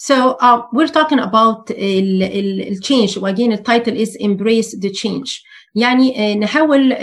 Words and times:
So 0.00 0.36
uh, 0.46 0.62
we're 0.72 0.86
talking 0.98 1.18
about 1.18 1.70
ال, 1.70 2.22
ال, 2.22 2.60
ال 2.68 2.78
change. 2.84 3.16
Again, 3.16 3.50
the 3.50 3.62
title 3.70 3.96
is 3.96 4.14
Embrace 4.20 4.70
the 4.78 4.90
Change. 4.92 5.42
يعني 5.74 6.34
نحاول 6.34 6.94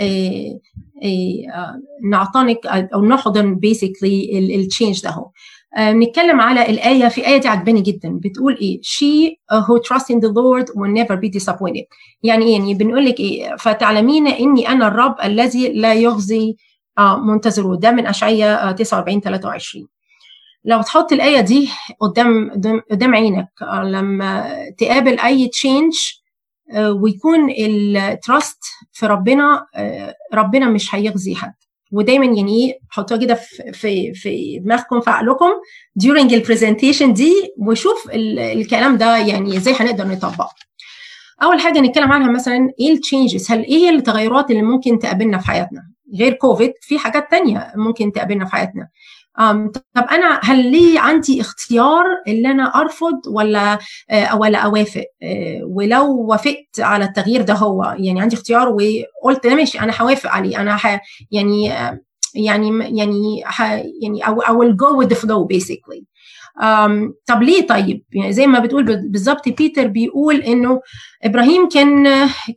نعتنق 2.10 2.58
أو 2.66 3.04
نحضن 3.04 3.60
basically 3.66 4.34
التشينج 4.34 5.02
ده 5.02 5.10
هو. 5.10 5.30
نتكلم 5.78 6.40
على 6.40 6.70
الآية 6.70 7.08
في 7.08 7.26
آية 7.26 7.36
دي 7.36 7.48
عجباني 7.48 7.80
جدا. 7.80 8.20
بتقول 8.24 8.58
إيه؟ 8.60 8.80
She 8.82 9.36
who 9.52 9.80
trusts 9.88 10.10
in 10.10 10.20
the 10.20 10.28
Lord 10.32 10.66
will 10.74 10.92
never 11.02 11.16
be 11.16 11.28
disappointed. 11.40 11.84
يعني 12.22 12.44
إيه؟ 12.44 12.52
يعني 12.52 12.74
بنقول 12.74 13.06
لك 13.06 13.20
إيه؟ 13.20 13.56
فتعلمين 13.56 14.26
إني 14.26 14.68
أنا 14.68 14.88
الرب 14.88 15.16
الذي 15.24 15.68
لا 15.72 15.94
يخزي 15.94 16.56
منتظره. 17.18 17.76
ده 17.76 17.90
من 17.90 18.06
أشعية 18.06 18.72
49 18.72 19.20
23 19.20 19.88
لو 20.66 20.82
تحط 20.82 21.12
الآية 21.12 21.40
دي 21.40 21.68
قدام 22.00 22.50
قدام 22.90 23.14
عينك 23.14 23.48
لما 23.84 24.54
تقابل 24.78 25.18
أي 25.20 25.48
change 25.48 25.94
ويكون 27.02 27.50
ال 27.50 27.68
trust 27.68 28.58
في 28.92 29.06
ربنا 29.06 29.66
ربنا 30.34 30.66
مش 30.68 30.94
هيخزي 30.94 31.34
حد. 31.34 31.52
ودايما 31.92 32.24
يعني 32.26 32.78
حطوها 32.90 33.20
كده 33.20 33.34
في 33.72 34.14
في 34.14 34.58
دماغكم 34.58 35.00
في 35.00 35.10
عقلكم 35.10 35.50
during 36.02 36.32
ال 36.32 36.38
presentation 36.38 37.12
دي 37.12 37.32
وشوف 37.58 38.08
الكلام 38.14 38.96
ده 38.96 39.16
يعني 39.16 39.56
إزاي 39.56 39.74
هنقدر 39.80 40.06
نطبقه. 40.06 40.50
أول 41.42 41.60
حاجة 41.60 41.78
نتكلم 41.80 42.12
عنها 42.12 42.30
مثلا 42.30 42.70
إيه 42.80 42.92
ال 42.92 42.99
changes 42.99 43.50
هل 43.50 43.64
إيه 43.64 43.90
التغيرات 43.90 44.50
اللي 44.50 44.62
ممكن 44.62 44.98
تقابلنا 44.98 45.38
في 45.38 45.46
حياتنا؟ 45.46 45.80
غير 46.18 46.32
كوفيد 46.32 46.72
في 46.80 46.98
حاجات 46.98 47.30
تانية 47.30 47.72
ممكن 47.76 48.12
تقابلنا 48.12 48.44
في 48.44 48.52
حياتنا. 48.52 48.88
طب 49.94 50.04
أنا 50.10 50.40
هل 50.42 50.70
لي 50.72 50.98
عندي 50.98 51.40
اختيار 51.40 52.04
اللي 52.28 52.50
أنا 52.50 52.80
أرفض 52.80 53.20
ولا 53.26 53.78
uh, 53.78 54.34
ولا 54.34 54.58
أوافق؟ 54.58 55.00
uh, 55.00 55.26
ولو 55.62 56.16
وافقت 56.26 56.80
على 56.80 57.04
التغيير 57.04 57.42
ده 57.42 57.54
هو 57.54 57.96
يعني 57.98 58.20
عندي 58.20 58.36
اختيار 58.36 58.68
وقلت 59.22 59.46
ماشي 59.46 59.80
أنا 59.80 59.92
هوافق 60.00 60.30
عليه 60.30 60.60
أنا 60.60 60.76
ح 60.76 61.00
يعني 61.30 61.70
uh, 61.78 61.94
يعني 62.34 62.98
يعني 62.98 63.42
ح 63.44 63.60
يعني 64.02 64.24
I 64.24 64.50
will 64.50 64.74
go 64.76 64.96
with 65.02 65.08
the 65.08 65.20
flow 65.20 65.46
basically. 65.56 66.04
um, 66.62 67.12
طب 67.26 67.42
ليه 67.42 67.66
طيب؟ 67.66 68.02
يعني 68.12 68.32
زي 68.32 68.46
ما 68.46 68.58
بتقول 68.58 68.84
بالظبط 69.10 69.48
بيتر 69.48 69.86
بيقول 69.86 70.36
إنه 70.36 70.80
إبراهيم 71.24 71.68
كان 71.68 72.04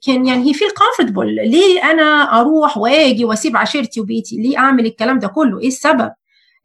كان 0.06 0.26
يعني 0.26 0.50
هي 0.50 0.54
feel 0.54 0.68
comfortable 0.70 1.36
ليه 1.36 1.92
أنا 1.92 2.04
أروح 2.42 2.78
وآجي 2.78 3.26
وأسيب 3.26 3.58
عشيرتي 3.58 4.02
وبيتي؟ 4.02 4.36
ليه 4.38 4.58
أعمل 4.58 4.86
الكلام 4.86 5.20
ده 5.20 5.28
كله؟ 5.28 5.60
إيه 5.60 5.68
السبب؟ 5.68 6.12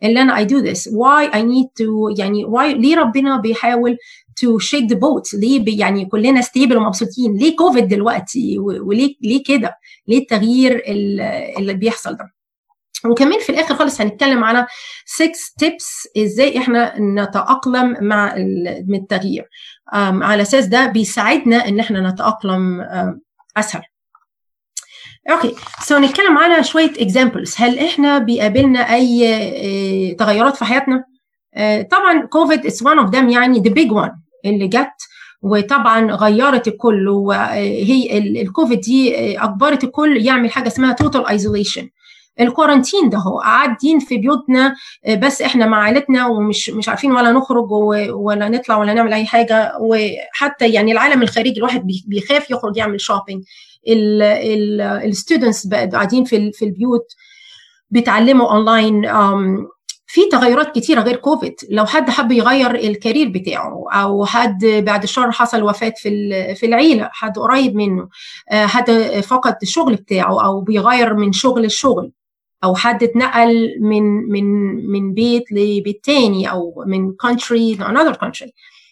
اللي 0.03 0.23
أنا 0.23 0.45
I 0.45 0.49
do 0.49 0.63
this. 0.63 0.81
Why 0.91 1.31
I 1.35 1.43
need 1.43 1.69
to 1.83 2.19
يعني 2.19 2.45
why 2.47 2.65
ليه 2.77 2.97
ربنا 2.97 3.37
بيحاول 3.37 3.97
to 4.41 4.65
shake 4.67 4.89
the 4.89 4.97
boat? 4.97 5.35
ليه 5.35 5.81
يعني 5.81 6.07
كلنا 6.07 6.41
stable 6.41 6.77
ومبسوطين؟ 6.77 7.37
ليه 7.37 7.57
كوفيد 7.57 7.89
دلوقتي؟ 7.89 8.59
وليه 8.59 9.15
ليه 9.23 9.43
كده؟ 9.45 9.77
ليه 10.09 10.19
التغيير 10.19 10.83
اللي 11.59 11.75
بيحصل 11.75 12.17
ده؟ 12.17 12.35
وكمان 13.11 13.41
في 13.41 13.51
الآخر 13.51 13.75
خالص 13.75 14.01
هنتكلم 14.01 14.45
على 14.45 14.67
6 15.07 15.33
steps 15.33 16.09
إزاي 16.19 16.59
إحنا 16.59 16.95
نتأقلم 16.99 17.97
مع 18.01 18.37
التغيير. 18.37 19.49
على 19.93 20.43
أساس 20.43 20.67
ده 20.67 20.87
بيساعدنا 20.87 21.69
إن 21.69 21.81
إحنا 21.81 22.11
نتأقلم 22.11 22.87
أسهل. 23.57 23.83
Okay. 25.31 25.55
So 25.83 25.99
نتكلم 25.99 26.39
على 26.39 26.65
شوية 26.65 26.91
examples 26.99 27.55
هل 27.59 27.79
إحنا 27.79 28.19
بيقابلنا 28.19 28.95
أي 28.95 30.15
تغيرات 30.19 30.57
في 30.57 30.65
حياتنا؟ 30.65 31.05
طبعا 31.91 32.27
كوفيد 32.31 32.67
is 32.67 32.83
one 32.85 32.99
of 32.99 33.11
them 33.11 33.29
يعني 33.29 33.61
the 33.61 33.71
big 33.71 33.93
one 33.93 34.11
اللي 34.45 34.69
جت. 34.69 34.89
وطبعا 35.43 36.13
غيرت 36.13 36.69
الكل 36.69 37.09
وهي 37.09 38.19
الكوفيد 38.19 38.81
دي 38.81 39.15
أجبرت 39.41 39.85
الكل 39.85 40.27
يعمل 40.27 40.51
حاجة 40.51 40.67
اسمها 40.67 40.93
total 40.93 41.27
isolation 41.27 41.89
ال 42.41 42.47
quarantine 42.47 43.09
ده 43.11 43.19
هو 43.19 43.39
قاعدين 43.39 43.99
في 43.99 44.17
بيوتنا 44.17 44.75
بس 45.19 45.43
إحنا 45.43 45.67
مع 45.67 45.83
عائلتنا 45.83 46.27
ومش 46.27 46.71
مش 46.71 46.89
عارفين 46.89 47.13
ولا 47.13 47.33
نخرج 47.33 47.73
ولا 48.13 48.49
نطلع 48.49 48.77
ولا 48.77 48.95
نعمل 48.95 49.13
أي 49.13 49.27
حاجة. 49.27 49.73
وحتى 49.81 50.69
يعني 50.69 50.93
العالم 50.93 51.23
الخارجي 51.23 51.59
الواحد 51.59 51.87
بيخاف 52.07 52.51
يخرج 52.51 52.77
يعمل 52.77 53.01
shopping 53.01 53.45
ال 55.05 55.12
students 55.12 55.69
قاعدين 55.69 56.25
في 56.25 56.53
في 56.53 56.65
البيوت 56.65 57.07
بيتعلموا 57.91 58.53
اونلاين 58.53 59.03
في 60.07 60.29
تغيرات 60.33 60.75
كتيرة 60.75 61.01
غير 61.01 61.17
كوفيد 61.17 61.55
لو 61.71 61.87
حد 61.87 62.11
حب 62.11 62.33
يغير 62.33 62.75
ال 62.75 62.83
career 62.83 63.29
بتاعه 63.29 63.85
أو 63.93 64.25
حد 64.25 64.65
بعد 64.65 65.03
الشر 65.03 65.33
حصل 65.33 65.63
وفاة 65.63 65.93
في 65.97 66.55
في 66.55 66.67
العيلة 66.67 67.09
حد 67.13 67.39
قريب 67.39 67.77
منه 67.77 68.09
حد 68.53 68.91
فقد 69.25 69.57
الشغل 69.63 69.95
بتاعه 69.95 70.45
أو 70.45 70.61
بيغير 70.61 71.15
من 71.15 71.33
شغل 71.33 71.67
لشغل 71.67 72.13
أو 72.65 72.75
حد 72.75 73.03
اتنقل 73.03 73.77
من 73.81 74.03
من 74.03 74.45
من 74.93 75.15
بيت 75.15 75.53
لبيت 75.53 76.05
تاني 76.05 76.51
أو 76.51 76.85
من 76.87 77.11
country 77.27 77.77
to 77.79 77.83
another 77.83 78.15
country. 78.15 78.51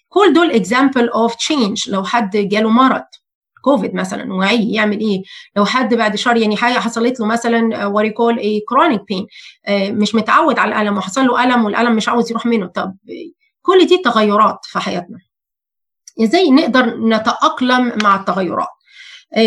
كل 0.09 0.33
دول 0.35 0.53
example 0.53 1.09
of 1.15 1.33
change. 1.33 1.89
لو 1.89 2.05
حد 2.05 2.37
جاله 2.37 2.69
مرض 2.69 3.05
كوفيد 3.63 3.95
مثلا 3.95 4.35
وعي 4.35 4.73
يعمل 4.73 5.01
إيه؟ 5.01 5.23
لو 5.57 5.65
حد 5.65 5.95
بعد 5.95 6.17
الشر 6.17 6.37
يعني 6.37 6.57
حاجة 6.57 6.79
حصلت 6.79 7.21
له 7.21 7.27
مثلا 7.27 7.87
و 7.87 7.94
we 7.94 8.09
call 8.09 8.39
a 8.39 8.61
chronic 8.69 9.01
pain 9.09 9.27
مش 9.71 10.15
متعود 10.15 10.59
على 10.59 10.75
الألم 10.75 10.97
وحصل 10.97 11.27
له 11.27 11.45
ألم 11.45 11.65
والألم 11.65 11.97
مش 11.97 12.09
عاوز 12.09 12.31
يروح 12.31 12.47
منه. 12.47 12.67
طب 12.67 12.97
كل 13.63 13.87
دي 13.87 13.99
تغيرات 13.99 14.59
في 14.63 14.79
حياتنا. 14.79 15.19
إزاي 16.23 16.51
نقدر 16.51 16.97
نتأقلم 16.97 17.93
مع 18.03 18.17
التغيرات؟ 18.17 18.69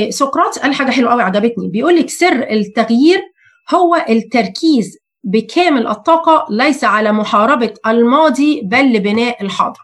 سقراط 0.10 0.60
قال 0.60 0.74
حاجة 0.74 0.92
حلوة 0.92 1.12
قوي 1.12 1.22
عجبتني. 1.22 1.70
بيقول 1.70 1.96
لك 1.96 2.10
سر 2.10 2.52
التغيير 2.52 3.22
هو 3.74 4.06
التركيز 4.10 4.98
بكامل 5.24 5.88
الطاقة 5.88 6.48
ليس 6.50 6.84
على 6.84 7.12
محاربة 7.12 7.74
الماضي 7.88 8.62
بل 8.62 8.94
لبناء 8.94 9.44
الحاضر. 9.44 9.80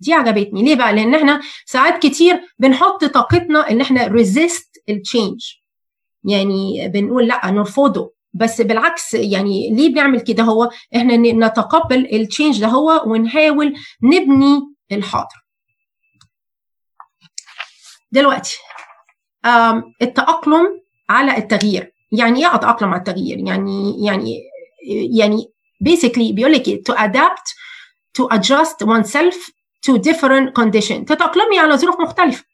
دي 0.00 0.12
عجبتني. 0.12 0.62
ليه 0.62 0.74
بقى؟ 0.74 0.92
لأن 0.92 1.14
إحنا 1.14 1.40
ساعات 1.66 2.02
كتير 2.02 2.40
بنحط 2.58 3.04
طاقتنا 3.04 3.70
إن 3.70 3.80
إحنا 3.80 4.06
resist 4.06 4.82
ال 4.88 4.95
change 4.95 5.40
يعني 6.24 6.88
بنقول 6.88 7.26
لأ 7.28 7.50
نرفضه. 7.50 8.14
بس 8.34 8.60
بالعكس 8.60 9.14
يعني 9.14 9.70
ليه 9.74 9.88
بنعمل 9.88 10.20
كده؟ 10.20 10.42
هو 10.42 10.70
إحنا 10.96 11.16
نتقبل 11.16 12.14
ال 12.14 12.21
change 12.21 12.60
ده 12.60 12.66
هو 12.66 13.02
ونحاول 13.06 13.74
نبني 14.02 14.60
الحاضر. 14.92 15.44
دلوقتي 18.12 18.58
التأقلم 20.02 20.80
على 21.08 21.36
التغيير. 21.36 21.92
يعني 22.12 22.46
إيه 22.46 22.54
أتأقلم 22.54 22.88
على 22.88 22.98
التغيير؟ 22.98 23.38
يعني 23.38 24.04
يعني 24.06 24.40
يعني 25.18 25.52
basically 25.88 26.32
بيقول 26.32 26.52
لك 26.52 26.64
to 26.90 26.94
adapt 26.94 27.46
to 28.18 28.36
adjust 28.36 28.86
oneself 28.86 29.50
to 29.86 29.98
different 29.98 30.62
condition. 30.62 31.04
تتأقلمي 31.04 31.58
على 31.58 31.76
ظروف 31.76 32.00
مختلفة. 32.00 32.44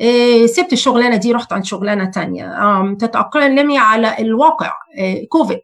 إيه 0.00 0.46
سبت 0.46 0.72
الشغلانة 0.72 1.16
دي 1.16 1.32
رحت 1.32 1.52
عند 1.52 1.64
شغلانة 1.64 2.10
تانية. 2.10 2.54
تتأقلمي 3.00 3.78
على 3.78 4.18
الواقع. 4.18 4.72
إيه 4.98 5.28
كوفيد 5.28 5.58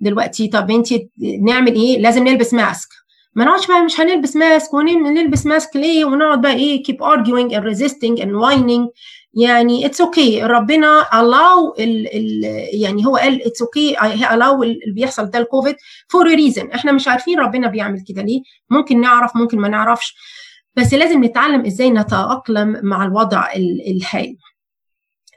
دلوقتي 0.00 0.48
طب 0.48 0.70
انت 0.70 0.88
نعمل 1.42 1.74
إيه؟ 1.74 1.98
لازم 1.98 2.28
نلبس 2.28 2.54
ماسك 2.54 2.88
ما 3.34 3.44
نقعدش 3.44 3.66
بقى 3.66 3.82
مش 3.82 4.00
هنلبس 4.00 4.36
mask 4.36 4.74
ونلبس 4.74 5.46
mask 5.46 5.76
ليه؟ 5.76 6.04
ونقعد 6.04 6.40
بقى 6.40 6.52
إيه؟ 6.52 6.82
keep 6.82 6.96
arguing 6.96 7.52
and 7.52 7.62
resisting 7.76 8.22
and 8.22 8.30
whining. 8.42 8.88
يعني 9.34 9.86
it's 9.86 10.00
okay 10.00 10.40
okay. 10.40 10.44
ربنا 10.44 11.02
allow 11.02 11.80
ال 11.80 12.16
ال 12.16 12.44
يعني 12.82 13.06
هو 13.06 13.16
قال 13.16 13.46
it's 13.46 13.62
okay 13.62 13.96
allow 14.22 14.62
اللي 14.62 14.92
بيحصل 14.94 15.30
ده 15.30 15.38
الكوفيد 15.38 15.76
for 16.08 16.26
reason 16.26 16.70
إحنا 16.70 16.92
مش 16.92 17.08
عارفين 17.08 17.38
ربنا 17.40 17.68
بيعمل 17.68 18.04
كده 18.08 18.22
ليه. 18.22 18.40
ممكن 18.70 19.00
نعرف 19.00 19.36
ممكن 19.36 19.58
ما 19.58 19.68
نعرفش. 19.68 20.14
بس 20.76 20.94
لازم 20.94 21.24
نتعلم 21.24 21.66
إزاي 21.66 21.90
نتأقلم 21.90 22.80
مع 22.82 23.04
الوضع 23.04 23.44
الحالي. 23.90 24.36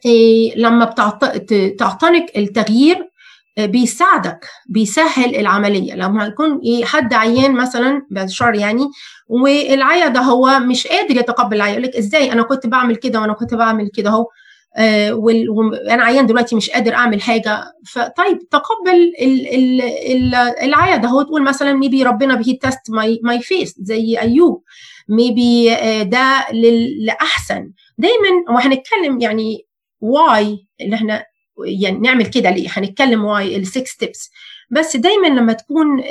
إيه 0.06 0.56
لما 0.56 0.86
بتعتنق 0.86 2.26
التغيير 2.38 3.12
بيساعدك 3.60 4.46
بيسهل 4.70 5.36
العملية. 5.36 5.94
لما 5.94 6.26
يكون 6.26 6.60
إيه 6.66 6.86
حد 6.86 7.14
عيان 7.14 7.54
مثلا 7.56 8.02
بعد 8.12 8.26
الشر 8.28 8.56
يعني 8.56 8.88
والعيا 9.28 10.08
ده 10.08 10.20
هو 10.20 10.60
مش 10.60 10.88
قادر 10.88 11.18
يتقبل 11.18 11.56
العيا 11.56 11.72
يقول 11.72 11.84
لك 11.84 11.96
إزاي؟ 11.96 12.32
أنا 12.32 12.44
كنت 12.44 12.68
بعمل 12.68 12.96
كده 12.96 13.22
وأنا 13.22 13.34
كنت 13.34 13.54
بعمل 13.54 13.90
كده 13.94 14.10
أهو 14.10 14.26
آه 14.78 15.14
وأنا 15.14 16.04
عيان 16.04 16.26
دلوقتي 16.26 16.56
مش 16.56 16.70
قادر 16.70 16.94
أعمل 16.94 17.22
حاجة. 17.22 17.64
فطيب 17.88 18.40
تقبل 18.52 19.14
العيا 20.64 20.98
ده 20.98 21.10
هو 21.10 21.22
تقول 21.22 21.44
مثلا 21.44 21.74
maybe 21.74 22.04
ربنا 22.04 22.36
بي 22.36 22.60
test 22.60 22.90
my 22.90 23.20
my 23.24 23.40
faith 23.42 23.76
زي 23.80 24.20
أيوب. 24.20 24.64
maybe 25.12 25.70
ده 26.04 26.46
لأحسن. 27.06 27.72
دايما 27.98 28.30
وهنتكلم 28.50 29.20
يعني 29.22 29.68
why 30.02 30.68
اللي 30.82 30.96
إحنا 30.96 31.24
يعني 31.66 31.98
نعمل 32.00 32.26
كده 32.26 32.50
ليه؟ 32.50 32.68
هنتكلم 32.72 33.26
why 33.26 33.56
ال 33.56 33.64
six 33.64 33.90
steps 33.92 34.30
بس 34.72 34.98
دايما 34.98 35.28
لما 35.28 35.54
تكون 35.54 36.02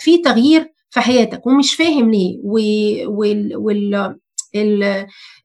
في 0.00 0.18
تغيير 0.24 0.66
في 0.90 1.00
حياتك 1.00 1.46
ومش 1.46 1.74
فاهم 1.74 2.10
ليه 2.10 2.38
وال 3.08 3.56
وال 3.56 4.16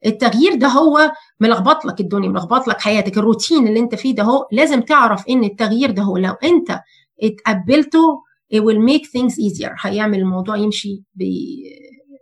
التغيير 0.06 0.54
ده 0.54 0.68
هو 0.68 1.12
ملخبط 1.40 1.84
لك 1.84 2.00
الدنيا 2.00 2.28
ملخبط 2.28 2.68
لك 2.68 2.80
حياتك. 2.80 3.18
الروتين 3.18 3.68
اللي 3.68 3.80
انت 3.80 3.94
فيه 3.94 4.14
ده 4.14 4.22
هو 4.22 4.48
لازم 4.52 4.80
تعرف 4.80 5.28
إن 5.28 5.44
التغيير 5.44 5.90
ده 5.90 6.02
هو. 6.02 6.16
لو 6.16 6.32
انت 6.32 6.80
اتقبلته 7.22 8.22
it 8.54 8.58
will 8.58 8.80
make 8.90 9.04
things 9.04 9.34
easier. 9.34 9.70
هيعمل 9.80 10.18
الموضوع 10.18 10.56
يمشي 10.56 11.02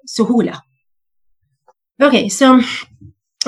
بسهوله 0.09 0.61
okay 2.03 2.29
so 2.29 2.47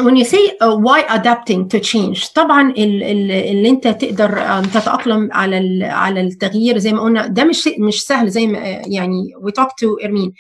when 0.05 0.17
you 0.17 0.25
say 0.25 0.45
uh, 0.61 0.75
why 0.87 1.01
adapting 1.09 1.69
to 1.69 1.79
change 1.81 2.33
طبعا 2.35 2.71
اللي 2.79 3.69
انت 3.69 3.89
تقدر 3.89 4.63
تتأقلم 4.65 5.29
على 5.33 5.85
على 5.85 6.21
التغيير 6.21 6.79
زي 6.79 6.93
ما 6.93 7.01
قلنا 7.03 7.27
ده 7.27 7.45
مش 7.45 7.69
مش 7.79 8.03
سهل 8.07 8.31
زي 8.31 8.47
ما 8.47 8.59
يعني 8.87 9.35
we 9.43 9.51
talk 9.63 9.69
to 9.69 10.05
ارمين 10.05 10.33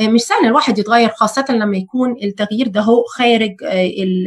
مش 0.00 0.20
سهل 0.20 0.46
الواحد 0.46 0.78
يتغير 0.78 1.08
خاصة 1.08 1.44
لما 1.50 1.76
يكون 1.76 2.16
التغيير 2.22 2.68
ده 2.68 2.80
هو 2.80 3.02
خارج 3.04 3.54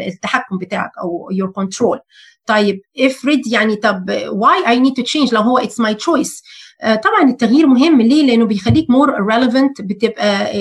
التحكم 0.07 0.57
بتاعك 0.57 0.92
أو 1.03 1.30
your 1.33 1.63
control. 1.63 2.00
طيب 2.45 2.81
افرض 3.00 3.39
يعني 3.51 3.75
طب 3.75 4.12
why 4.30 4.68
I 4.68 4.75
need 4.80 5.03
to 5.03 5.07
change 5.07 5.33
لو 5.33 5.42
هو 5.42 5.59
it's 5.59 5.83
my 5.86 5.94
choice. 5.94 6.44
طبعا 6.83 7.30
التغيير 7.30 7.68
مهم 7.68 8.01
ليه؟ 8.01 8.24
لأنه 8.28 8.45
بيخليك 8.45 8.86
more 8.92 9.10
relevant 9.33 9.81
بتبقى 9.86 10.57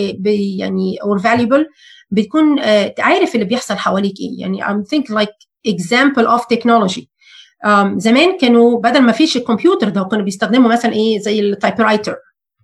يعني 0.58 0.96
or 1.02 1.20
valuable 1.22 1.64
بتكون 2.10 2.60
عارف 2.98 3.34
اللي 3.34 3.46
بيحصل 3.46 3.74
حواليك 3.76 4.14
إيه 4.20 4.40
يعني 4.40 4.64
I'm 4.64 4.84
think 4.94 5.14
like 5.14 5.36
example 5.68 6.26
of 6.26 6.40
technology 6.56 7.02
um, 7.66 7.96
زمان 7.98 8.36
كانوا 8.40 8.80
بدل 8.80 9.00
ما 9.02 9.12
فيش 9.12 9.36
الكمبيوتر 9.36 9.88
ده 9.88 10.02
كانوا 10.10 10.24
بيستخدموا 10.24 10.70
مثلا 10.70 10.92
إيه 10.92 11.18
زي 11.18 11.40
ال 11.40 11.80
typewriter 11.80 12.14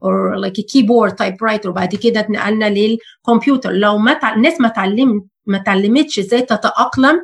or 0.05 0.41
like 0.45 0.53
a 0.61 0.63
keyboard 0.63 1.13
typewriter 1.13 1.67
وبعد 1.67 1.95
كده 1.95 2.21
اتنقلنا 2.21 2.71
للكمبيوتر 2.71 3.73
لو 3.73 3.99
ما. 3.99 4.35
الناس 4.35 4.61
ما 4.61 4.69
تعلمت 4.69 5.25
ما 5.47 5.59
تعلمتش 5.59 6.19
إزاي 6.19 6.41
تتأقلم 6.43 7.21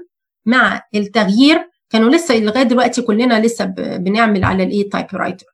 مع 0.46 0.82
التغيير 0.94 1.68
كانوا 1.90 2.10
لسه 2.10 2.36
لغاية 2.38 2.62
دلوقتي 2.62 3.02
كلنا 3.02 3.40
لسه. 3.46 3.64
بنعمل 3.76 4.44
على 4.44 4.62
الإيه 4.62 4.90
typewriter 4.90 5.46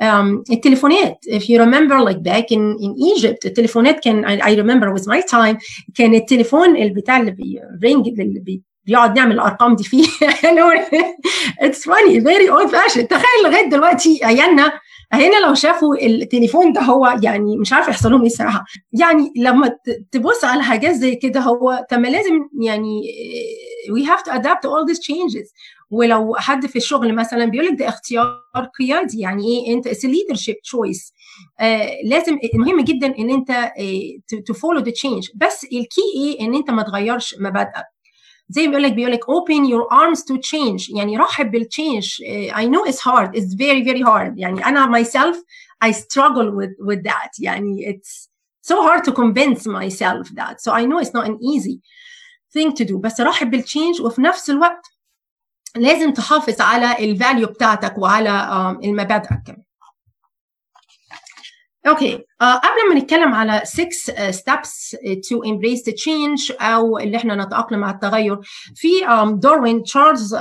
um, 0.00 0.42
التليفونات 0.50 1.18
if 1.28 1.42
you 1.42 1.58
remember 1.58 2.00
like 2.10 2.22
back 2.22 2.46
in, 2.50 2.76
in 2.80 2.92
Egypt 3.16 3.46
التليفونات 3.46 4.00
كان 4.00 4.26
I, 4.26 4.42
I 4.42 4.56
remember 4.56 4.98
with 4.98 5.06
my 5.06 5.20
time 5.20 5.56
كان 5.94 6.14
التليفون 6.14 6.76
البتاع 6.76 7.20
اللي 7.20 7.30
بي 7.30 7.56
ring 7.56 8.08
اللي 8.20 8.40
بي 8.40 8.62
بيقعد 8.84 9.18
نعمل 9.18 9.32
الارقام 9.34 9.76
دي 9.76 9.84
فيه. 9.84 10.06
It's 11.60 11.84
funny 11.84 12.20
very 12.20 12.50
old 12.50 12.68
fashion 12.68 13.08
تخيل 13.08 13.44
لغاية 13.44 13.68
دلوقتي 13.68 14.20
عيالنا 14.24 14.72
هنا 15.12 15.46
لو 15.46 15.54
شافوا 15.54 15.96
التليفون 16.06 16.72
ده 16.72 16.80
هو 16.80 17.18
يعني 17.22 17.56
مش 17.56 17.72
عارفه 17.72 17.90
يحصل 17.90 18.10
لهم 18.10 18.20
إيه 18.20 18.26
الصراحه 18.26 18.64
يعني 18.92 19.32
لما 19.36 19.76
تبص 20.12 20.44
على 20.44 20.62
حاجات 20.62 20.94
زي 20.94 21.14
كده 21.14 21.40
هو 21.40 21.86
طب 21.90 21.98
ما 21.98 22.08
لازم 22.08 22.48
يعني 22.62 23.02
we 23.90 24.04
have 24.06 24.22
to 24.22 24.30
adapt 24.38 24.62
to 24.64 24.68
all 24.68 24.84
these 24.90 25.00
changes. 25.00 25.48
ولو 25.92 26.34
حد 26.36 26.66
في 26.66 26.76
الشغل 26.76 27.14
مثلا 27.14 27.44
بيقول 27.44 27.66
لك 27.66 27.78
ده 27.78 27.88
اختيار 27.88 28.42
قيادي 28.78 29.20
يعني 29.20 29.44
إيه؟ 29.44 29.74
أنت 29.74 29.86
it's 29.86 30.06
choice. 30.50 31.12
آه 31.60 31.90
لازم 32.04 32.38
مهم 32.54 32.80
جدا 32.80 33.18
إن 33.18 33.30
أنت 33.30 33.72
to 34.46 34.54
follow 34.54 34.80
the 34.80 34.90
change 34.90 35.28
بس 35.34 35.64
ال 35.64 35.73
key 35.73 36.00
إيه؟ 36.16 36.40
إن 36.40 36.54
أنت 36.54 36.70
ما 36.70 36.82
تغيرش 36.82 37.34
مبادئك. 37.38 37.84
زي 38.48 38.62
ما 38.62 38.68
بيقول 38.68 38.82
لك 38.82 38.92
بيقول 38.92 39.12
لك 39.12 39.24
open 39.24 39.68
your 39.68 39.88
arms 39.92 40.20
to 40.20 40.36
change. 40.50 40.96
يعني 40.96 41.16
رحب 41.16 41.50
بال 41.50 41.63
change 41.63 42.04
uh, 42.04 42.54
I 42.54 42.64
know 42.64 42.92
it's 42.92 43.00
hard. 43.00 43.36
It's 43.36 43.54
very 43.54 43.82
very 43.82 44.02
hard. 44.02 44.38
يعني 44.38 44.66
أنا 44.66 45.02
myself 45.02 45.36
I 45.84 45.90
struggle 45.92 46.50
with 46.50 46.88
with 46.88 47.02
that. 47.02 47.30
يعني 47.40 47.86
it's 47.86 48.28
so 48.72 48.76
hard 48.82 49.04
to 49.04 49.12
convince 49.12 49.66
myself 49.66 50.28
that. 50.40 50.60
So 50.60 50.72
I 50.72 50.84
know 50.86 50.98
it's 51.04 51.14
not 51.18 51.26
an 51.26 51.38
easy 51.42 51.80
thing 52.54 52.72
to 52.72 52.84
do. 52.84 52.96
بس 52.96 53.20
رحب 53.20 53.50
بال 53.50 53.62
change 53.62 54.00
وفي 54.00 54.20
نفس 54.22 54.50
الوقت 54.50 54.86
لازم 55.76 56.12
تحافظ 56.12 56.60
على 56.60 57.04
ال 57.04 57.11
value 57.11 57.46
بتاعتك 57.46 57.98
وعلى 57.98 58.76
المبادئك 58.84 59.56
okay 61.86 62.16
uh, 62.16 62.44
قبل 62.44 62.88
ما 62.88 62.94
نتكلم 63.00 63.34
على 63.34 63.60
6 63.64 63.84
uh, 64.12 64.32
steps 64.32 64.94
to 65.28 65.42
embrace 65.44 65.82
the 65.82 65.92
change 65.92 66.62
أو 66.62 66.98
اللي 66.98 67.16
إحنا 67.16 67.34
نتأقلم 67.44 67.80
مع 67.80 67.90
التغير 67.90 68.38
في 68.74 68.88
داروين 69.34 69.82
تشارلز 69.82 70.36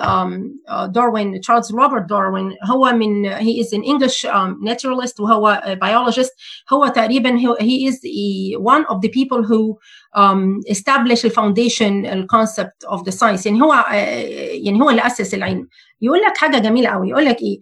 داروين 0.88 1.40
تشارلز 1.42 1.72
روبرت 1.72 2.10
داروين 2.10 2.56
هو 2.72 2.92
من 2.92 3.36
is 3.40 3.68
an 3.74 3.84
English 3.84 4.26
um, 4.26 4.70
naturalist 4.70 5.20
وهو 5.20 5.62
biologist 5.84 6.32
هو 6.74 6.88
تقريبا 6.88 7.38
is 7.60 7.96
a, 7.96 8.58
one 8.58 8.86
of 8.94 9.02
the 9.02 9.10
people 9.10 9.44
who 9.44 9.78
um, 10.16 10.60
establish 10.68 11.22
the 11.22 11.30
foundation 11.30 12.04
the 12.04 12.28
concept 12.28 12.84
of 12.88 13.04
the 13.06 13.12
science. 13.12 13.46
يعني 13.46 13.62
هو 13.62 13.74
uh, 13.74 13.94
يعني 14.66 14.82
هو 14.82 14.90
اللي 14.90 15.08
أسس 15.08 15.34
العلم. 15.34 15.68
يقول 16.02 16.20
لك 16.20 16.38
حاجة 16.38 16.58
جميلة 16.58 16.90
قوي. 16.90 17.10
يقول 17.10 17.26
لك 17.26 17.38
إيه؟ 17.42 17.60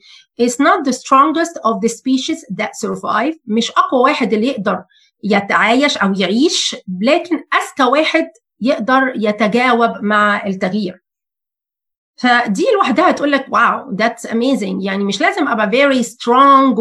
Is 0.48 0.54
not 0.54 0.86
the 0.90 0.94
strongest 0.94 1.56
of 1.66 1.80
the 1.82 1.90
species 1.90 2.40
that 2.60 2.72
survive. 2.86 3.36
مش 3.46 3.72
أقوى 3.72 4.02
واحد 4.02 4.34
اللي 4.34 4.48
يقدر 4.48 4.84
يتعايش 5.24 5.98
أو 5.98 6.14
يعيش 6.14 6.76
لكن 7.02 7.36
أذكى 7.36 7.84
واحد 7.92 8.28
يقدر 8.62 9.14
يتجاوب 9.16 9.92
مع 10.02 10.48
التغيير. 10.48 11.02
فدي 12.22 12.66
لوحدها 12.76 13.12
تقول 13.12 13.32
لك 13.32 13.46
wow 13.50 13.92
that's 13.96 14.26
amazing 14.32 14.84
يعني 14.84 15.04
مش 15.04 15.22
لازم 15.22 15.48
أبقى 15.48 15.70
very 15.70 16.04
strong 16.04 16.80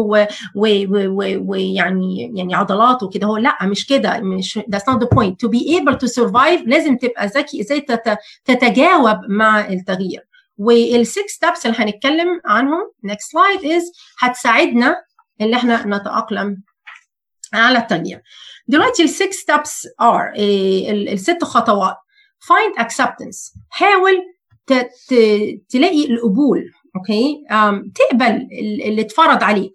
ويعني 1.49 2.31
يعني 2.35 2.55
عضلات 2.55 3.03
وكده. 3.03 3.27
هو 3.27 3.37
لأ 3.37 3.65
مش 3.65 3.87
كده. 3.87 4.19
مش 4.19 4.59
that's 4.59 4.93
not 4.93 4.97
the 4.99 5.07
point. 5.07 5.33
To 5.45 5.49
be 5.49 5.79
able 5.79 5.95
to 5.97 6.07
survive 6.21 6.61
لازم 6.65 6.97
تبقى 6.97 7.27
ذكي. 7.27 7.61
إزاي 7.61 7.85
تتجاوب 8.45 9.17
مع 9.27 9.67
التغيير. 9.67 10.27
وال 10.57 10.87
six 10.87 11.31
steps 11.31 11.65
اللي 11.65 11.77
هنتكلم 11.79 12.41
عنهم 12.45 12.91
next 13.07 13.25
slide 13.33 13.61
is 13.63 13.83
هتساعدنا 14.19 14.95
إن 15.41 15.53
إحنا 15.53 15.83
نتأقلم 15.87 16.63
على 17.53 17.77
التغيير. 17.77 18.21
دلوقتي 18.67 19.03
ال 19.03 19.11
six 19.11 19.35
steps 19.35 19.87
are 20.01 20.33
الست 20.37 21.43
خطوات. 21.43 21.95
Find 22.43 22.81
acceptance. 22.83 23.57
حاول 23.69 24.17
تلاقي 25.69 26.05
القبول 26.11 26.71
okay؟ 26.95 27.43
تقبل 27.95 28.47
اللي 28.85 29.01
اتفرض 29.01 29.43
عليك. 29.43 29.73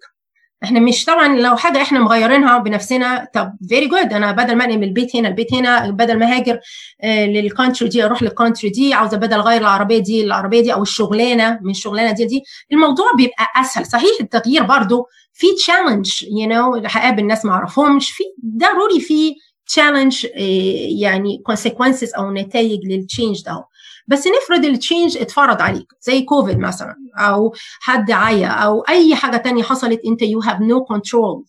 إحنا 0.63 0.79
مش 0.79 1.05
طبعا 1.05 1.35
لو 1.39 1.55
حاجة 1.55 1.81
إحنا 1.81 1.99
مغيرينها 1.99 2.57
بنفسنا 2.57 3.27
طب 3.33 3.51
very 3.69 3.87
good 3.87 4.13
أنا 4.13 4.31
بدل 4.31 4.55
ما 4.55 4.65
أنقل 4.65 4.77
من 4.77 4.83
البيت 4.83 5.15
هنا 5.15 5.27
البيت 5.27 5.53
هنا 5.53 5.89
بدل 5.91 6.19
ما 6.19 6.35
هاجر 6.35 6.59
آه 7.01 7.25
لل 7.25 7.39
country 7.39 7.89
دي 7.89 8.05
أروح 8.05 8.23
لل 8.23 8.33
country 8.33 8.69
دي 8.69 8.93
عاوزة 8.93 9.17
بدل 9.17 9.33
أغير 9.39 9.61
العربية 9.61 9.97
دي 9.97 10.23
العربيه 10.23 10.61
دي 10.61 10.73
أو 10.73 10.81
الشغلانة 10.81 11.59
من 11.63 11.71
الشغلانة 11.71 12.11
دي 12.11 12.25
دي 12.25 12.43
الموضوع 12.71 13.05
بيبقى 13.17 13.45
أسهل. 13.61 13.85
صحيح 13.85 14.11
التغيير 14.21 14.63
برضو 14.63 15.05
في 15.33 15.47
challenge 15.57 16.23
you 16.23 16.47
know 16.49 16.75
هقابل 16.85 17.27
ناس 17.27 17.45
ما 17.45 17.51
أعرفهمش 17.51 18.11
في 18.11 18.23
ضروري 18.57 18.99
في 18.99 19.35
challenge 19.67 20.27
يعني 21.01 21.41
consequences 21.45 22.13
أو 22.13 22.31
نتائج 22.31 22.79
لل 22.85 23.00
change 23.00 23.43
ده. 23.45 23.63
بس 24.07 24.27
نفرض 24.27 24.65
ال 24.65 24.72
change 24.72 25.17
اتفرض 25.17 25.61
عليك 25.61 25.87
زي 26.01 26.21
كوفيد 26.21 26.57
مثلا 26.59 26.95
أو 27.17 27.53
حد 27.79 28.11
عيا 28.11 28.47
أو 28.47 28.81
أي 28.81 29.15
حاجة 29.15 29.37
تانية 29.37 29.63
حصلت 29.63 30.01
أنت 30.07 30.21
you 30.21 30.39
have 30.39 30.61
no 30.61 30.83
control 30.83 31.43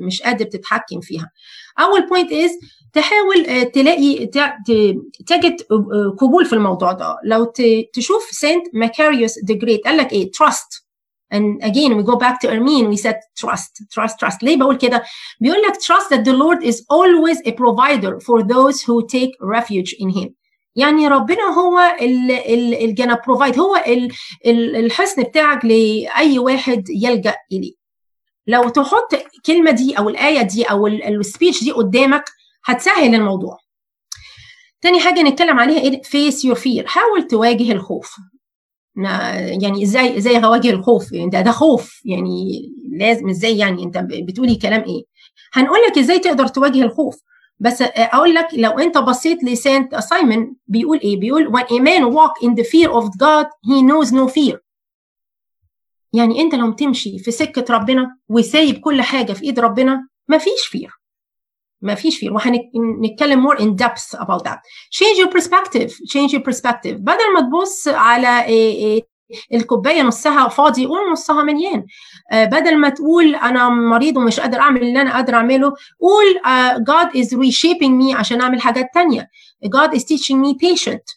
مش 0.00 0.22
قادر 0.22 0.44
تتحكم 0.44 1.00
فيها 1.00 1.30
أول 1.78 2.08
point 2.08 2.32
is 2.32 2.50
تحاول 2.92 3.70
تلاقي 3.70 4.26
تجد 5.26 5.56
قبول 6.18 6.46
في 6.46 6.52
الموضوع 6.52 6.92
ده 6.92 7.16
لو 7.24 7.52
تشوف 7.92 8.22
Saint 8.30 8.66
Macarius 8.74 9.38
the 9.48 9.54
Great 9.54 9.80
قال 9.84 9.96
لك 9.96 10.12
إيه 10.12 10.30
trust 10.30 10.86
And 11.34 11.60
again, 11.70 11.96
we 11.96 12.04
go 12.04 12.16
back 12.16 12.36
to 12.42 12.46
Ermin, 12.54 12.84
we 12.88 12.96
said 12.96 13.18
trust, 13.34 13.72
trust, 13.90 14.14
trust. 14.20 14.42
ليه 14.42 14.56
بقول 14.56 14.76
كده؟ 14.76 15.02
بيقول 15.40 15.58
لك 15.62 15.72
trust 15.74 16.08
that 16.14 16.24
the 16.24 16.32
Lord 16.32 16.62
is 16.62 16.76
always 16.76 17.38
a 17.48 17.52
provider 17.52 18.20
for 18.20 18.42
those 18.42 18.82
who 18.82 19.06
take 19.06 19.32
refuge 19.40 19.92
in 19.98 20.08
him. 20.10 20.28
يعني 20.76 21.08
ربنا 21.08 21.42
هو 21.42 21.96
اللي 22.00 22.92
جانا 22.92 23.20
provide 23.26 23.58
هو 23.58 23.76
الحصن 24.46 25.22
بتاعك 25.22 25.64
لأي 25.64 26.38
واحد 26.38 26.84
يلجأ 26.88 27.34
إليه. 27.52 27.72
لو 28.46 28.68
تحط 28.68 29.14
الكلمة 29.36 29.70
دي 29.70 29.98
أو 29.98 30.08
الآية 30.08 30.42
دي 30.42 30.64
أو 30.64 30.86
ال 30.86 30.97
speech 30.97 31.64
دي 31.64 31.72
قدامك 31.72 32.24
هتسهل 32.64 33.14
الموضوع. 33.14 33.58
تاني 34.80 35.00
حاجة 35.00 35.22
نتكلم 35.22 35.58
عليها 35.58 35.80
إيه؟ 35.80 36.02
face 36.02 36.44
your 36.44 36.54
fear 36.54 36.86
حاول 36.86 37.26
تواجه 37.26 37.72
الخوف. 37.72 38.16
يعني 39.62 39.82
إزاي 39.82 40.16
إزاي 40.18 40.44
اواجه 40.44 40.70
الخوف؟ 40.70 41.12
يعني 41.12 41.30
ده 41.30 41.40
ده 41.40 41.50
خوف. 41.50 42.00
يعني 42.04 42.62
لازم 42.98 43.28
إزاي 43.28 43.58
يعني؟ 43.58 43.82
أنت 43.82 43.98
بتقولي 43.98 44.54
كلام 44.54 44.80
إيه؟ 44.80 45.02
هنقول 45.52 45.78
لك 45.88 45.98
إزاي 45.98 46.18
تقدر 46.18 46.46
تواجه 46.46 46.82
الخوف. 46.82 47.16
بس 47.58 47.82
أقول 47.82 48.34
لك 48.34 48.46
لو 48.52 48.70
أنت 48.70 48.98
بصيت 48.98 49.44
ل 49.44 49.53
Saint 49.53 49.96
Simon 49.96 50.56
بيقول 50.66 51.00
إيه؟ 51.00 51.16
بيقول 51.20 51.52
when 51.56 51.64
a 51.66 51.80
man 51.80 52.12
walk 52.14 52.46
in 52.48 52.52
the 52.54 52.64
fear 52.64 52.90
of 52.90 53.04
God 53.04 53.46
he 53.66 53.82
knows 53.82 54.12
no 54.12 54.28
fear. 54.28 54.58
يعني 56.12 56.40
أنت 56.40 56.54
لو 56.54 56.72
تمشي 56.72 57.18
في 57.18 57.30
سكة 57.30 57.74
ربنا 57.74 58.16
وسايب 58.28 58.78
كل 58.80 59.02
حاجة 59.02 59.32
في 59.32 59.42
إيد 59.42 59.60
ربنا 59.60 60.08
مفيش 60.28 60.66
fear 60.66 60.90
ما 61.80 61.94
فيش 61.94 62.18
fear 62.18 62.32
وهنتكلم 62.32 63.48
more 63.50 63.56
in 63.56 63.84
depth 63.84 64.18
about 64.18 64.42
that. 64.44 64.58
Change 64.90 65.18
your 65.18 65.30
perspective. 65.30 65.90
Change 66.12 66.32
your 66.32 66.42
perspective. 66.42 66.94
بدل 66.94 67.32
ما 67.34 67.40
تبص 67.40 67.88
على 67.88 68.44
الكوباية 69.54 70.02
نصها 70.02 70.48
فاضي 70.48 70.86
قول 70.86 71.12
نصها 71.12 71.42
مليان 71.42 71.86
بدل 72.32 72.76
ما 72.76 72.88
تقول 72.88 73.34
أنا 73.34 73.68
مريض 73.68 74.16
ومش 74.16 74.40
قادر 74.40 74.58
أعمل 74.58 74.82
اللي 74.82 75.00
أنا 75.00 75.12
قادر 75.12 75.34
أعمله 75.34 75.72
قول 76.00 76.40
God 76.84 77.10
is 77.10 77.28
reshaping 77.30 78.02
me 78.02 78.14
عشان 78.14 78.40
أعمل 78.40 78.60
حاجات 78.60 78.90
تانية. 78.94 79.30
God 79.66 79.90
is 79.90 80.02
teaching 80.02 80.36
me 80.42 80.54
patient 80.54 81.16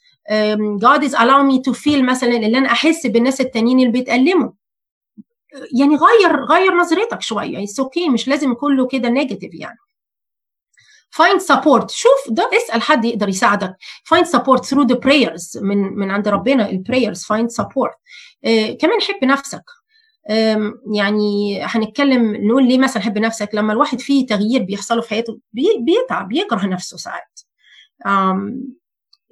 God 0.86 1.04
is 1.04 1.13
allowing 1.13 1.48
me 1.48 1.62
to 1.68 1.74
feel 1.74 2.01
مثلا 2.01 2.36
اللي 2.36 2.58
أنا 2.58 2.72
أحس 2.72 3.08
بالناس 3.08 3.42
التانيين 3.42 3.80
اللي 3.80 3.92
بيتألموا. 3.92 4.51
يعني 5.80 5.96
غير 5.96 6.46
غير 6.46 6.75
نظرتك 6.75 7.22
شوية. 7.22 7.63
it's 7.63 7.79
okay 7.79 8.05
okay. 8.06 8.10
مش 8.10 8.28
لازم 8.28 8.54
كله 8.54 8.88
كده 8.88 9.10
negative 9.10 9.53
يعني. 9.54 9.78
Find 11.12 11.39
support. 11.42 11.89
شوف 11.89 12.30
ده 12.30 12.50
اسأل 12.54 12.82
حد 12.82 13.06
يقدر 13.06 13.30
يساعدك. 13.30 13.75
Find 14.13 14.25
support 14.25 14.60
through 14.60 14.88
the 14.88 14.96
prayers. 14.96 15.62
من 15.62 15.78
من 15.78 16.12
عند 16.12 16.28
ربنا 16.28 16.70
ال 16.69 16.76
prayers 16.76 17.24
find 17.24 17.62
support. 17.62 17.94
آه 18.46 18.72
كمان 18.72 19.01
حب 19.01 19.25
نفسك. 19.25 19.63
يعني 20.94 21.62
هنتكلم 21.63 22.48
نقول 22.48 22.68
ليه 22.68 22.78
مثلا 22.78 23.04
حب 23.04 23.18
نفسك؟ 23.18 23.50
لما 23.54 23.74
الواحد 23.74 24.00
فيه 24.00 24.25
تغيير 24.25 24.63
بيحصله 24.63 25.01
في 25.01 25.10
حياته 25.10 25.39
بي 25.54 25.66
بيتعب 25.80 26.28
بيكره 26.28 26.66
نفسه 26.66 26.98
ساعات. 26.98 27.39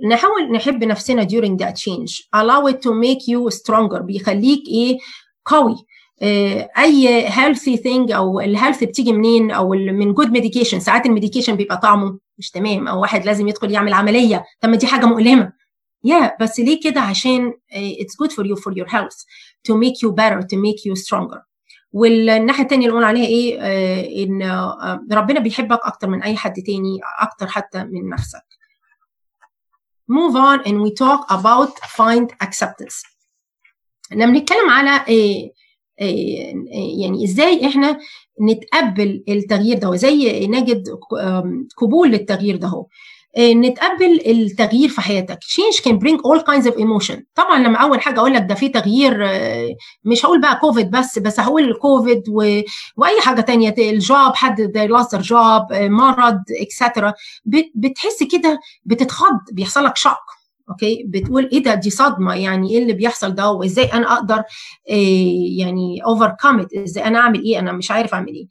نحاول 0.09 0.51
نحب 0.51 0.83
نفسنا 0.83 1.27
during 1.27 1.57
that 1.63 1.73
change. 1.73 2.21
Allow 2.35 2.71
it 2.71 2.75
to 2.75 2.91
make 2.91 3.23
you 3.27 3.57
stronger. 3.57 4.01
بيخليك 4.01 4.67
إيه؟ 4.67 4.97
قوي. 5.45 5.75
أي 6.21 7.29
healthy 7.29 7.77
thing 7.77 8.11
أو 8.15 8.39
ال 8.39 8.46
health 8.46 8.83
بتيجي 8.83 9.13
منين 9.13 9.51
أو 9.51 9.69
من 9.69 10.13
good 10.13 10.31
medication 10.31 10.79
ساعات 10.79 11.05
ال 11.05 11.10
medication 11.10 11.55
بيبقى 11.55 11.77
طعمه 11.77 12.19
مش 12.37 12.51
تمام 12.51 12.87
أو 12.87 13.01
واحد 13.01 13.25
لازم 13.25 13.47
يدخل 13.47 13.71
يعمل 13.71 13.93
عملية. 13.93 14.45
طب 14.61 14.69
ما 14.69 14.75
دي 14.75 14.87
حاجة 14.87 15.05
مؤلمة. 15.05 15.53
yeah 16.03 16.27
yeah, 16.27 16.31
بس 16.41 16.59
ليه 16.59 16.79
كده؟ 16.83 17.01
عشان 17.01 17.53
it's 17.73 18.25
good 18.25 18.31
for 18.31 18.43
you 18.47 18.55
for 18.55 18.73
your 18.73 18.87
health 18.87 19.17
to 19.67 19.73
make 19.75 19.97
you 20.03 20.11
better 20.11 20.41
to 20.41 20.57
make 20.57 20.85
you 20.85 20.95
stronger. 20.95 21.39
والناحية 21.91 22.63
الثانية 22.63 22.85
اللي 22.85 22.95
قلنا 22.95 23.07
عليها 23.07 23.27
إيه؟ 23.27 23.57
آه 23.61 24.23
إن 24.23 24.41
آه 24.41 25.05
ربنا 25.11 25.39
بيحبك 25.39 25.79
أكتر 25.83 26.09
من 26.09 26.23
أي 26.23 26.37
حد 26.37 26.53
تاني 26.53 26.99
أكتر 27.21 27.47
حتى 27.47 27.83
من 27.83 28.09
نفسك. 28.09 28.43
Move 30.11 30.35
on 30.35 30.67
and 30.67 30.81
we 30.81 30.91
talk 30.91 31.31
about 31.31 31.73
find 31.97 32.47
acceptance. 32.47 33.03
لما 34.11 34.31
بنتكلم 34.31 34.69
على 34.69 35.05
إيه 35.07 35.56
يعني 35.97 37.23
إزاي 37.23 37.65
إحنا 37.67 37.97
نتقبل 38.41 39.23
التغيير 39.29 39.77
ده؟ 39.77 39.89
وإزاي 39.89 40.47
نجد 40.47 40.83
قبول 41.77 42.09
للتغيير 42.11 42.55
ده 42.55 42.67
هو؟ 42.67 42.85
نتقبل 43.39 44.21
التغيير 44.27 44.89
في 44.89 45.01
حياتك. 45.01 45.39
Change 45.43 45.81
can 45.83 45.93
bring 45.99 46.17
all 46.17 46.41
kinds 46.43 46.65
of 46.67 46.73
emotion. 46.75 47.15
طبعا 47.35 47.59
لما 47.59 47.77
أول 47.77 48.01
حاجة 48.01 48.19
أقول 48.19 48.33
لك 48.33 48.41
ده 48.49 48.55
في 48.55 48.69
تغيير 48.69 49.17
مش 50.03 50.25
هقول 50.25 50.41
بقى 50.41 50.59
كوفيد 50.59 50.91
بس 50.91 51.19
بس 51.19 51.39
هقول 51.39 51.63
الكوفيد 51.63 52.23
و... 52.29 52.61
وأي 52.97 53.21
حاجة 53.21 53.41
تانية 53.41 53.75
ال 53.77 53.92
job 53.92 54.35
حد 54.35 54.61
lost 54.91 55.17
their 55.17 55.23
job 55.23 55.73
مرض 55.73 56.39
etcetera 56.61 57.13
بتحس 57.75 58.23
كده 58.31 58.59
بتتخض 58.85 59.39
بيحصل 59.53 59.83
لك 59.85 59.97
shock 59.97 60.36
okay؟ 60.69 61.03
بتقول 61.07 61.49
إيه 61.53 61.63
ده؟ 61.63 61.73
دي 61.73 61.89
صدمة. 61.89 62.35
يعني 62.35 62.69
إيه 62.71 62.79
اللي 62.81 62.93
بيحصل 62.93 63.35
ده؟ 63.35 63.51
وإزاي 63.51 63.85
أنا 63.85 64.13
أقدر 64.13 64.43
إيه 64.89 65.59
يعني 65.59 66.03
overcome 66.05 66.65
إزاي 66.77 67.05
أنا 67.05 67.19
أعمل 67.19 67.43
إيه؟ 67.43 67.59
أنا 67.59 67.71
مش 67.71 67.91
عارف 67.91 68.13
أعمل 68.13 68.33
إيه. 68.33 68.47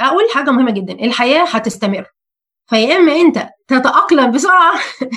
أقول 0.00 0.24
حاجة 0.34 0.50
مهمة 0.50 0.70
جدا. 0.70 0.92
الحياة 0.92 1.44
هتستمر. 1.44 2.06
فيا 2.66 2.96
إما 2.96 3.12
أنت 3.12 3.48
تتأقلم 3.68 4.30
بسرعة 4.30 4.72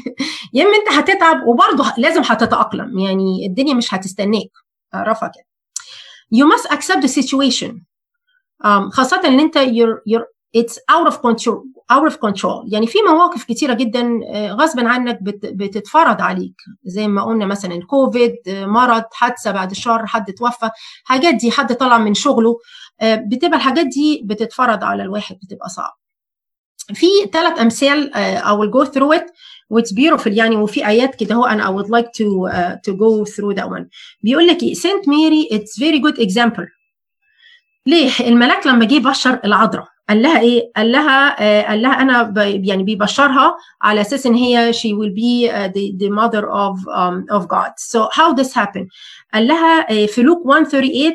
يا 0.54 0.64
إما 0.64 0.76
أنت 0.78 0.90
هتتعب 0.92 1.48
وبرضه 1.48 1.94
لازم 1.98 2.22
هتتأقلم. 2.26 3.00
يعني 3.00 3.46
الدنيا 3.48 3.74
مش 3.74 3.94
هتستناك. 3.94 4.50
اعرفها 4.94 5.32
كده 5.36 5.46
you 6.34 6.46
must 6.48 6.66
accept 6.72 7.02
the 7.02 7.08
situation. 7.08 7.82
خاصة 8.92 9.22
إن 9.26 9.40
أنت 9.40 9.58
you're, 9.58 10.00
you're, 10.10 10.26
it's 10.58 10.74
out 10.92 11.08
of 11.12 11.16
control 11.22 11.64
out 11.92 12.12
of 12.12 12.16
control. 12.16 12.66
يعني 12.68 12.88
في 12.88 12.98
مواقف 13.10 13.44
كتيرة 13.44 13.74
جدا 13.74 14.20
غصبا 14.52 14.88
عنك 14.88 15.20
بتتفرض 15.44 16.22
عليك. 16.22 16.56
زي 16.84 17.08
ما 17.08 17.24
قلنا 17.24 17.46
مثلا 17.46 17.76
الكوفيد 17.76 18.36
مرض 18.48 19.04
حادثة 19.12 19.52
بعد 19.52 19.72
الشر 19.72 20.06
حد 20.06 20.34
توفى. 20.34 20.70
حاجات 21.04 21.36
دي 21.36 21.52
حد 21.52 21.76
طلع 21.76 21.98
من 21.98 22.14
شغله. 22.14 22.60
بتبقى 23.04 23.58
الحاجات 23.58 23.86
دي 23.86 24.22
بتتفرض 24.26 24.84
على 24.84 25.04
الواحد 25.04 25.36
بتبقى 25.44 25.70
صعب 25.70 25.94
في 26.94 27.06
ثلاث 27.34 27.60
أمثال 27.60 28.12
I 28.44 28.52
will 28.52 28.72
go 28.72 28.92
through 28.92 29.20
it. 29.20 29.26
Which 29.74 29.96
beautiful. 29.96 30.28
يعني 30.28 30.56
وفي 30.56 30.88
آيات 30.88 31.16
كده 31.16 31.36
هو 31.36 31.46
أنا 31.46 31.66
I 31.68 31.70
would 31.70 31.88
like 31.90 32.08
to 32.08 32.28
uh, 32.52 32.76
to 32.88 32.96
go 32.96 33.26
through 33.34 33.56
that 33.56 33.68
one. 33.70 33.86
بيقول 34.22 34.48
لك 34.48 34.74
سانت 34.74 35.10
ماري 35.10 35.50
it's 35.52 35.80
very 35.84 36.00
good 36.00 36.20
example. 36.28 36.66
ليه؟ 37.86 38.12
الملاك 38.20 38.68
لما 38.68 38.86
جه 38.86 39.00
بشر 39.00 39.40
العذراء. 39.46 39.93
قال 40.10 40.22
لها 40.22 40.40
إيه؟ 40.40 40.72
قال 40.76 40.92
لها 40.92 41.42
آه 41.44 41.62
قال 41.68 41.82
لها 41.82 42.02
أنا 42.02 42.34
يعني 42.38 42.84
بيبشرها 42.84 43.56
على 43.82 44.02
أساس 44.02 44.26
إن 44.26 44.34
هي 44.34 44.74
she 44.74 44.88
will 44.94 45.14
be 45.16 45.50
uh, 45.52 45.68
the, 45.74 45.96
the 45.98 46.10
mother 46.10 46.50
of 46.52 46.78
um, 46.88 47.26
of 47.38 47.48
God. 47.48 47.72
So 47.78 48.10
how 48.12 48.34
this 48.34 48.54
happened 48.54 48.88
قال 49.34 49.48
لها 49.48 49.92
آه 49.92 50.06
في 50.06 50.22
لوك 50.22 50.46
138 50.46 51.14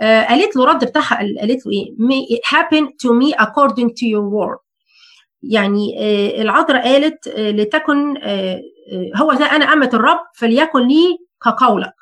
آه 0.00 0.24
قالت 0.24 0.56
له 0.56 0.64
رد 0.64 0.84
بتاعها 0.84 1.16
قالت 1.40 1.66
له 1.66 1.72
إيه؟ 1.72 1.94
May 1.98 2.36
it 2.36 2.44
happen 2.56 2.86
to 2.86 3.12
me 3.22 3.34
according 3.44 3.88
to 3.88 4.06
your 4.06 4.24
word. 4.30 4.58
يعني 5.42 5.96
آه 5.98 6.42
العذراء 6.42 6.92
قالت 6.92 7.28
آه 7.28 7.50
لتكن 7.50 8.16
آه 8.22 8.60
هو 9.16 9.32
ده 9.32 9.44
أنا 9.56 9.72
أمة 9.72 9.90
الرب 9.94 10.18
فليكن 10.34 10.80
لي 10.80 11.18
كقولك. 11.44 11.94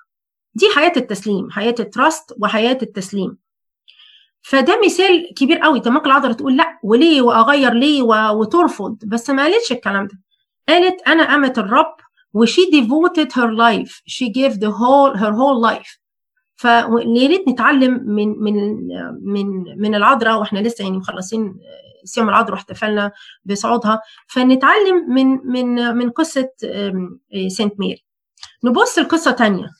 دي 0.54 0.66
حياة 0.76 0.92
التسليم 0.96 1.50
حياة 1.50 1.74
التراست 1.80 2.34
وحياة 2.42 2.78
التسليم. 2.82 3.38
فده 4.42 4.80
مثال 4.84 5.34
كبير 5.36 5.58
قوي. 5.58 5.82
ممكن 5.86 6.06
العذراء 6.06 6.32
تقول 6.32 6.56
لا 6.56 6.78
وليه 6.82 7.22
وأغير 7.22 7.72
ليه 7.72 8.02
وترفض؟ 8.30 8.96
بس 9.06 9.30
ما 9.30 9.42
قالتش 9.42 9.72
الكلام 9.72 10.06
ده. 10.06 10.20
قالت 10.68 11.02
أنا 11.08 11.22
امه 11.22 11.54
الرب 11.58 11.94
وشي 12.34 12.60
devoted 12.62 13.32
her 13.32 13.50
life. 13.50 14.02
She 14.06 14.28
gave 14.28 14.54
the 14.60 14.70
whole 14.70 15.16
her 15.16 15.32
whole 15.32 15.70
life. 15.70 16.00
فيا 16.56 16.86
ريت 17.28 17.48
نتعلم 17.48 18.02
من 18.06 18.28
من 18.28 18.54
من 19.22 19.46
من 19.80 19.94
العذراء 19.94 20.38
وإحنا 20.38 20.58
لسه 20.58 20.84
يعني 20.84 20.96
مخلصين 20.98 21.54
صيام 22.04 22.28
العذراء 22.28 22.52
واحتفلنا 22.52 23.12
بصعودها. 23.44 24.00
فنتعلم 24.26 25.10
من 25.14 25.26
من 25.44 25.96
من 25.96 26.10
قصة 26.10 26.48
Saint 27.48 27.80
Mary 27.80 28.04
نبص 28.64 28.98
لقصة 28.98 29.32
ثانية 29.32 29.70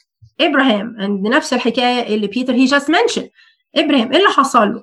ابراهام 0.40 0.97
عند 0.99 1.26
نفس 1.26 1.52
الحكاية 1.52 2.14
اللي 2.14 2.26
بيتر 2.26 2.52
هي 2.52 2.64
just 2.65 2.91
mention 2.91 3.29
إبراهيم 3.77 4.12
إيه 4.12 4.19
اللي 4.19 4.29
حصل 4.29 4.69
له؟ 4.75 4.83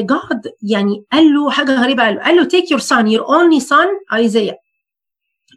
God 0.00 0.52
يعني 0.62 1.04
قال 1.12 1.34
له 1.34 1.50
حاجة 1.50 1.82
غريبة 1.82 2.02
قال 2.02 2.14
له 2.14 2.22
قال 2.22 2.36
له 2.36 2.44
take 2.44 2.66
your 2.70 2.80
son 2.82 3.06
your 3.06 3.26
only 3.26 3.60
son 3.60 3.88
Isaiah 4.24 4.56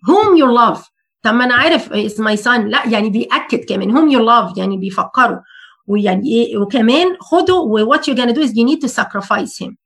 whom 0.08 0.36
you 0.38 0.46
love. 0.46 0.79
طب 1.22 1.34
ما 1.34 1.46
أنا 1.46 1.53
عارف 1.53 1.94
is 1.94 2.20
my 2.20 2.36
son. 2.44 2.60
لا 2.60 2.88
يعني 2.88 3.10
بيأكد 3.10 3.65
كمان 3.65 3.91
whom 3.96 4.12
you 4.15 4.20
love 4.25 4.58
يعني 4.58 4.77
بيفكروا 4.77 5.39
ويعني 5.88 6.27
إيه 6.32 6.58
وكمان 6.58 7.18
خده 7.20 7.56
و 7.56 7.94
what 7.96 8.00
you're 8.00 8.15
gonna 8.18 8.34
do 8.34 8.41
is 8.41 8.50
you 8.51 8.65
need 8.65 8.82
to 8.82 8.88
sacrifice 8.88 9.58
him 9.63 9.77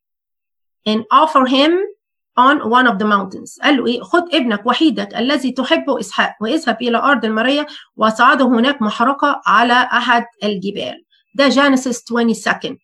and 0.89 1.01
offer 1.12 1.46
him 1.46 1.72
on 2.38 2.70
one 2.70 2.88
of 2.88 2.98
the 3.00 3.05
mountains. 3.05 3.60
قال 3.63 3.77
له 3.77 3.86
إيه 3.88 4.01
خد 4.01 4.36
ابنك 4.36 4.65
وحيدك 4.65 5.15
الذي 5.15 5.51
تحبه 5.51 6.00
إسحاق 6.00 6.36
واذهب 6.41 6.77
إلى 6.82 6.98
أرض 6.98 7.25
المرية 7.25 7.67
وصعده 7.98 8.46
هناك 8.46 8.82
محرقة 8.82 9.41
على 9.46 9.74
أحد 9.74 10.25
الجبال. 10.43 11.02
ده 11.34 11.50
جانيسيس 11.50 12.04
22 12.04 12.78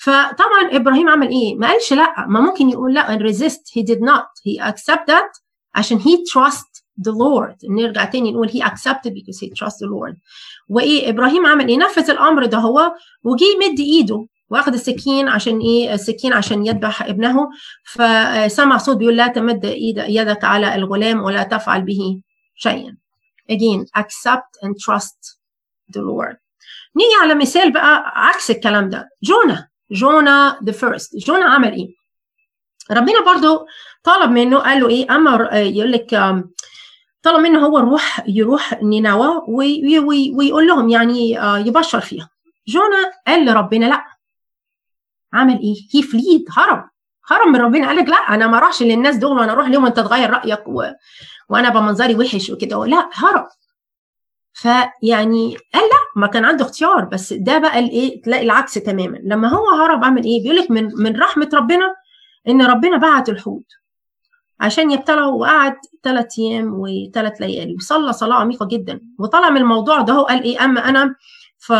فطبعا 0.00 0.70
إبراهيم 0.72 1.08
عمل 1.08 1.28
إيه؟ 1.28 1.56
ما 1.56 1.68
قالش 1.68 1.92
لأ. 1.92 2.26
ما 2.26 2.40
ممكن 2.40 2.68
يقول 2.68 2.94
لأ. 2.94 3.18
Resist. 3.18 3.72
He 3.74 3.82
did 3.82 4.00
not. 4.00 4.26
He 4.44 4.60
accept 4.60 5.06
that 5.08 5.42
عشان 5.74 5.98
he 5.98 6.16
trust 6.32 6.82
the 7.00 7.12
Lord. 7.12 7.56
نرجع 7.70 8.04
تاني 8.04 8.32
نقول 8.32 8.48
he 8.48 8.62
accepted 8.62 9.12
because 9.14 9.40
he 9.40 9.50
trust 9.50 9.78
the 9.82 9.86
Lord. 9.86 10.16
وإيه؟ 10.68 11.08
إبراهيم 11.08 11.46
عمل 11.46 11.68
إيه؟ 11.68 11.78
نفذ 11.78 12.10
الأمر 12.10 12.44
ده 12.44 12.58
هو 12.58 12.94
وجي 13.24 13.44
يمد 13.44 13.80
إيده 13.80 14.26
واخد 14.50 14.74
السكين 14.74 15.28
عشان 15.28 15.58
إيه؟ 15.60 15.94
السكين 15.94 16.32
عشان 16.32 16.66
يذبح 16.66 17.02
ابنه. 17.02 17.48
فسمع 17.84 18.76
صوت 18.78 18.96
بيقول 18.96 19.16
لا 19.16 19.26
تمد 19.28 19.64
يدك 20.08 20.44
على 20.44 20.74
الغلام 20.74 21.22
ولا 21.22 21.42
تفعل 21.42 21.82
به 21.82 22.22
شيئا. 22.54 22.96
Again 23.52 23.86
accept 24.00 24.52
and 24.62 24.74
trust 24.86 25.36
the 25.96 26.00
Lord. 26.00 26.36
نيجي 26.98 27.14
على 27.22 27.34
مثال 27.34 27.72
بقى 27.72 28.12
عكس 28.16 28.50
الكلام 28.50 28.88
ده. 28.88 29.08
Jonah 29.22 29.68
Jonah 29.90 30.58
the 30.64 30.72
first 30.72 31.16
Jonah 31.16 31.44
عمل 31.44 31.72
إيه؟ 31.72 31.88
ربنا 32.90 33.20
برضو 33.26 33.66
طلب 34.02 34.30
منه 34.30 34.58
قال 34.58 34.80
له 34.80 34.88
إيه؟ 34.88 35.16
أما 35.16 35.48
يقول 35.52 35.92
لك 35.92 36.34
طلب 37.22 37.40
منه 37.40 37.66
هو 37.66 37.78
روح 37.78 38.24
يروح 38.28 38.82
نينوى 38.82 39.42
ويقول 39.48 40.66
لهم 40.66 40.88
يعني 40.88 41.30
يبشر 41.66 42.00
فيها. 42.00 42.28
جونا 42.68 43.12
قال 43.26 43.44
لربنا 43.44 43.86
لا. 43.86 44.04
عمل 45.32 45.58
إيه؟ 45.60 45.74
هي 45.94 46.02
فليد 46.02 46.44
هرب. 46.56 46.88
هرب 47.30 47.46
من 47.46 47.56
ربنا. 47.60 47.86
قال 47.86 47.96
لك 47.96 48.08
لا 48.08 48.16
أنا 48.16 48.46
ما 48.46 48.58
أروحش 48.58 48.82
للناس 48.82 49.16
دول 49.16 49.38
وأنا 49.38 49.52
أروح 49.52 49.68
لهم 49.68 49.84
وأنت 49.84 49.96
تغير 49.96 50.30
رأيك 50.30 50.68
و... 50.68 50.84
وأنا 51.48 51.68
بمنظري 51.68 52.14
وحش 52.14 52.50
وكده. 52.50 52.86
لا 52.86 53.10
هرب. 53.12 53.46
فيعني 54.60 55.56
قال 55.74 55.82
لا 55.82 56.20
ما 56.20 56.26
كان 56.26 56.44
عنده 56.44 56.64
اختيار 56.64 57.04
بس 57.04 57.32
ده 57.32 57.58
بقى 57.58 57.78
الايه 57.78 58.22
تلاقي 58.22 58.44
العكس 58.44 58.74
تماما. 58.74 59.18
لما 59.22 59.48
هو 59.48 59.68
هرب 59.70 60.04
عمل 60.04 60.24
إيه؟ 60.24 60.42
بيقول 60.42 60.56
لك 60.56 60.70
من 60.70 60.90
من 60.94 61.20
رحمة 61.20 61.48
ربنا 61.54 61.94
إن 62.48 62.62
ربنا 62.62 62.96
بعت 62.96 63.28
الحوت 63.28 63.64
عشان 64.60 64.90
يبتلعه 64.90 65.28
وقعد 65.28 65.74
ثلاث 66.02 66.38
أيام 66.38 66.72
وثلاث 66.74 67.40
ليالي 67.40 67.74
وصلى 67.74 68.12
صلاة 68.12 68.36
عميقة 68.36 68.66
جدا. 68.66 69.00
وطلع 69.18 69.50
من 69.50 69.56
الموضوع 69.56 70.00
ده 70.00 70.12
هو 70.12 70.22
قال 70.24 70.42
إيه؟ 70.42 70.64
أما 70.64 70.88
أنا 70.88 71.14
ف 71.58 71.72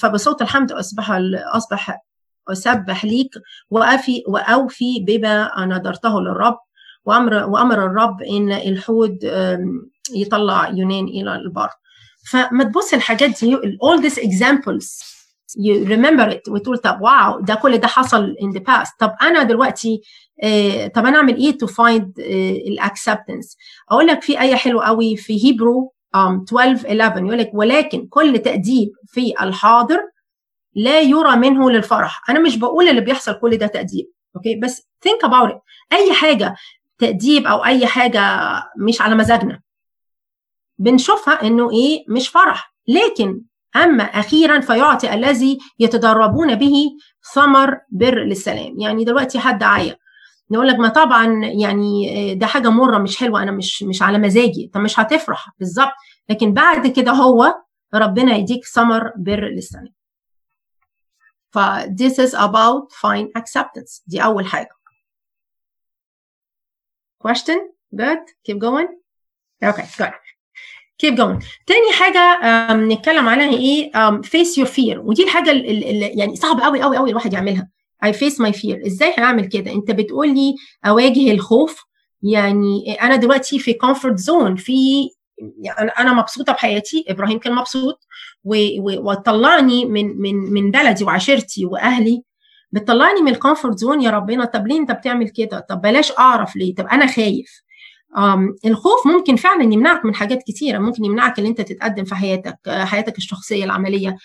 فبصوت 0.00 0.42
الحمد 0.42 0.72
أصبح 0.72 1.18
أصبح 1.54 2.00
أسبح 2.48 3.04
ليك 3.04 3.30
وأفي 3.70 4.22
وأوفي 4.28 5.04
بما 5.06 5.50
نذرته 5.58 6.20
للرب. 6.20 6.58
وأمر 7.06 7.34
وأمر 7.34 7.86
الرب 7.86 8.22
إن 8.22 8.52
الحوت 8.52 9.12
يطلع 10.14 10.68
يونان 10.68 11.04
إلى 11.04 11.34
البر. 11.36 11.68
فما 12.30 12.64
تبص 12.64 12.94
الحاجات 12.94 13.44
دي 13.44 13.56
all 13.56 14.00
these 14.02 14.18
examples 14.18 15.16
you 15.58 15.86
remember 15.88 16.30
it 16.34 16.48
وتقول 16.48 16.78
طب 16.78 17.00
wow 17.00 17.40
ده 17.40 17.54
كل 17.54 17.78
ده 17.78 17.88
حصل 17.88 18.34
in 18.40 18.56
the 18.58 18.60
past. 18.60 18.90
طب 19.00 19.12
أنا 19.22 19.42
دلوقتي 19.42 20.00
آه 20.42 20.86
طب 20.86 21.06
أنا 21.06 21.16
أعمل 21.16 21.36
إيه 21.36 21.52
to 21.52 21.66
find 21.68 22.20
آه 22.20 22.50
ال 22.68 22.76
acceptance 22.76 23.56
أقول 23.90 24.06
لك 24.06 24.22
في 24.22 24.40
آية 24.40 24.54
حلوة 24.54 24.84
قوي 24.84 25.16
في 25.16 25.46
Hebrew 25.46 25.92
um, 26.16 26.42
12 26.48 26.86
11 26.86 27.24
يقول 27.26 27.38
لك 27.38 27.50
ولكن 27.54 28.06
كل 28.06 28.38
تأديب 28.38 28.88
في 29.06 29.34
الحاضر 29.40 29.98
لا 30.74 31.00
يرى 31.00 31.36
منه 31.36 31.70
للفرح. 31.70 32.30
أنا 32.30 32.40
مش 32.40 32.56
بقول 32.58 32.88
اللي 32.88 33.00
بيحصل 33.00 33.40
كل 33.40 33.56
ده 33.56 33.66
تأديب 33.66 34.06
okay? 34.36 34.54
بس 34.62 34.88
think 35.08 35.28
about 35.28 35.50
it. 35.50 35.58
أي 35.92 36.12
حاجة 36.12 36.54
تأديب 36.98 37.46
أو 37.46 37.64
أي 37.64 37.86
حاجة 37.86 38.20
مش 38.78 39.00
على 39.00 39.14
مزاجنا. 39.14 39.60
بنشوفها 40.78 41.42
إنه 41.42 41.70
إيه 41.70 42.04
مش 42.08 42.28
فرح. 42.28 42.74
لكن 42.88 43.40
أما 43.76 44.02
أخيرا 44.04 44.60
فيعطي 44.60 45.14
الذي 45.14 45.58
يتدربون 45.78 46.54
به 46.54 46.74
ثمر 47.34 47.78
بر 47.90 48.24
للسلام. 48.24 48.80
يعني 48.80 49.04
دلوقتي 49.04 49.38
حد 49.38 49.62
عيا 49.62 49.96
نقول 50.50 50.68
لك 50.68 50.78
ما 50.78 50.88
طبعا 50.88 51.44
يعني 51.44 52.34
ده 52.34 52.46
حاجة 52.46 52.70
مرة 52.70 52.98
مش 52.98 53.16
حلوة 53.16 53.42
أنا 53.42 53.52
مش 53.52 53.82
مش 53.82 54.02
على 54.02 54.18
مزاجي. 54.18 54.70
طب 54.74 54.80
مش 54.80 55.00
هتفرح. 55.00 55.48
بالظبط. 55.58 55.92
لكن 56.30 56.52
بعد 56.52 56.86
كده 56.86 57.12
هو 57.12 57.54
ربنا 57.94 58.36
يديك 58.36 58.64
ثمر 58.64 59.12
بر 59.16 59.48
للسلام. 59.48 59.94
ف 61.50 61.58
this 61.84 62.14
is 62.26 62.32
about 62.34 62.92
fine 62.92 63.40
acceptance. 63.40 64.02
دي 64.06 64.24
أول 64.24 64.46
حاجة. 64.46 64.68
Question 67.26 67.58
good 68.00 68.22
keep 68.46 68.58
going. 68.58 68.88
Okay 69.70 69.86
good. 69.98 70.12
Keep 70.98 71.16
going. 71.16 71.44
تاني 71.66 71.92
حاجة 71.92 72.38
نتكلم 72.72 73.28
عليها 73.28 73.50
إيه 73.58 73.90
face 74.22 74.56
your 74.58 74.68
fear. 74.68 74.96
ودي 74.96 75.24
الحاجة 75.24 75.50
اللي 75.50 76.06
يعني 76.06 76.36
صعب 76.36 76.60
قوي 76.60 76.82
قوي 76.82 76.96
قوي 76.96 77.10
الواحد 77.10 77.32
يعملها. 77.32 77.68
I 78.04 78.08
face 78.08 78.38
my 78.38 78.52
fear. 78.52 78.86
إزاي 78.86 79.14
هنعمل 79.18 79.46
كده؟ 79.46 79.72
أنت 79.72 79.90
بتقول 79.90 80.34
لي 80.34 80.54
أواجه 80.86 81.32
الخوف. 81.32 81.84
يعني 82.22 82.96
أنا 83.02 83.16
دلوقتي 83.16 83.58
في 83.58 83.74
comfort 83.84 84.16
zone 84.16 84.56
في 84.56 85.08
يعني 85.60 85.90
أنا 85.90 86.12
مبسوطة 86.12 86.52
بحياتي. 86.52 87.04
إبراهيم 87.08 87.38
كان 87.38 87.54
مبسوط 87.54 88.06
وطلعني 88.80 89.84
من 89.84 90.20
من 90.20 90.34
من 90.34 90.70
بلدي 90.70 91.04
وعشيرتي 91.04 91.64
وأهلي. 91.66 92.22
بتطلعني 92.76 93.20
من 93.20 93.28
ال 93.28 93.34
comfort 93.34 93.78
zone 93.78 94.02
يا 94.02 94.10
ربنا. 94.10 94.44
طب 94.44 94.66
ليه 94.66 94.78
انت 94.78 94.92
بتعمل 94.92 95.28
كده؟ 95.28 95.66
طب 95.68 95.80
بلاش 95.80 96.12
أعرف 96.18 96.56
ليه؟ 96.56 96.74
طب 96.74 96.86
أنا 96.86 97.06
خايف. 97.06 97.62
الخوف 98.64 99.06
ممكن 99.06 99.36
فعلا 99.36 99.62
يمنعك 99.62 100.04
من 100.04 100.14
حاجات 100.14 100.42
كتيرة. 100.42 100.78
ممكن 100.78 101.04
يمنعك 101.04 101.38
ان 101.38 101.46
انت 101.46 101.60
تتقدم 101.60 102.04
في 102.04 102.14
حياتك 102.14 102.58
حياتك 102.66 103.18
الشخصية 103.18 103.64
العملية. 103.64 104.16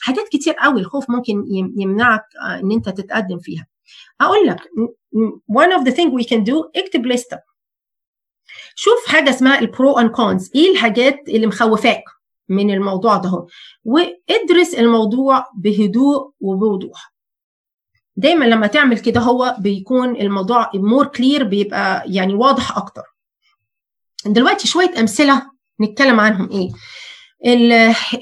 حاجات 0.00 0.28
كتير 0.32 0.54
قوي 0.54 0.80
الخوف 0.80 1.10
ممكن 1.10 1.44
يمنعك 1.76 2.24
إن 2.62 2.72
انت 2.72 2.88
تتقدم 2.88 3.38
فيها. 3.38 3.66
أقول 4.20 4.46
لك 4.46 4.60
one 5.52 5.78
of 5.78 5.84
the 5.84 5.92
thing 5.96 6.10
we 6.20 6.26
can 6.28 6.44
do 6.44 6.70
اكتب 6.76 7.06
لستة 7.06 7.38
شوف 8.74 9.06
حاجة 9.06 9.30
اسمها 9.30 9.58
ال 9.58 9.68
pro 9.68 9.98
and 9.98 10.10
cons 10.10 10.50
إيه 10.54 10.72
الحاجات 10.72 11.20
اللي 11.28 11.46
مخوفاك 11.46 12.04
من 12.48 12.70
الموضوع 12.70 13.16
ده؟ 13.16 13.46
وادرس 13.84 14.74
الموضوع 14.74 15.46
بهدوء 15.56 16.30
وبوضوح. 16.40 17.15
دايما 18.16 18.44
لما 18.44 18.66
تعمل 18.66 18.98
كده 18.98 19.20
هو 19.20 19.56
بيكون 19.58 20.16
الموضوع 20.16 20.70
more 20.74 21.06
clear 21.06 21.44
بيبقى 21.44 22.02
يعني 22.06 22.34
واضح 22.34 22.76
أكتر. 22.76 23.02
دلوقتي 24.26 24.68
شوية 24.68 25.00
أمثلة 25.00 25.42
نتكلم 25.80 26.20
عنهم 26.20 26.48
إيه. 26.50 26.68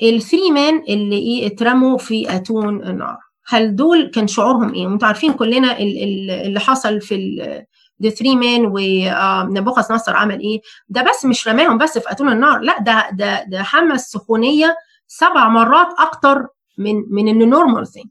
ال 0.02 0.10
three 0.10 0.50
men 0.50 0.82
اللي 0.88 1.18
إيه 1.18 1.46
اترموا 1.46 1.98
في 1.98 2.36
أتون 2.36 2.82
النار. 2.86 3.16
هل 3.46 3.76
دول 3.76 4.10
كان 4.14 4.26
شعورهم 4.26 4.74
إيه؟ 4.74 4.86
أنتوا 4.86 5.08
عارفين 5.08 5.32
كلنا 5.32 5.78
اللي 5.78 6.60
حصل 6.60 7.00
في 7.00 7.16
the 8.02 8.10
three 8.10 8.36
men 8.36 8.66
ونبوخذ 8.74 9.94
نصر 9.94 10.16
عمل 10.16 10.40
إيه. 10.40 10.60
ده 10.88 11.02
بس 11.02 11.24
مش 11.24 11.48
رماهم 11.48 11.78
بس 11.78 11.98
في 11.98 12.10
أتون 12.10 12.32
النار 12.32 12.58
لا 12.60 12.78
ده 12.80 13.08
ده 13.12 13.44
ده 13.48 13.62
حمى 13.62 13.94
السخونيه 13.94 14.76
سبع 15.06 15.48
مرات 15.48 15.88
أكتر 15.98 16.46
من 16.78 16.94
من 17.10 17.28
إنه 17.28 17.44
normal 17.44 17.86
thing 17.86 18.06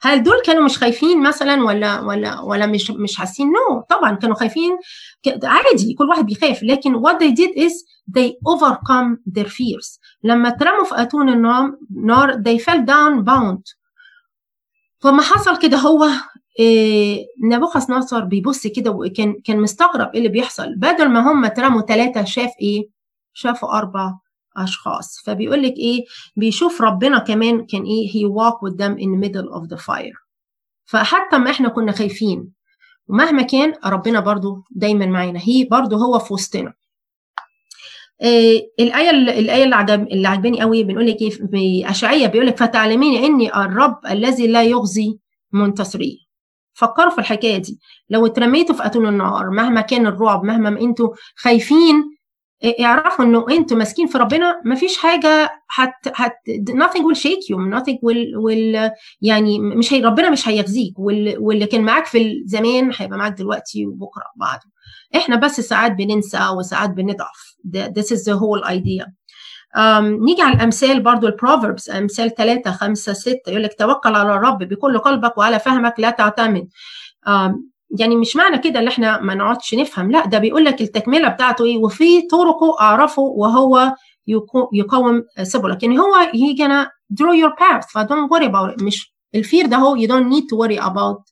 هل 0.00 0.22
دول 0.22 0.42
كانوا 0.46 0.64
مش 0.64 0.78
خايفين 0.78 1.22
مثلا 1.22 1.62
ولا 1.64 2.00
ولا 2.00 2.40
ولا 2.40 2.66
مش 2.66 2.90
مش 2.90 3.16
حاسين؟ 3.16 3.46
no 3.46 3.80
no. 3.80 3.84
طبعا 3.88 4.14
كانوا 4.14 4.36
خايفين. 4.36 4.78
عادي 5.44 5.94
كل 5.94 6.04
واحد 6.08 6.26
بيخاف 6.26 6.62
لكن 6.62 7.02
what 7.02 7.14
they 7.14 7.34
did 7.34 7.64
is 7.64 7.72
they 8.18 8.30
overcome 8.54 9.16
their 9.38 9.48
fears. 9.48 10.00
لما 10.24 10.48
اترموا 10.48 10.84
في 10.84 11.02
أتون 11.02 11.28
النار 11.28 12.32
they 12.32 12.58
fell 12.58 12.80
down 12.86 13.24
bound. 13.24 13.62
فما 15.00 15.22
حصل 15.22 15.58
كده 15.58 15.76
هو 15.76 16.08
إيه 16.58 17.26
نبوخذ 17.44 17.92
نصر 17.92 18.24
بيبص 18.24 18.66
كده 18.66 18.90
وكان 18.90 19.40
كان 19.44 19.60
مستغرب 19.60 20.10
إيه 20.10 20.18
اللي 20.18 20.28
بيحصل. 20.28 20.74
بدل 20.76 21.08
ما 21.08 21.32
هم 21.32 21.44
اترموا 21.44 21.82
ثلاثة 21.82 22.24
شاف 22.24 22.50
إيه؟ 22.62 22.88
شافوا 23.32 23.78
أربع 23.78 24.14
أشخاص. 24.64 25.22
فبيقول 25.24 25.62
لك 25.62 25.72
إيه 25.76 26.04
بيشوف 26.36 26.82
ربنا 26.82 27.18
كمان 27.18 27.66
كان 27.66 27.82
إيه 27.82 28.08
he 28.08 28.30
walk 28.32 28.56
with 28.68 28.76
them 28.76 28.98
in 28.98 29.08
the 29.08 29.28
middle 29.28 29.54
of 29.54 29.68
the 29.68 29.78
fire. 29.86 30.28
فحتى 30.84 31.38
ما 31.38 31.50
إحنا 31.50 31.68
كنا 31.68 31.92
خايفين 31.92 32.52
ومهما 33.08 33.42
كان 33.42 33.74
ربنا 33.86 34.20
برضو 34.20 34.64
دايما 34.70 35.06
معانا. 35.06 35.40
هي 35.42 35.64
برضو 35.64 35.96
هو 35.96 36.18
في 36.18 36.34
وسطنا. 36.34 36.74
إيه 38.22 38.70
الآية 38.80 39.10
الآية 39.10 39.64
اللي 39.64 39.76
عجب 39.76 40.08
اللي 40.08 40.28
عجباني 40.28 40.60
قوي 40.60 40.84
بنقول 40.84 41.06
لك 41.06 41.16
إيه 41.54 41.90
اشعياء 41.90 42.30
بيقول 42.30 42.46
لك 42.46 42.56
فتعلمين 42.56 43.24
إني 43.24 43.56
الرب 43.56 43.98
الذي 44.10 44.46
لا 44.46 44.62
يخزي 44.62 45.18
منتصريه 45.52 46.16
فكروا 46.74 47.10
في 47.10 47.18
الحكاية 47.18 47.58
دي. 47.58 47.80
لو 48.10 48.26
اترميتوا 48.26 48.74
في 48.74 48.86
أتون 48.86 49.08
النار 49.08 49.50
مهما 49.50 49.80
كان 49.80 50.06
الرعب 50.06 50.44
مهما 50.44 50.70
ما 50.70 50.80
أنتوا 50.80 51.08
خايفين 51.36 52.17
اعرفوا 52.80 53.24
إنه 53.24 53.46
أنتوا 53.50 53.76
ماسكين 53.76 54.06
في 54.06 54.18
ربنا 54.18 54.62
ما 54.64 54.74
فيش 54.74 54.98
حاجة 54.98 55.50
هت 55.70 55.92
هت 56.14 56.32
nothing 56.70 57.02
will 57.02 57.18
shake 57.18 57.44
you 57.52 57.56
nothing 57.78 57.94
will 57.94 58.42
will 58.44 58.90
يعني 59.22 59.58
مش 59.58 59.92
هي 59.92 60.00
ربنا 60.00 60.30
مش 60.30 60.48
هيخزيك 60.48 60.98
واللي 60.98 61.66
كان 61.66 61.82
معاك 61.84 62.06
في 62.06 62.18
الزمان 62.42 62.90
هيبقى 62.96 63.18
معاك 63.18 63.32
دلوقتي 63.32 63.86
وبكرة 63.86 64.24
بعده. 64.36 64.62
إحنا 65.16 65.36
بس 65.36 65.60
ساعات 65.60 65.92
بننسى 65.92 66.48
وساعات 66.58 66.90
بنضعف. 66.90 67.56
This 67.76 68.06
is 68.16 68.20
the 68.24 68.34
whole 68.38 68.64
idea. 68.68 69.04
um, 69.76 70.02
نيجي 70.24 70.42
على 70.42 70.54
الأمثال 70.56 71.02
برضو 71.02 71.26
البروفربس 71.26 71.90
أمثال 71.90 72.34
3 72.34 72.70
5 72.72 73.12
6 73.12 73.36
يقول 73.48 73.62
لك 73.62 73.74
توكل 73.78 74.14
على 74.14 74.34
الرب 74.34 74.58
بكل 74.58 74.98
قلبك 74.98 75.38
وعلى 75.38 75.58
فهمك 75.58 75.94
لا 75.98 76.10
تعتمد. 76.10 76.68
um, 77.28 77.52
يعني 77.98 78.16
مش 78.16 78.36
معنى 78.36 78.58
كده 78.58 78.80
ان 78.80 78.88
إحنا 78.88 79.20
ما 79.20 79.34
نقعدش 79.34 79.74
نفهم 79.74 80.10
لا 80.10 80.26
ده 80.26 80.38
بيقول 80.38 80.64
لك 80.64 80.80
التكملة 80.80 81.28
بتاعته 81.28 81.64
إيه 81.64 81.78
وفي 81.78 82.22
طرقه 82.22 82.80
أعرفه 82.80 83.22
وهو 83.22 83.94
يقوم 84.72 85.22
سبلك 85.42 85.82
يعني 85.82 85.98
هو 85.98 86.14
he 86.32 86.56
gonna 86.58 86.86
draw 87.14 87.34
your 87.44 87.52
path 87.60 87.88
ف 87.92 87.98
don't 87.98 88.28
worry 88.30 88.46
about 88.48 88.76
it 88.78 88.82
مش 88.82 89.14
الفير 89.34 89.66
ده 89.66 89.76
هو 89.76 89.96
you 89.96 90.08
don't 90.08 90.32
need 90.34 90.44
to 90.44 90.56
worry 90.56 90.78
about 90.84 91.22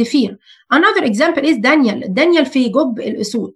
the 0.00 0.04
fear. 0.04 0.32
Another 0.74 1.04
example 1.04 1.42
is 1.44 1.60
دانيال 1.60 2.14
دانيال 2.14 2.46
في 2.46 2.68
جب 2.68 2.98
الأسود. 3.00 3.54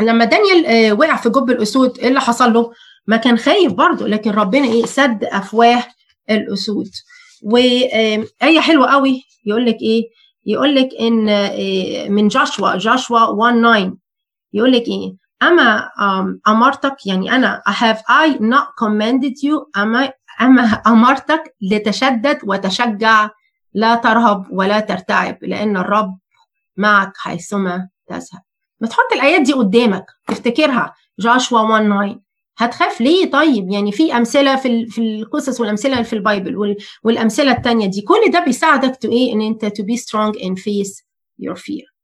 لما 0.00 0.24
دانيال 0.24 0.92
وقع 0.98 1.16
في 1.16 1.28
جب 1.28 1.50
الأسود 1.50 1.98
إيه 1.98 2.08
اللي 2.08 2.20
حصل 2.20 2.52
له؟ 2.52 2.72
ما 3.06 3.16
كان 3.16 3.38
خايف 3.38 3.72
برضه 3.72 4.06
لكن 4.08 4.30
ربنا 4.30 4.64
إيه 4.64 4.86
سد 4.86 5.24
أفواه 5.24 5.84
الأسود. 6.30 6.90
وآية 7.42 8.60
حلوة 8.60 8.86
قوي 8.86 9.22
يقول 9.46 9.66
لك 9.66 9.76
إيه؟ 9.82 10.02
يقول 10.46 10.74
لك 10.74 10.88
ان 11.00 11.24
من 12.14 12.28
جاشوا 12.28 12.76
جاشوا 12.76 13.20
1 13.26 13.54
9 13.54 13.92
يقول 14.52 14.72
لك 14.72 14.82
إيه؟ 14.88 15.14
أما 15.42 15.88
أمرتك 16.48 17.06
يعني 17.06 17.32
أنا 17.32 17.62
have 17.66 17.98
I 17.98 18.38
not 18.38 18.66
commanded 18.84 19.42
you. 19.42 19.66
أما 19.76 20.12
أما 20.40 20.62
أمرتك 20.86 21.54
لتشدد 21.60 22.38
وتشجع. 22.44 23.30
لا 23.74 23.94
ترهب 23.94 24.46
ولا 24.50 24.80
ترتعب 24.80 25.38
لأن 25.42 25.76
الرب 25.76 26.18
معك 26.76 27.12
حيثما 27.16 27.88
تذهب. 28.06 28.42
ما 28.80 28.88
تحط 28.88 29.12
الآيات 29.12 29.40
دي 29.40 29.52
قدامك 29.52 30.04
تفتكرها 30.26 30.94
Joshua 31.18 31.60
1 31.60 31.84
9 31.84 32.21
هتخاف 32.56 33.00
ليه 33.00 33.30
طيب؟ 33.30 33.70
يعني 33.70 33.92
في 33.92 34.16
أمثلة 34.16 34.56
في 34.56 34.86
في 34.86 34.98
القصص 35.00 35.60
والأمثلة 35.60 36.02
في 36.02 36.12
ال 36.12 36.23
Bible 36.23 36.76
والأمثلة 37.04 37.52
الثانية 37.52 37.86
دي. 37.86 38.00
كل 38.00 38.30
ده 38.32 38.40
بيساعدك 38.44 38.96
to 38.96 39.12
إيه؟ 39.12 39.32
إن 39.32 39.40
أنت 39.40 39.64
to 39.64 39.82
be 39.82 39.96
strong 39.96 40.36
and 40.42 40.54
face 40.54 41.04
your 41.38 41.54
fear 41.54 41.94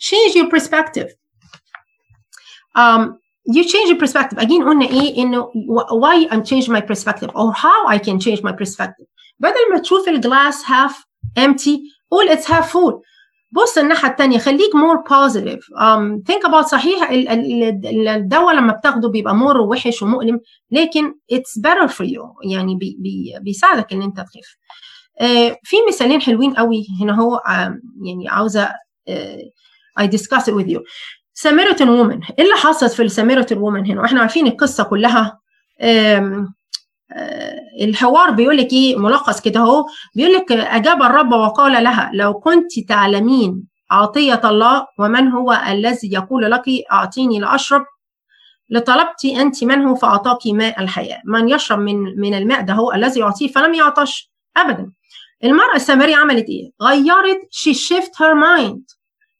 change 0.00 0.36
your 0.36 0.48
perspective 0.50 1.06
um 2.78 3.02
you 3.56 3.62
change 3.62 3.88
your 3.90 3.98
perspective. 3.98 4.38
Again 4.38 4.62
قلنا 4.64 4.86
إيه؟ 4.86 5.22
إنه 5.22 5.50
why 6.02 6.28
i'm 6.30 6.42
change 6.42 6.68
my 6.68 6.80
perspective 6.80 7.30
or 7.30 7.52
how 7.52 7.88
i 7.88 7.98
can 7.98 8.18
change 8.18 8.40
my 8.42 8.52
perspective. 8.52 9.06
بدل 9.38 9.70
ما 9.72 9.78
تشوف 9.78 10.08
ال 10.08 10.17
glass 10.17 10.62
half 10.62 10.92
empty 11.38 11.78
قول 12.10 12.28
it's 12.28 12.44
half 12.44 12.70
full. 12.72 13.13
بص 13.54 13.78
الناحية 13.78 14.08
الثانية 14.10 14.38
خليك 14.38 14.70
positive. 15.08 15.60
Um, 15.80 16.22
think 16.32 16.48
about 16.50 16.66
صحيح 16.66 17.10
الدواء 17.10 18.54
لما 18.54 18.72
بتاخده 18.72 19.08
بيبقى 19.08 19.34
مر 19.34 19.60
ووحش 19.60 20.02
ومؤلم 20.02 20.40
لكن 20.70 21.12
it's 21.32 21.60
better 21.60 21.88
for 21.88 22.04
you. 22.04 22.50
يعني 22.50 22.76
بي 22.76 22.96
بي 23.00 23.38
بيساعدك 23.40 23.92
إن 23.92 24.02
أنت 24.02 24.16
تخف. 24.16 24.56
uh, 25.22 25.54
في 25.62 25.76
مثالين 25.88 26.20
حلوين 26.20 26.54
قوي 26.54 26.86
هنا 27.02 27.20
هو 27.22 27.36
um, 27.46 27.50
يعني 28.06 28.28
عاوزة 28.28 28.68
uh, 29.10 30.00
I 30.00 30.06
discuss 30.06 30.42
it 30.48 30.54
with 30.54 30.68
you. 30.68 30.80
Samaritan 31.48 31.88
woman. 31.88 32.30
إيه 32.38 32.44
اللي 32.44 32.54
حصل 32.56 32.88
في 32.88 33.02
السامريتان 33.02 33.58
woman 33.58 33.90
هنا؟ 33.90 34.00
وإحنا 34.00 34.20
عارفين 34.20 34.46
القصة 34.46 34.84
كلها. 34.84 35.38
الحوار 37.80 38.30
بيقول 38.30 38.56
لك 38.56 38.72
إيه؟ 38.72 38.96
ملخص 38.96 39.40
كده 39.40 39.60
أهو. 39.60 39.86
بيقول 40.14 40.32
لك 40.34 40.52
أجاب 40.52 41.02
الرب 41.02 41.32
وقال 41.32 41.84
لها 41.84 42.10
لو 42.14 42.34
كنت 42.34 42.80
تعلمين 42.88 43.64
عطية 43.90 44.40
الله 44.44 44.86
ومن 44.98 45.28
هو 45.28 45.62
الذي 45.68 46.12
يقول 46.12 46.50
لك 46.50 46.62
أعطيني 46.92 47.38
لأشرب 47.38 47.84
لطلبت 48.70 49.24
أنت 49.24 49.64
منه 49.64 49.94
فأعطاك 49.94 50.46
ماء 50.46 50.82
الحياة. 50.82 51.20
من 51.24 51.48
يشرب 51.48 51.78
من 51.78 52.20
من 52.20 52.34
الماء 52.34 52.62
ده 52.62 52.72
هو 52.72 52.92
الذي 52.92 53.20
يعطيه 53.20 53.48
فلم 53.48 53.74
يعطش 53.74 54.30
ابدا. 54.56 54.92
المرأة 55.44 55.74
السامرية 55.76 56.16
عملت 56.16 56.46
إيه؟ 56.48 56.70
غيرت 56.82 57.38
she 57.52 57.74
shift 57.74 58.12
her 58.18 58.34
mind. 58.34 58.82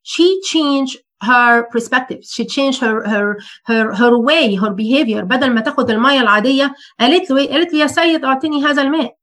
She 0.06 0.26
changed 0.52 0.98
her 1.28 1.64
perspective. 1.74 2.20
She 2.34 2.44
changed 2.56 2.80
her 2.84 2.96
her 3.12 3.26
her 3.68 3.84
her 4.00 4.14
way 4.28 4.54
her 4.62 4.72
behavior. 4.82 5.22
بدل 5.24 5.50
ما 5.50 5.60
تاخد 5.60 5.90
المية 5.90 6.20
العادية 6.20 6.74
قالت 7.00 7.30
له 7.30 7.46
قالت 7.46 7.72
لي 7.72 7.78
يا 7.78 7.86
سيد 7.86 8.24
اعطني 8.24 8.64
هذا 8.64 8.82
الماء 8.82 9.14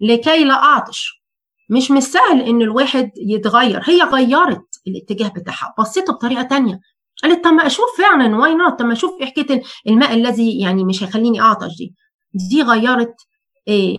لكي 0.00 0.44
لا 0.44 0.54
أعطش. 0.54 1.22
مش 1.70 1.90
مش 1.90 2.02
سهل 2.02 2.40
إن 2.40 2.62
الواحد 2.62 3.10
يتغير. 3.16 3.80
هي 3.84 4.02
غيرت 4.02 4.80
الاتجاه 4.86 5.28
بتاعها. 5.28 5.74
بصيته 5.78 6.12
بطريقة 6.12 6.42
تانية. 6.42 6.80
قالت 7.22 7.44
طب 7.44 7.52
ما 7.52 7.66
أشوف 7.66 7.86
فعلا 7.98 8.36
why 8.36 8.54
not 8.54 8.78
طب 8.78 8.84
ما 8.84 8.92
أشوف 8.92 9.10
إيه 9.20 9.26
حكايه 9.26 9.62
الماء 9.86 10.14
الذي 10.14 10.60
يعني 10.60 10.84
مش 10.84 11.02
هيخليني 11.02 11.40
أعطش 11.40 11.76
دي. 11.78 11.94
دي 12.34 12.62
غيرت 12.62 13.14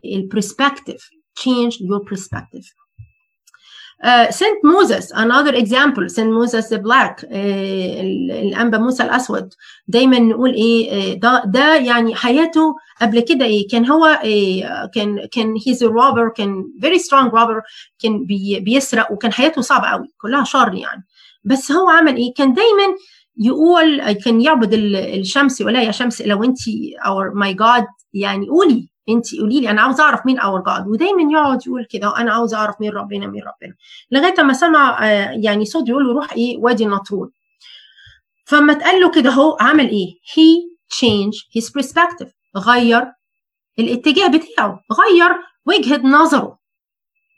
ال 0.06 0.14
perspective 0.14 1.10
change 1.40 1.74
your 1.74 2.02
perspective. 2.12 2.66
Uh, 4.04 4.30
Saint 4.32 4.60
Moses 4.64 5.06
another 5.16 5.54
example 5.56 6.10
Saint 6.10 6.32
Moses 6.40 6.68
the 6.70 6.78
Black 6.78 7.26
الأنبا 7.32 8.78
موسى 8.78 9.04
الأسود. 9.04 9.50
دايما 9.88 10.20
نقول 10.20 10.54
إيه 10.54 11.20
ده 11.20 11.44
ده 11.46 11.76
يعني 11.76 12.16
حياته 12.16 12.76
قبل 13.02 13.20
كده 13.20 13.46
إيه 13.46 13.68
كان 13.68 13.86
هو 13.86 14.06
إيه 14.06 14.92
كان 14.96 15.26
كان 15.32 15.56
he's 15.58 15.78
a 15.78 15.90
robber 15.90 16.34
كان 16.36 16.64
very 16.86 17.00
strong 17.00 17.32
robber 17.32 17.62
كان 18.00 18.26
بي 18.26 18.60
بيسرق 18.60 19.12
وكان 19.12 19.34
حياته 19.34 19.62
صعبة 19.62 19.88
قوي 19.88 20.08
كلها 20.22 20.44
شر 20.44 20.74
يعني. 20.74 21.06
بس 21.44 21.72
هو 21.72 21.90
عمل 21.90 22.16
إيه 22.18 22.34
كان 22.34 22.54
دايما 22.54 22.96
يقول 23.38 24.12
كان 24.14 24.42
يعبد 24.42 24.74
الشمس 24.74 25.62
يقول 25.62 25.76
يا 25.76 25.92
شمس 25.92 26.22
لو 26.22 26.44
أنت 26.44 26.60
or 27.06 27.34
my 27.36 27.54
God 27.54 27.86
يعني 28.14 28.48
قولي. 28.50 28.93
انت 29.10 29.36
قولي 29.40 29.62
لي 29.62 29.70
أنا 29.70 29.82
عاوز 29.82 30.00
أعرف 30.00 30.26
مين 30.26 30.40
اور 30.40 30.64
جاد 30.64 30.88
ودايما 30.88 31.32
يقعد 31.34 31.68
يقول 31.68 31.86
كده 31.86 32.18
أنا 32.18 32.34
عاوز 32.34 32.54
أعرف 32.54 32.76
مين 32.82 32.92
ربنا 32.92 33.28
مين 33.28 33.42
ربنا. 33.44 33.76
لغاية 34.12 34.44
ما 34.44 34.54
سمع 34.54 35.06
يعني 35.34 35.66
صوت 35.66 35.90
يقول 35.90 36.04
له 36.08 36.14
روح 36.14 36.34
إيه 36.34 36.58
وادي 36.58 36.86
النطرون. 36.86 37.32
فما 38.46 38.74
اتقال 38.74 39.02
له 39.02 39.12
كده 39.12 39.30
هو 39.30 39.58
عمل 39.60 39.90
إيه؟ 39.90 40.08
He 40.08 40.74
changed 40.96 41.62
his 41.62 41.70
perspective. 41.70 42.30
غير 42.58 43.12
الاتجاه 43.80 44.28
بتاعه. 44.28 44.80
غير 44.92 45.32
وجهة 45.66 46.08
نظره. 46.08 46.58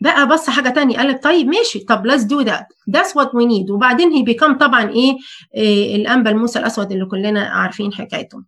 بقى 0.01 0.27
بص 0.27 0.49
حاجة 0.49 0.69
تانية. 0.69 0.97
قال 0.97 1.07
لك 1.07 1.23
طيب 1.23 1.47
ماشي 1.47 1.79
طب 1.79 2.07
let's 2.07 2.21
do 2.23 2.45
that. 2.49 2.65
That's 2.97 3.11
what 3.11 3.27
we 3.27 3.45
need. 3.45 3.71
وبعدين 3.71 4.11
هي 4.11 4.23
بيكم 4.23 4.57
طبعا 4.57 4.89
إيه, 4.89 5.17
إيه 5.55 5.95
الأنبا 5.95 6.29
الموسى 6.29 6.59
الأسود 6.59 6.91
اللي 6.91 7.05
كلنا 7.05 7.47
عارفين 7.47 7.93
حكايته. 7.93 8.43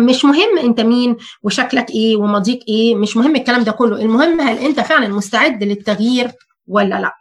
مش 0.00 0.24
مهم 0.24 0.58
انت 0.58 0.80
مين 0.80 1.16
وشكلك 1.42 1.90
إيه 1.90 2.16
وماضيك 2.16 2.60
إيه 2.68 2.94
مش 2.94 3.16
مهم 3.16 3.36
الكلام 3.36 3.62
ده 3.64 3.72
كله 3.72 3.96
المهم 4.02 4.40
هل 4.40 4.58
انت 4.58 4.80
فعلا 4.80 5.08
مستعد 5.08 5.62
للتغيير 5.64 6.30
ولا 6.66 7.00
لا. 7.00 7.12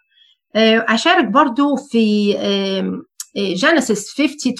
أشارك 0.93 1.25
برضو 1.25 1.75
في 1.75 2.33
جينيسيس 3.37 4.13
50 4.17 4.53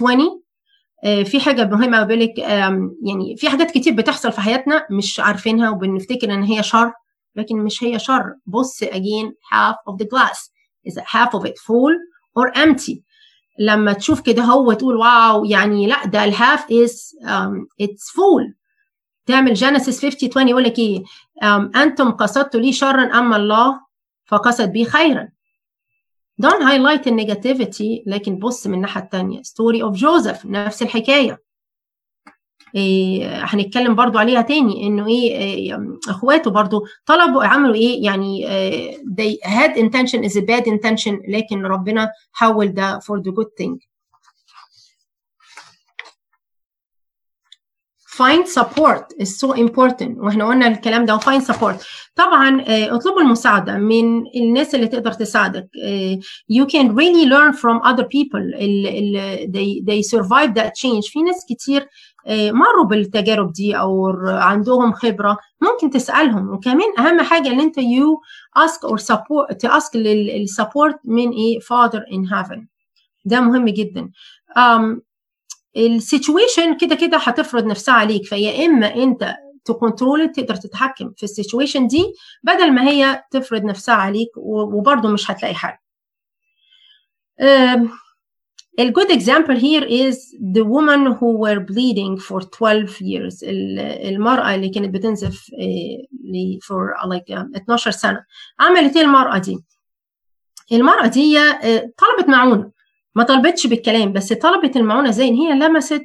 20 1.03 1.25
في 1.25 1.39
حاجة 1.39 1.65
مهمة 1.65 2.03
بقول 2.03 2.19
لك 2.19 2.37
يعني 2.39 3.35
في 3.37 3.49
حاجات 3.49 3.71
كتير 3.71 3.93
بتحصل 3.93 4.31
في 4.31 4.41
حياتنا 4.41 4.87
مش 4.91 5.19
عارفينها 5.19 5.69
وبنفتكر 5.69 6.33
إن 6.33 6.43
هي 6.43 6.63
شر 6.63 6.91
لكن 7.35 7.57
مش 7.57 7.83
هي 7.83 7.99
شر. 7.99 8.33
بص 8.45 8.83
again 8.83 9.27
half 9.53 9.75
of 9.93 9.95
the 10.03 10.05
glass. 10.05 10.51
Is 10.89 10.99
half 10.99 11.29
of 11.39 11.45
it 11.45 11.57
full 11.67 11.95
or 12.39 12.57
empty? 12.57 13.03
لما 13.59 13.93
تشوف 13.93 14.21
كده 14.21 14.43
هو 14.43 14.73
تقول 14.73 14.95
wow 14.95 15.45
يعني 15.45 15.87
لا 15.87 16.05
ده 16.05 16.23
ال 16.23 16.33
half 16.33 16.71
is 16.71 17.15
it's 17.81 18.09
full 18.09 18.55
تعمل 19.25 19.53
Genesis 19.53 20.05
50 20.05 20.29
20 20.29 20.47
يقول 20.47 20.63
لك 20.63 20.79
إيه؟ 20.79 21.03
um, 21.43 21.77
أنتم 21.77 22.11
قصدتوا 22.11 22.59
لي 22.59 22.73
شرا 22.73 23.03
اما 23.03 23.35
الله 23.35 23.79
فقصد 24.25 24.69
بي 24.69 24.85
خيرا. 24.85 25.29
Don't 26.41 26.63
highlight 26.63 27.07
ال 27.07 27.16
negativity 27.16 28.03
لكن 28.07 28.39
بص 28.39 28.67
من 28.67 28.73
الناحية 28.73 29.01
الثانية 29.01 29.41
story 29.41 29.83
of 29.83 29.95
Joseph 29.95 30.45
نفس 30.45 30.81
الحكاية. 30.81 31.41
هنتكلم 33.43 33.95
برضو 33.95 34.17
عليها 34.17 34.41
تاني 34.41 34.87
إنه 34.87 35.07
إيه, 35.07 35.37
إيه 35.37 35.97
أخواته 36.09 36.51
برضو 36.51 36.85
طلبوا 37.05 37.43
عملوا 37.43 37.75
إيه 37.75 38.03
يعني 38.05 38.47
إيه 38.49 38.97
they 38.97 39.37
had 39.43 39.75
intention 39.77 40.23
is 40.23 40.35
a 40.37 40.41
bad 40.41 40.65
intention 40.65 41.29
لكن 41.29 41.65
ربنا 41.65 42.09
حول 42.31 42.73
ده 42.73 42.99
for 42.99 43.19
the 43.21 43.31
good 43.31 43.49
thing. 43.63 43.77
Find 48.19 48.45
support 48.47 49.05
is 49.23 49.39
so 49.39 49.53
important. 49.53 50.17
وإحنا 50.17 50.47
قلنا 50.47 50.67
الكلام 50.67 51.05
ده 51.05 51.17
find 51.19 51.41
support. 51.41 51.75
طبعا 52.15 52.63
اطلبوا 52.67 53.21
المساعدة 53.21 53.77
من 53.77 54.23
الناس 54.35 54.75
اللي 54.75 54.87
تقدر 54.87 55.11
تساعدك. 55.13 55.67
you 56.53 56.65
can 56.65 56.95
really 56.95 57.25
learn 57.25 57.53
from 57.53 57.79
other 57.83 58.03
people. 58.03 58.43
they, 59.55 59.81
they 59.89 60.01
survive 60.01 60.53
that 60.55 60.75
change. 60.75 61.11
في 61.11 61.21
ناس 61.23 61.45
كتير 61.49 61.87
مروا 62.29 62.85
بالتجارب 62.85 63.53
دي 63.53 63.77
أو 63.77 64.07
عندهم 64.25 64.91
خبرة 64.93 65.37
ممكن 65.61 65.89
تسألهم. 65.89 66.49
وكمان 66.53 66.99
أهم 66.99 67.21
حاجة 67.21 67.47
إن 67.47 67.59
أنت 67.59 67.79
you 67.79 68.17
ask 68.57 68.89
for 68.89 68.97
support 68.97 69.55
to 69.59 69.74
ask 69.74 69.95
ال 69.95 70.08
support 70.08 70.99
من 71.05 71.29
إيه؟ 71.31 71.59
Father 71.59 72.01
in 72.11 72.25
heaven. 72.33 72.59
ده 73.25 73.39
مهم 73.41 73.65
جدا. 73.69 74.09
um, 74.57 75.10
ال 75.77 75.87
situation 75.87 76.77
كده 76.77 76.95
كده 76.95 77.17
هتفرض 77.17 77.65
نفسها 77.65 77.93
عليك 77.93 78.25
فيا 78.25 78.65
إما 78.65 78.95
أنت 78.95 79.35
ت 79.65 79.73
control 79.74 80.31
تقدر 80.31 80.55
تتحكم 80.55 81.11
في 81.17 81.23
ال 81.23 81.30
situation 81.30 81.87
دي 81.87 82.13
بدل 82.43 82.71
ما 82.71 82.87
هي 82.87 83.23
تفرض 83.31 83.63
نفسها 83.63 83.95
عليك 83.95 84.29
وبرضه 84.37 85.09
مش 85.09 85.31
هتلاقي 85.31 85.55
حل. 85.55 85.73
um, 87.41 87.89
A 88.79 88.89
good 88.89 89.11
example 89.11 89.57
here 89.67 89.83
is 89.83 90.15
the 90.57 90.63
woman 90.75 91.01
who 91.19 91.29
were 91.43 91.59
bleeding 91.59 92.17
for 92.17 92.39
12 92.41 93.01
years. 93.01 93.39
المرأة 93.43 94.55
اللي 94.55 94.69
كانت 94.69 94.93
بتنزف 94.93 95.45
for 96.63 96.93
like 97.09 97.31
12 97.55 97.91
سنة. 97.91 98.25
عملت 98.59 98.97
إيه 98.97 99.03
المرأة 99.03 99.37
دي؟ 99.37 99.57
المرأة 100.71 101.07
دي 101.07 101.37
طلبت 101.97 102.29
معونة. 102.29 102.71
ما 103.15 103.23
طلبتش 103.23 103.67
بالكلام 103.67 104.13
بس 104.13 104.33
طلبت 104.33 104.77
المعونة 104.77 105.11
زي 105.11 105.27
ان 105.27 105.35
هي 105.35 105.53
لمست 105.53 106.03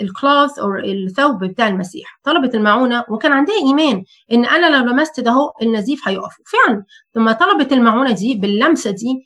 الكلوث 0.00 0.58
أو 0.58 0.74
الثوب 0.74 1.44
بتاع 1.44 1.68
المسيح. 1.68 2.20
طلبت 2.24 2.54
المعونة 2.54 3.04
وكان 3.10 3.32
عندها 3.32 3.54
إيمان 3.66 4.04
إن 4.32 4.44
أنا 4.44 4.76
لو 4.76 4.84
لمست 4.92 5.20
ده 5.20 5.30
هو 5.30 5.52
النزيف 5.62 6.08
هيقف. 6.08 6.32
فعلا 6.52 6.84
لما 7.16 7.32
طلبت 7.32 7.72
المعونة 7.72 8.12
دي 8.12 8.34
باللمسة 8.34 8.90
دي 8.90 9.24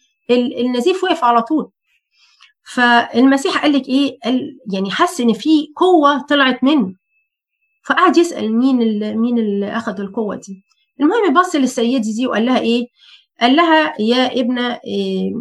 النزيف 0.60 1.04
وقف 1.04 1.24
على 1.24 1.42
طول. 1.42 1.70
فالمسيح 2.74 3.62
قال 3.62 3.72
لك 3.72 3.88
إيه؟ 3.88 4.18
قال 4.24 4.58
يعني 4.72 4.90
حس 4.90 5.20
إن 5.20 5.32
في 5.32 5.66
قوة 5.76 6.22
طلعت 6.28 6.64
منه. 6.64 6.94
فقعد 7.86 8.16
يسأل 8.16 8.56
مين 8.58 8.76
مين 9.16 9.38
اللي 9.38 9.76
أخذ 9.76 10.00
القوة 10.00 10.36
دي. 10.36 10.62
المهم 11.00 11.40
بص 11.40 11.56
للسيدة 11.56 12.02
دي 12.16 12.26
وقال 12.26 12.46
لها 12.46 12.58
إيه؟ 12.58 12.86
قال 13.40 13.56
لها 13.56 13.94
يا 14.00 14.40
ابنة 14.40 14.80
إيه 14.84 15.32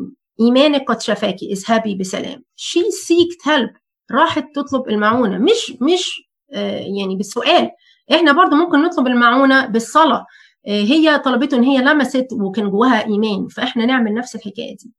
إيمانك 0.42 0.84
قد 0.92 1.02
شفاك 1.02 1.44
اذهبي 1.44 1.96
بسلام. 1.96 2.44
she 2.56 2.92
seeked 2.92 3.48
help 3.48 3.70
راحت 4.12 4.46
تطلب 4.56 4.90
المعونة. 4.90 5.38
مش 5.38 5.74
مش 5.82 6.22
آه 6.54 6.80
يعني 6.80 7.16
بالسؤال. 7.16 7.70
إحنا 8.14 8.32
برضو 8.32 8.56
ممكن 8.56 8.82
نطلب 8.82 9.08
المعونة 9.08 9.66
بالصلاة. 9.66 10.26
آه 10.68 10.82
هي 10.82 11.20
طلبته 11.20 11.58
إن 11.58 11.64
هي 11.64 11.78
لمست 11.82 12.28
وكان 12.34 12.70
جواها 12.70 13.06
إيمان. 13.06 13.48
فإحنا 13.48 13.86
نعمل 13.86 14.14
نفس 14.14 14.36
الحكاية 14.36 14.78
دي. 14.78 14.92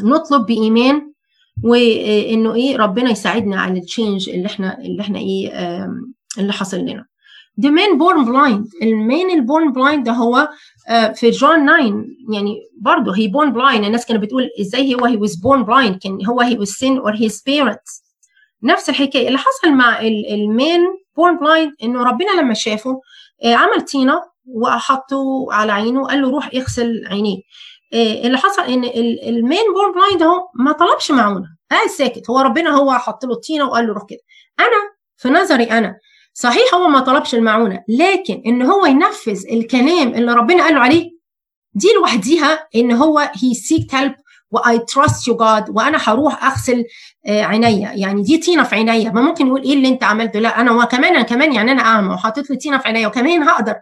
نطلب 0.00 0.46
بإيمان 0.46 1.12
وإنه 1.64 2.54
إيه 2.54 2.76
ربنا 2.76 3.10
يساعدنا 3.10 3.60
على 3.60 3.78
ال 3.78 3.85
change 3.85 4.28
اللي 4.30 4.46
إحنا 4.46 4.78
اللي 4.78 5.02
إحنا 5.02 5.18
إيه 5.18 5.86
اللي 6.38 6.52
حصل 6.52 6.78
لنا. 6.78 7.06
The 7.60 7.68
man 7.68 7.98
born 7.98 8.24
blind. 8.26 8.82
ال 8.82 8.94
man 8.94 9.30
ال 9.30 9.38
born 9.38 9.72
blind 9.72 10.04
ده 10.04 10.12
هو 10.12 10.48
في 11.14 11.30
جون 11.30 11.66
9 11.66 12.04
يعني 12.32 12.60
برضه 12.80 13.16
هي 13.16 13.28
born 13.32 13.54
blind. 13.54 13.84
الناس 13.84 14.06
كانت 14.06 14.22
بتقول 14.22 14.50
إزاي 14.60 14.94
هو 14.94 15.08
he 15.08 15.28
was 15.28 15.32
born 15.32 15.66
blind. 15.66 15.98
كان 15.98 16.26
هو 16.26 16.42
he 16.42 16.56
was 16.66 16.70
sin 16.70 17.02
or 17.02 17.16
his 17.16 17.34
parents. 17.34 18.02
نفس 18.62 18.88
الحكاية 18.88 19.26
اللي 19.26 19.38
حصل 19.38 19.70
مع 19.72 20.00
ال 20.00 20.20
man 20.20 20.80
born 21.20 21.38
blind 21.38 21.72
إنه 21.82 22.02
ربنا 22.02 22.40
لما 22.40 22.54
شافه 22.54 23.00
عمل 23.44 23.80
طينة 23.80 24.22
وحطه 24.46 25.46
على 25.50 25.72
عينه 25.72 26.00
وقال 26.00 26.22
له 26.22 26.30
روح 26.30 26.50
اغسل 26.54 27.04
عينيه. 27.06 27.38
اللي 27.94 28.38
حصل 28.38 28.62
إن 28.62 28.84
ال 29.28 29.37
man 29.37 29.64
born 29.74 29.92
blind 29.94 30.22
اهو 30.22 30.48
ما 30.54 30.72
طلبش 30.72 31.10
معونة. 31.10 31.46
قاعد 31.70 31.88
ساكت. 31.88 32.30
هو 32.30 32.38
ربنا 32.38 32.70
هو 32.70 32.92
حط 32.92 33.24
له 33.24 33.32
الطينه 33.32 33.64
وقال 33.64 33.86
له 33.86 33.92
روح 33.92 34.04
كده. 34.08 34.20
أنا 34.60 34.92
في 35.16 35.28
نظري 35.28 35.64
أنا 35.64 35.96
صحيح 36.34 36.74
هو 36.74 36.88
ما 36.88 37.00
طلبش 37.00 37.34
المعونة 37.34 37.84
لكن 37.88 38.42
إن 38.46 38.62
هو 38.62 38.86
ينفذ 38.86 39.44
الكلام 39.52 40.14
اللي 40.14 40.32
ربنا 40.32 40.64
قال 40.64 40.74
له 40.74 40.80
عليه 40.80 41.10
دي 41.74 41.88
لوحديها 41.96 42.68
إن 42.76 42.92
هو 42.92 43.18
he 43.18 43.54
seek 43.54 43.94
help 43.94 44.14
I 44.50 44.78
trust 44.78 45.28
you 45.28 45.36
God 45.36 45.70
وأنا 45.70 45.98
هروح 46.02 46.44
أغسل 46.44 46.84
عينيا. 47.28 47.92
يعني 47.92 48.22
دي 48.22 48.38
طينة 48.38 48.62
في 48.62 48.74
عينيا. 48.74 49.10
ما 49.10 49.22
ممكن 49.22 49.46
يقول 49.46 49.62
إيه 49.62 49.72
اللي 49.72 49.88
أنت 49.88 50.04
عملته؟ 50.04 50.38
لا 50.40 50.60
أنا 50.60 50.72
وكمان 50.72 51.14
أنا 51.14 51.22
كمان 51.22 51.52
يعني 51.52 51.72
أنا 51.72 51.82
أعمى 51.82 52.14
وحاطط 52.14 52.50
لي 52.50 52.56
طينة 52.56 52.78
في 52.78 52.88
عينيا 52.88 53.06
وكمان 53.06 53.42
هقدر 53.42 53.74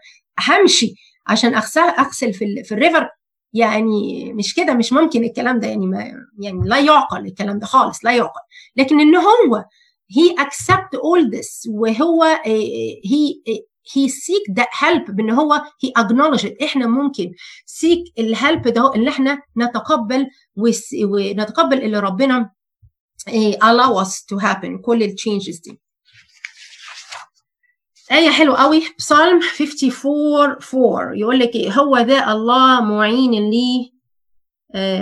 همشي 0.48 0.94
عشان 1.26 1.54
أغسل 1.54 1.80
أغسل 1.80 2.32
في, 2.32 2.64
في 2.64 2.72
ال 2.72 2.77
river. 2.77 3.08
يعني 3.52 4.32
مش 4.32 4.54
كده 4.54 4.74
مش 4.74 4.92
ممكن 4.92 5.24
الكلام 5.24 5.60
ده 5.60 5.68
يعني 5.68 5.86
ما 5.86 6.12
يعني 6.38 6.60
لا 6.68 6.78
يعقل 6.78 7.26
الكلام 7.26 7.58
ده 7.58 7.66
خالص 7.66 8.04
لا 8.04 8.12
يعقل. 8.12 8.40
لكن 8.76 9.00
إن 9.00 9.16
هو 9.16 9.64
he 10.16 10.34
accept 10.44 10.94
all 10.94 11.30
this. 11.30 11.66
وهو 11.68 12.36
he 13.04 13.42
he 13.94 14.08
seek 14.08 14.54
that 14.54 14.68
help 14.72 15.10
بإن 15.10 15.30
هو 15.30 15.62
he 15.84 16.02
acknowledge 16.02 16.44
it. 16.44 16.62
إحنا 16.62 16.86
ممكن 16.86 17.32
seek 17.66 18.12
ال 18.18 18.28
help 18.28 18.68
ده 18.68 18.94
اللي 18.94 19.10
إحنا 19.10 19.42
نتقبل 19.58 20.26
ونتقبل 21.04 21.82
اللي 21.82 22.00
ربنا 22.00 22.50
allow 23.62 24.04
us 24.04 24.24
to 24.32 24.38
happen. 24.38 24.80
كل 24.84 25.02
ال 25.02 25.09
changes 25.09 25.58
دي. 25.58 25.80
آية 28.12 28.30
حلوة 28.30 28.56
قوي. 28.56 28.82
Psalm 28.98 29.40
54 29.60 30.56
4 30.74 31.14
يقول 31.14 31.38
لك 31.38 31.54
إيه؟ 31.54 31.72
هو 31.72 31.98
ذا 31.98 32.32
الله 32.32 32.80
معين 32.80 33.50
لي 33.50 33.92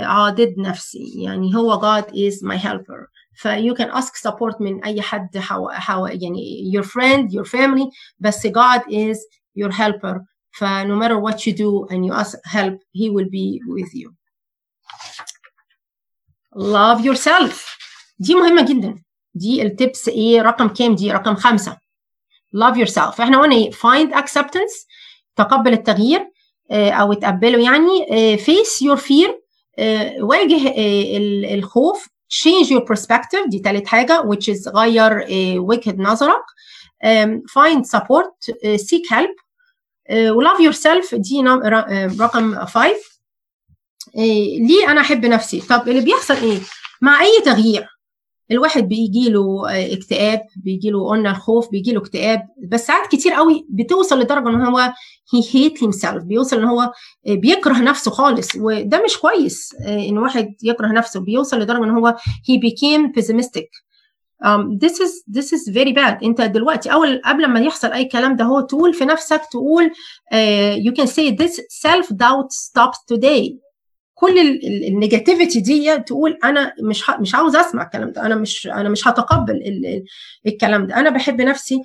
عاضد 0.05 0.55
نفسي. 0.59 1.23
يعني 1.23 1.57
هو 1.57 1.81
God 1.81 2.05
is 2.05 2.43
my 2.43 2.57
helper. 2.57 3.18
ف 3.39 3.49
you 3.49 3.75
can 3.75 3.91
ask 4.01 4.17
support 4.29 4.61
من 4.61 4.85
أي 4.85 5.03
حد 5.03 5.39
حو... 5.39 5.69
حو... 5.71 6.07
يعني 6.07 6.73
your 6.77 6.85
friend 6.85 7.31
your 7.33 7.45
family 7.51 7.89
بس 8.19 8.47
God 8.47 8.81
is 8.91 9.17
your 9.61 9.71
helper 9.73 10.19
ف 10.51 10.65
no 10.65 10.97
matter 11.03 11.19
what 11.19 11.37
you 11.47 11.53
do 11.53 11.87
and 11.93 12.05
you 12.07 12.13
ask 12.23 12.39
help 12.45 12.75
he 12.97 13.09
will 13.11 13.29
be 13.31 13.61
with 13.77 13.95
you 13.95 14.11
love 16.57 17.01
yourself 17.05 17.79
دي 18.19 18.35
مهمة 18.35 18.63
جدا 18.69 19.03
دي 19.35 19.63
التبس 19.63 20.09
إيه 20.09 20.43
رقم 20.43 20.69
كام 20.69 20.95
دي 20.95 21.13
رقم 21.13 21.35
خمسة 21.35 21.79
love 22.57 22.75
yourself 22.77 23.21
إحنا 23.21 23.41
قلنا 23.41 23.57
إيه 23.57 23.71
find 23.71 24.15
acceptance 24.15 24.87
تقبل 25.37 25.73
التغيير 25.73 26.31
أو 26.71 27.13
تقبله 27.13 27.59
يعني 27.65 28.07
face 28.39 28.85
your 28.85 28.99
fear 29.01 29.31
واجه 30.21 30.75
الخوف 31.55 32.09
change 32.29 32.69
your 32.71 32.83
perspective 32.83 33.49
دي 33.49 33.59
تالت 33.59 33.87
حاجة 33.87 34.23
which 34.23 34.49
is 34.55 34.69
غير 34.69 35.27
وجهة 35.61 35.95
نظرك. 35.99 36.43
find 37.51 37.85
support 37.87 38.55
seek 38.77 39.07
help 39.11 39.35
و 40.13 40.43
love 40.43 40.61
yourself 40.61 41.15
دي 41.15 41.43
رقم 42.21 42.65
5 42.65 42.95
ليه 44.15 44.91
أنا 44.91 45.01
أحب 45.01 45.27
نفسي؟ 45.27 45.61
طب 45.61 45.89
اللي 45.89 46.01
بيحصل 46.01 46.35
إيه؟ 46.35 46.59
مع 47.01 47.21
أي 47.23 47.41
تغيير. 47.45 47.87
الواحد 48.51 48.89
بيجي 48.89 49.31
له 49.31 49.63
اكتئاب 49.93 50.41
بيجي 50.57 50.91
له 50.91 51.09
قلنا 51.09 51.31
الخوف 51.31 51.71
بيجي 51.71 51.93
له 51.93 52.01
اكتئاب. 52.01 52.43
بس 52.69 52.87
ساعات 52.87 53.07
كتير 53.11 53.33
قوي 53.33 53.67
بتوصل 53.71 54.21
لدرجة 54.21 54.49
إن 54.49 54.61
هو 54.61 54.79
هي 55.35 55.43
هيت 55.53 55.91
سيلف 55.95 56.25
بيوصل 56.25 56.59
إن 56.59 56.65
هو 56.65 56.93
بيكره 57.27 57.79
نفسه 57.79 58.11
خالص. 58.11 58.49
وده 58.57 59.03
مش 59.05 59.19
كويس 59.19 59.75
إن 59.87 60.19
واحد 60.19 60.55
يكره 60.63 60.93
نفسه 60.93 61.21
بيوصل 61.21 61.59
لدرجة 61.61 61.85
إن 61.85 61.91
هو 61.91 62.17
he 62.19 62.57
became 62.61 63.21
pessimistic. 63.21 63.69
Um, 64.45 64.79
this 64.85 64.97
is 65.05 65.13
this 65.37 65.53
is 65.53 65.69
very 65.69 65.93
bad. 65.93 66.23
أنت 66.25 66.41
دلوقتي 66.41 66.93
أول 66.93 67.21
قبل 67.25 67.47
ما 67.47 67.61
يحصل 67.61 67.93
أي 67.93 68.05
كلام 68.05 68.37
ده 68.37 68.45
هو 68.45 68.61
تقول 68.61 68.95
في 68.95 69.05
نفسك 69.05 69.43
تقول 69.51 69.91
uh, 70.35 70.77
you 70.87 70.93
can 71.01 71.07
say 71.07 71.37
this 71.43 71.55
self 71.87 72.07
doubt 72.07 72.51
stops 72.53 72.99
today. 73.13 73.68
كل 74.21 74.39
النيجاتيفيتي 74.89 75.61
دي 75.61 75.99
تقول 75.99 76.39
أنا 76.45 76.73
مش 76.83 77.11
مش 77.21 77.35
عاوز 77.35 77.57
أسمع 77.57 77.83
الكلام 77.83 78.13
ده 78.13 78.27
أنا 78.27 78.35
مش 78.35 78.67
أنا 78.67 78.89
مش 78.89 79.09
هتقبل 79.09 79.61
الكلام 80.47 80.87
ده. 80.87 80.97
أنا 80.97 81.11
بحب 81.11 81.41
نفسي 81.41 81.79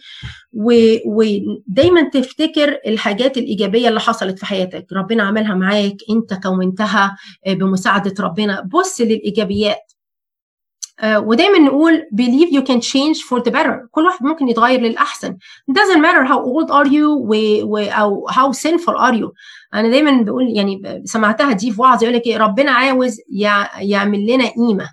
ودايما 1.06 2.10
تفتكر 2.10 2.80
الحاجات 2.88 3.38
الإيجابية 3.38 3.90
اللي 3.90 4.00
حصلت 4.00 4.40
في 4.40 4.46
حياتك. 4.46 4.86
ربنا 4.94 5.24
عملها 5.24 5.56
معاك 5.56 5.96
أنت 6.10 6.34
كونتها 6.44 7.16
بمساعدة 7.48 8.24
ربنا. 8.24 8.62
بص 8.62 9.02
للإيجابيات. 9.02 9.93
ودايما 11.04 11.60
نقول 11.60 12.04
believe 12.16 12.54
you 12.54 12.62
can 12.62 12.80
change 12.82 13.18
for 13.30 13.40
the 13.44 13.52
better. 13.52 13.88
كل 13.92 14.06
واحد 14.06 14.26
ممكن 14.26 14.50
يتغير 14.50 14.80
للأحسن. 14.82 15.38
Doesn't 15.72 16.00
matter 16.00 16.24
how 16.26 16.40
old 16.40 16.70
are 16.72 16.90
you 16.90 17.08
و, 17.18 17.36
و 17.64 17.78
أو 17.78 18.28
how 18.30 18.52
sinful 18.52 18.96
are 18.98 19.16
you. 19.16 19.32
أنا 19.74 19.90
دايما 19.90 20.22
بقول 20.22 20.50
يعني 20.58 21.02
سمعتها 21.06 21.52
دي 21.52 21.72
في 21.72 21.82
وعظ 21.82 22.04
يقول 22.04 22.16
لك 22.16 22.26
إيه؟ 22.26 22.38
ربنا 22.38 22.72
عاوز 22.72 23.18
يعمل 23.82 24.28
لنا 24.28 24.48
قيمة. 24.48 24.90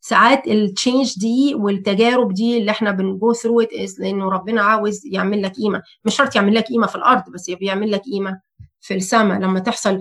ساعات 0.00 0.46
ال 0.46 0.56
change 0.56 1.18
دي 1.18 1.54
والتجارب 1.54 2.34
دي 2.34 2.58
اللي 2.58 2.70
إحنا 2.70 2.90
بن 2.90 3.11
go 3.11 3.32
through 3.32 3.60
it 3.60 3.98
لأنه 3.98 4.28
ربنا 4.30 4.62
عاوز 4.62 5.00
يعمل 5.06 5.42
لك 5.42 5.52
قيمة. 5.52 5.82
مش 6.04 6.16
شرط 6.16 6.36
يعمل 6.36 6.54
لك 6.54 6.64
قيمة 6.64 6.86
في 6.86 6.96
الأرض 6.96 7.22
بس 7.34 7.50
بيعمل 7.50 7.92
لك 7.92 8.00
قيمة 8.00 8.40
في 8.80 8.94
السماء. 8.94 9.38
لما 9.38 9.60
تحصل 9.60 10.00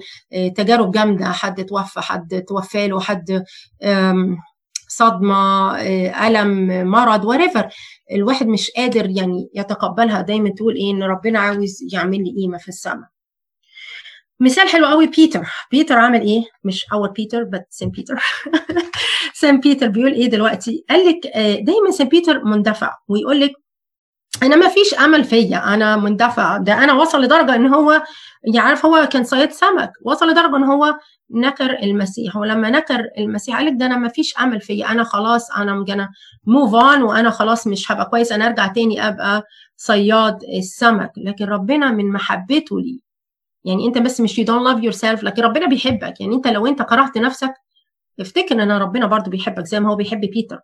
تجارب 0.56 0.91
جامدة 0.91 1.25
حد 1.25 1.65
توفى 1.65 2.01
حد 2.01 2.43
توفى 2.47 2.88
له 2.88 2.99
حد 2.99 3.43
صدمة 4.97 5.75
ألم 6.27 6.67
مرض 6.91 7.25
و 7.25 7.30
whatever 7.30 7.69
الواحد 8.12 8.47
مش 8.47 8.71
قادر 8.77 9.10
يعني 9.10 9.49
يتقبلها 9.54 10.21
دايما 10.21 10.49
تقول 10.49 10.75
إيه 10.75 10.91
إن 10.91 11.04
ربنا 11.04 11.39
عاوز 11.39 11.80
يعمل 11.93 12.23
لي 12.23 12.41
قيمه 12.41 12.58
في 12.58 12.67
السماء. 12.67 13.10
مثال 14.39 14.67
حلو 14.69 14.86
قوي 14.88 15.08
Peter. 15.08 15.45
Peter 15.71 15.97
عمل 15.99 16.21
إيه؟ 16.21 16.43
مش 16.63 16.86
اول 16.93 17.10
بيتر 17.10 17.43
بس 17.43 17.62
Saint 17.69 17.89
Peter 17.89 18.15
Saint 19.34 19.60
Peter 19.60 19.88
بيقول 19.88 20.13
إيه 20.13 20.30
دلوقتي؟ 20.30 20.86
قال 20.89 21.06
لك 21.08 21.27
دايما 21.63 21.91
Saint 21.91 22.08
Peter 22.08 22.43
مندفع. 22.43 22.97
ويقول 23.08 23.41
لك 23.41 23.51
أنا 24.43 24.56
ما 24.56 24.67
فيش 24.67 24.93
أمل 24.93 25.23
فيا 25.23 25.73
أنا 25.73 25.97
مندفع. 25.97 26.58
ده 26.58 26.84
أنا 26.84 26.93
وصل 26.93 27.21
لدرجة 27.21 27.56
إن 27.56 27.67
هو 27.67 28.04
يعرف 28.54 28.86
هو 28.86 29.10
كان 29.12 29.23
صياد 29.23 29.51
سمك 29.51 29.91
وصل 30.06 30.30
لدرجة 30.30 30.56
إن 30.58 30.63
هو 30.63 30.97
نكر 31.34 31.80
المسيح. 31.84 32.36
ولما 32.36 32.70
نكر 32.70 33.10
المسيح 33.17 33.58
قال 33.58 33.65
لك 33.65 33.74
ده 33.76 33.86
أنا 33.86 33.98
ما 33.98 34.08
فيش 34.08 34.38
أمل 34.38 34.62
فيا. 34.62 34.91
أنا 34.91 35.04
خلاص 35.04 35.52
أنا 35.52 35.74
I'm 35.73 35.87
gonna 35.87 36.10
move 36.45 36.75
on 36.75 37.01
وأنا 37.02 37.30
خلاص 37.30 37.67
مش 37.67 37.91
هبقى 37.91 38.06
كويس. 38.06 38.32
أنا 38.32 38.48
أرجع 38.48 38.67
تاني 38.67 39.08
أبقى 39.08 39.44
صياد 39.78 40.44
السمك. 40.44 41.12
لكن 41.17 41.46
ربنا 41.46 41.91
من 41.91 42.12
محبته 42.12 42.82
لي 42.82 43.00
يعني 43.65 43.88
أنت 43.88 43.98
بس 43.98 44.22
مش 44.22 44.39
you 44.39 44.44
don't 44.44 44.67
love 44.67 44.82
yourself 44.84 45.24
لكن 45.24 45.41
ربنا 45.41 45.67
بيحبك. 45.67 46.22
يعني 46.22 46.36
أنت 46.36 46.48
لو 46.48 46.67
أنت 46.67 46.82
كرهت 46.82 47.17
نفسك 47.17 47.54
افتكر 48.20 48.63
إن 48.63 48.72
ربنا 48.72 49.06
برضو 49.06 49.30
بيحبك 49.32 49.65
زي 49.65 49.80
ما 49.80 49.89
هو 49.89 49.96
بيحب 49.96 50.20
بيتر. 50.22 50.60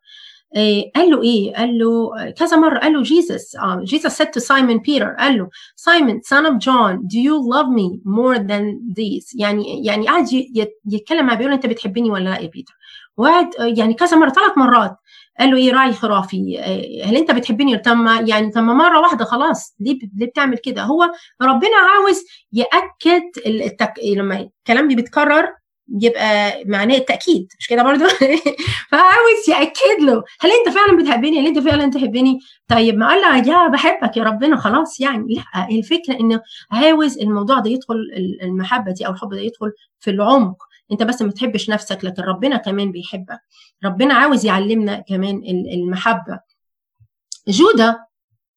قال 0.96 1.10
له 1.10 1.24
إيه؟ 1.24 1.54
قال 1.56 1.78
له 1.78 2.10
كذا 2.32 2.58
مرة 2.58 2.80
قال 2.80 2.94
له 2.94 3.02
Jesus 3.02 3.58
جيسس 3.84 4.22
said 4.22 4.28
to 4.28 4.40
Simon 4.42 4.80
Peter 4.80 5.16
قال 5.20 5.38
له 5.38 5.50
Simon 5.76 6.22
son 6.24 6.46
of 6.46 6.58
John 6.60 7.08
do 7.08 7.20
you 7.20 7.36
love 7.54 7.70
me 7.70 8.00
more 8.06 8.40
than 8.40 8.94
these? 9.00 9.34
يعني 9.40 9.86
يعني 9.86 10.08
قعد 10.08 10.28
يتكلم 10.86 11.26
معاه 11.26 11.36
بيقول 11.36 11.54
أنت 11.54 11.66
بتحبني 11.66 12.10
ولا 12.12 12.30
لا 12.30 12.40
يا 12.40 12.48
بيتر؟ 12.48 12.74
وقعد 13.18 13.50
يعني 13.60 13.94
كذا 13.94 14.18
مرة 14.18 14.30
ثلاث 14.30 14.58
مرات 14.58 14.96
قال 15.40 15.52
له 15.52 15.58
إيه 15.58 15.72
رأي 15.72 15.94
خرافي 15.94 16.60
هل 17.06 17.16
أنت 17.18 17.32
بتحبني؟ 17.32 17.78
طب 17.78 17.98
يعني 18.26 18.52
طب 18.52 18.64
مرة 18.64 19.00
واحدة 19.00 19.26
خلاص 19.26 19.76
ليه 19.80 20.00
ليه 20.18 20.26
بتعمل 20.28 20.58
كده؟ 20.58 20.82
هو 20.84 21.12
ربنا 21.42 21.78
عاوز 21.78 22.24
يأكد 22.54 23.22
التك... 23.46 23.94
لما 24.16 24.50
الكلام 24.60 24.88
بيتكرر 24.88 25.50
يبقى 25.90 26.64
معناه 26.66 26.96
التأكيد 26.96 27.52
مش 27.60 27.68
كده 27.68 27.84
برضو؟ 27.84 28.04
فعاوز 28.92 29.50
يأكد 29.50 30.02
له 30.02 30.24
هل 30.40 30.50
أنت 30.52 30.76
فعلا 30.76 30.98
بتحبني؟ 30.98 31.40
هل 31.40 31.48
أنت 31.48 31.60
فعلا 31.60 31.92
تحبني؟ 31.92 32.40
طيب 32.68 32.98
ما 32.98 33.08
قال 33.08 33.48
يا 33.48 33.68
بحبك 33.68 34.18
يا 34.18 34.24
ربنا 34.24 34.58
خلاص 34.58 35.00
يعني. 35.00 35.34
لا 35.34 35.68
الفكرة 35.72 36.20
إنه 36.20 36.42
عاوز 36.72 37.18
الموضوع 37.18 37.60
ده 37.60 37.70
يدخل 37.70 37.96
المحبة 38.44 38.92
دي 38.92 39.08
أو 39.08 39.12
الحب 39.12 39.30
ده 39.30 39.42
يدخل 39.42 39.72
في 40.00 40.12
العمق. 40.12 40.64
أنت 40.92 41.04
بس 41.04 41.22
ما 41.22 41.32
تحبش 41.32 41.70
نفسك 41.70 42.06
لكن 42.06 42.24
ربنا 42.24 42.58
كمان 42.58 42.92
بيحبك. 42.92 43.40
ربنا 43.86 44.14
عاوز 44.14 44.46
يعلمنا 44.46 45.04
كمان 45.10 45.42
المحبة. 45.74 46.40
يهوذا 47.48 48.07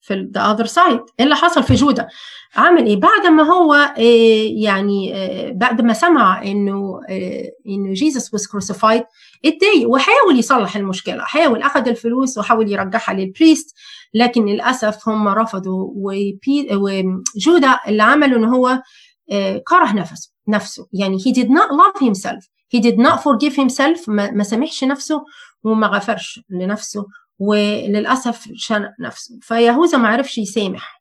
في 0.01 0.31
the 0.35 0.41
other 0.51 0.67
side 0.67 1.01
إيه 1.19 1.25
اللي 1.25 1.37
حصل 1.37 1.63
في 1.63 1.75
يهوذا؟ 1.75 2.09
عمل 2.57 2.87
إيه؟ 2.87 2.97
بعد 2.97 3.27
ما 3.27 3.43
هو 3.43 3.75
إيه 3.99 4.65
يعني 4.65 5.15
إيه 5.17 5.53
بعد 5.53 5.81
ما 5.81 5.93
سمع 5.93 6.43
إنه 6.43 7.01
إيه 7.09 7.51
إنه 7.69 7.93
Jesus 7.93 8.37
was 8.37 8.41
crucified 8.41 9.03
اتضايق 9.45 9.89
وحاول 9.89 10.39
يصلح 10.39 10.77
المشكلة. 10.77 11.23
حاول 11.23 11.63
أخذ 11.63 11.89
الفلوس 11.89 12.39
وحاول 12.39 12.73
يرجعها 12.73 13.13
لل 13.15 13.30
priest 13.30 13.77
لكن 14.15 14.47
للأسف 14.47 15.09
هم 15.09 15.29
رفضوا 15.29 15.91
ويهوذا 15.95 17.81
اللي 17.89 18.03
عمله 18.03 18.37
ان 18.37 18.45
هو 18.45 18.83
كره 19.69 19.93
نفسه 19.93 20.31
نفسه. 20.49 20.87
يعني 20.93 21.19
he 21.19 21.33
did 21.35 21.49
not 21.49 21.71
love 21.71 22.01
himself. 22.09 22.45
he 22.77 22.81
did 22.81 22.97
not 22.99 23.17
forgive 23.21 23.55
himself 23.57 24.09
ما, 24.09 24.31
ما 24.31 24.43
سامحش 24.43 24.85
نفسه 24.85 25.25
وما 25.65 25.87
غفرش 25.87 26.41
لنفسه 26.51 27.07
وللأسف 27.41 28.49
شنق 28.55 28.91
نفسه. 29.01 29.39
فيهوذا 29.43 29.99
ما 29.99 30.09
عرفش 30.09 30.39
يسامح. 30.39 31.01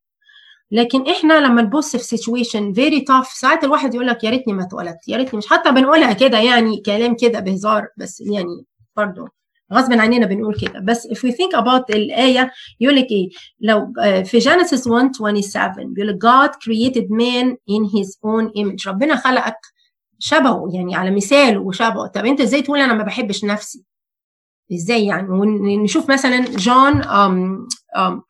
لكن 0.71 1.09
إحنا 1.09 1.39
لما 1.39 1.61
نبص 1.61 1.95
في 1.95 2.03
situation 2.03 2.73
very 2.73 3.01
tough 3.01 3.27
ساعات 3.27 3.63
الواحد 3.63 3.93
يقول 3.93 4.07
لك 4.07 4.23
يا 4.23 4.29
ريتني 4.29 4.53
ما 4.53 4.63
اتولدت 4.63 5.07
يا 5.07 5.17
ريتني 5.17 5.37
مش 5.37 5.47
حتى 5.47 5.71
بنقولها 5.71 6.13
كده 6.13 6.37
يعني 6.37 6.81
كلام 6.85 7.15
كده 7.15 7.39
بهزار 7.39 7.87
بس 7.97 8.21
يعني 8.21 8.65
برضه 8.95 9.27
غصب 9.73 9.93
عننا 9.93 10.25
بنقول 10.25 10.55
كده. 10.59 10.79
بس 10.79 11.07
if 11.07 11.17
we 11.17 11.31
think 11.31 11.59
about 11.61 11.83
الآية 11.89 12.51
يقول 12.79 12.95
لك 12.95 13.07
إيه؟ 13.11 13.29
لو 13.59 13.93
في 14.23 14.41
Genesis 14.41 14.87
1 14.87 15.15
27 15.15 15.93
بيقول 15.93 16.09
لك 16.09 16.25
God 16.25 16.51
created 16.53 17.07
man 17.07 17.55
in 17.71 17.89
his 17.91 18.09
own 18.25 18.51
image. 18.61 18.87
ربنا 18.87 19.15
خلقك 19.15 19.57
شبهه 20.19 20.69
يعني 20.73 20.95
على 20.95 21.11
مثاله 21.11 21.59
وشبهه. 21.59 22.07
طب 22.07 22.25
أنت 22.25 22.41
إزاي 22.41 22.61
تقول 22.61 22.79
أنا 22.79 22.93
ما 22.93 23.03
بحبش 23.03 23.43
نفسي؟ 23.43 23.83
إزاي 24.73 25.05
يعني؟ 25.05 25.29
ونشوف 25.29 26.11
مثلا 26.11 26.39
جون 26.39 27.01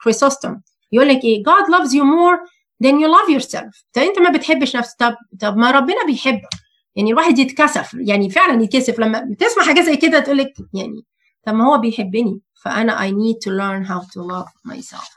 كريسوستوم 0.04 0.62
يقول 0.92 1.08
لك 1.08 1.24
إيه؟ 1.24 1.44
God 1.44 1.66
loves 1.66 1.92
you 1.92 2.04
more 2.04 2.40
than 2.84 3.00
you 3.00 3.08
love 3.08 3.30
yourself. 3.30 3.84
طب 3.94 4.02
أنت 4.02 4.20
ما 4.20 4.30
بتحبش 4.30 4.76
نفسك. 4.76 4.96
طب 5.00 5.16
طب 5.40 5.58
ما 5.58 5.72
ربنا 5.72 6.06
بيحبك. 6.06 6.50
يعني 6.96 7.12
الواحد 7.12 7.40
يتكسف. 7.40 7.94
يعني 7.94 8.30
فعلا 8.30 8.64
يتكسف. 8.64 9.00
لما 9.00 9.20
بتسمع 9.20 9.64
حاجة 9.64 9.82
زي 9.82 9.98
كده 9.98 10.20
تقول 10.20 10.38
لك 10.38 10.54
يعني 10.74 11.06
طب 11.44 11.54
ما 11.54 11.66
هو 11.66 11.78
بيحبني. 11.78 12.42
فأنا 12.64 12.98
I 12.98 13.12
need 13.12 13.38
to 13.46 13.52
learn 13.52 13.90
how 13.92 14.00
to 14.00 14.22
love 14.22 14.74
myself. 14.74 15.10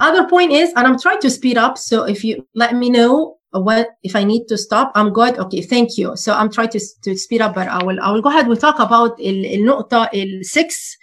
Other 0.00 0.24
point 0.34 0.52
is, 0.52 0.68
and 0.76 0.86
I'm 0.86 0.98
trying 0.98 1.20
to 1.26 1.30
speed 1.38 1.58
up, 1.58 1.76
so 1.76 1.96
if 2.14 2.24
you 2.24 2.34
let 2.54 2.72
me 2.74 2.88
know 2.88 3.36
what 3.52 3.88
if 4.02 4.16
I 4.16 4.24
need 4.24 4.46
to 4.48 4.56
stop, 4.56 4.92
I'm 4.94 5.10
good. 5.12 5.38
Okay, 5.38 5.62
thank 5.62 5.98
you. 5.98 6.16
So 6.16 6.32
I'm 6.34 6.50
trying 6.50 6.70
to, 6.70 6.80
to 7.04 7.16
speed 7.16 7.40
up, 7.42 7.54
but 7.54 7.68
I 7.68 7.82
will 7.84 7.98
I 8.00 8.10
will 8.12 8.22
go 8.22 8.30
ahead. 8.30 8.46
We'll 8.48 8.56
talk 8.56 8.78
about 8.78 9.20
النقطة 9.20 10.08
ال 10.14 10.40
six 10.44 10.96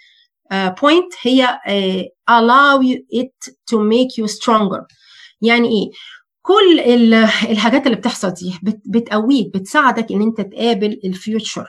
uh, 0.52 0.70
point 0.74 1.14
هي 1.22 1.46
uh, 1.46 2.02
allow 2.28 2.80
it 3.10 3.34
to 3.70 3.78
make 3.78 4.16
you 4.18 4.26
stronger. 4.26 4.86
يعني 5.42 5.68
إيه؟ 5.68 5.90
كل 6.42 6.80
الحاجات 7.50 7.86
اللي 7.86 7.96
بتحصل 7.96 8.30
دي 8.30 8.58
بتقويك 8.86 9.54
بتساعدك 9.54 10.12
ان 10.12 10.22
انت 10.22 10.40
تقابل 10.40 11.00
الفيوتشر 11.04 11.66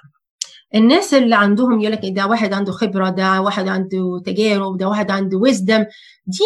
الناس 0.76 1.14
اللي 1.14 1.36
عندهم 1.36 1.82
يقول 1.82 1.94
لك 1.94 2.00
ده 2.04 2.28
واحد 2.28 2.54
عنده 2.54 2.72
خبرة 2.72 3.10
ده 3.10 3.42
واحد 3.42 3.68
عنده 3.68 4.22
تجارب 4.26 4.78
ده 4.78 4.88
واحد 4.88 5.12
عنده 5.12 5.38
ويزدم 5.38 5.86
دي 6.28 6.40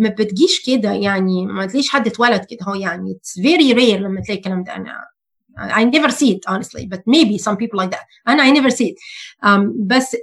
ما 0.00 0.08
بتجيش 0.08 0.66
كده 0.66 0.92
يعني 0.92 1.46
ما 1.46 1.66
تلاقيش 1.66 1.90
حد 1.90 2.06
اتولد 2.06 2.44
كده. 2.44 2.58
هو 2.62 2.74
يعني 2.74 3.14
it's 3.14 3.42
very 3.42 3.74
rare 3.74 4.00
لما 4.00 4.20
تلاقي 4.20 4.38
الكلام 4.38 4.64
ده. 4.64 4.76
أنا 4.76 5.12
I 5.58 5.84
never 5.96 6.10
see 6.10 6.30
it 6.32 6.54
honestly 6.54 6.86
but 6.94 6.98
maybe 6.98 7.38
some 7.38 7.56
people 7.56 7.84
like 7.84 7.90
that. 7.90 8.04
أنا 8.28 8.42
I 8.54 8.56
never 8.58 8.70
see 8.70 8.86
it. 8.86 8.96
um, 9.46 9.60
بس 9.86 10.16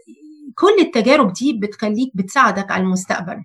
كل 0.55 0.79
التجارب 0.79 1.33
دي 1.33 1.53
بتخليك 1.53 2.11
بتساعدك 2.15 2.71
على 2.71 2.83
المستقبل. 2.83 3.43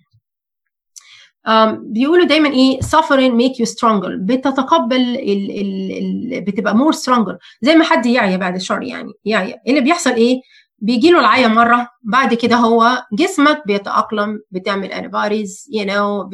بيقولوا 1.77 2.27
دايما 2.27 2.49
إيه 2.49 2.81
suffering 2.81 3.33
make 3.41 3.55
you 3.57 3.69
stronger. 3.71 4.11
بتتقبل 4.21 4.97
ال 4.97 5.51
ال 5.51 5.93
ال 6.35 6.41
بتبقى 6.41 6.75
more 6.75 6.97
stronger. 6.97 7.37
زي 7.63 7.75
ما 7.75 7.85
حد 7.85 8.07
يعيا 8.07 8.37
بعد 8.37 8.55
الشر 8.55 8.83
يعني 8.83 9.13
يعيا. 9.25 9.57
اللي 9.69 9.81
بيحصل 9.81 10.11
إيه؟ 10.11 10.41
بيجي 10.79 11.11
له 11.11 11.21
العيا 11.21 11.49
مرة 11.49 11.89
بعد 12.03 12.35
كده 12.35 12.57
هو 12.57 13.03
جسمك 13.13 13.63
بيتأقلم 13.67 14.41
بتعمل 14.51 14.93
antibodies 14.93 15.69
you 15.73 15.85
know 15.85 16.31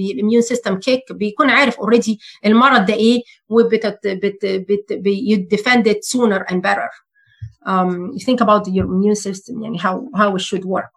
ال 0.00 0.06
immune 0.06 0.42
system 0.42 0.74
kick 0.76 1.00
بيكون 1.12 1.50
عارف 1.50 1.78
already 1.78 2.18
المرض 2.46 2.86
ده 2.86 2.94
إيه 2.94 3.22
وبت 3.48 3.86
بت 4.06 4.46
بت 4.46 5.54
defend 5.54 5.92
it 5.92 5.98
sooner 6.16 6.44
and 6.52 6.56
better. 6.62 6.88
um, 7.66 8.10
you 8.14 8.20
think 8.28 8.40
about 8.40 8.66
your 8.68 8.86
immune 8.86 9.14
system 9.14 9.62
يعني 9.62 9.78
how 9.78 9.94
how 10.16 10.36
it 10.36 10.40
should 10.40 10.64
work. 10.64 10.90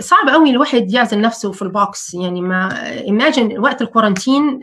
صعب 0.00 0.28
قوي 0.28 0.50
الواحد 0.50 0.92
يعزل 0.92 1.20
نفسه 1.20 1.52
في 1.52 1.62
ال 1.62 1.72
box. 1.72 2.14
يعني 2.14 2.40
ما 2.40 2.88
imagine 3.00 3.58
وقت 3.58 3.82
ال 3.82 3.89
quarantine 3.89 4.60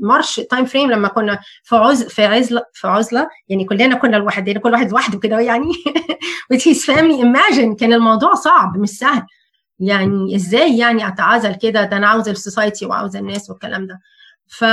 March 0.00 0.36
time 0.40 0.64
frame 0.64 0.90
لما 0.90 1.08
كنا 1.08 1.38
في 1.62 1.76
عز 1.76 2.02
في 2.04 2.24
عزلة 2.24 2.62
في 2.72 2.88
عزلة. 2.88 3.28
يعني 3.48 3.64
كلنا 3.64 3.94
كنا 3.94 4.16
لوحدنا 4.16 4.60
كل 4.60 4.72
واحد 4.72 4.90
لوحده 4.90 5.18
كده 5.18 5.40
يعني. 5.40 5.72
With 6.54 6.60
his 6.60 6.78
family. 6.86 7.76
كان 7.78 7.92
الموضوع 7.92 8.34
صعب 8.34 8.78
مش 8.78 8.88
سهل. 8.88 9.22
يعني 9.80 10.36
إزاي 10.36 10.78
يعني 10.78 11.08
أتعازل 11.08 11.54
كده؟ 11.54 11.84
ده 11.84 11.96
أنا 11.96 12.08
عاوز 12.08 12.28
ال 12.28 12.35
society 12.35 12.86
وعاوز 12.86 13.16
الناس 13.16 13.50
والكلام 13.50 13.86
ده. 13.86 14.00
ف 14.46 14.64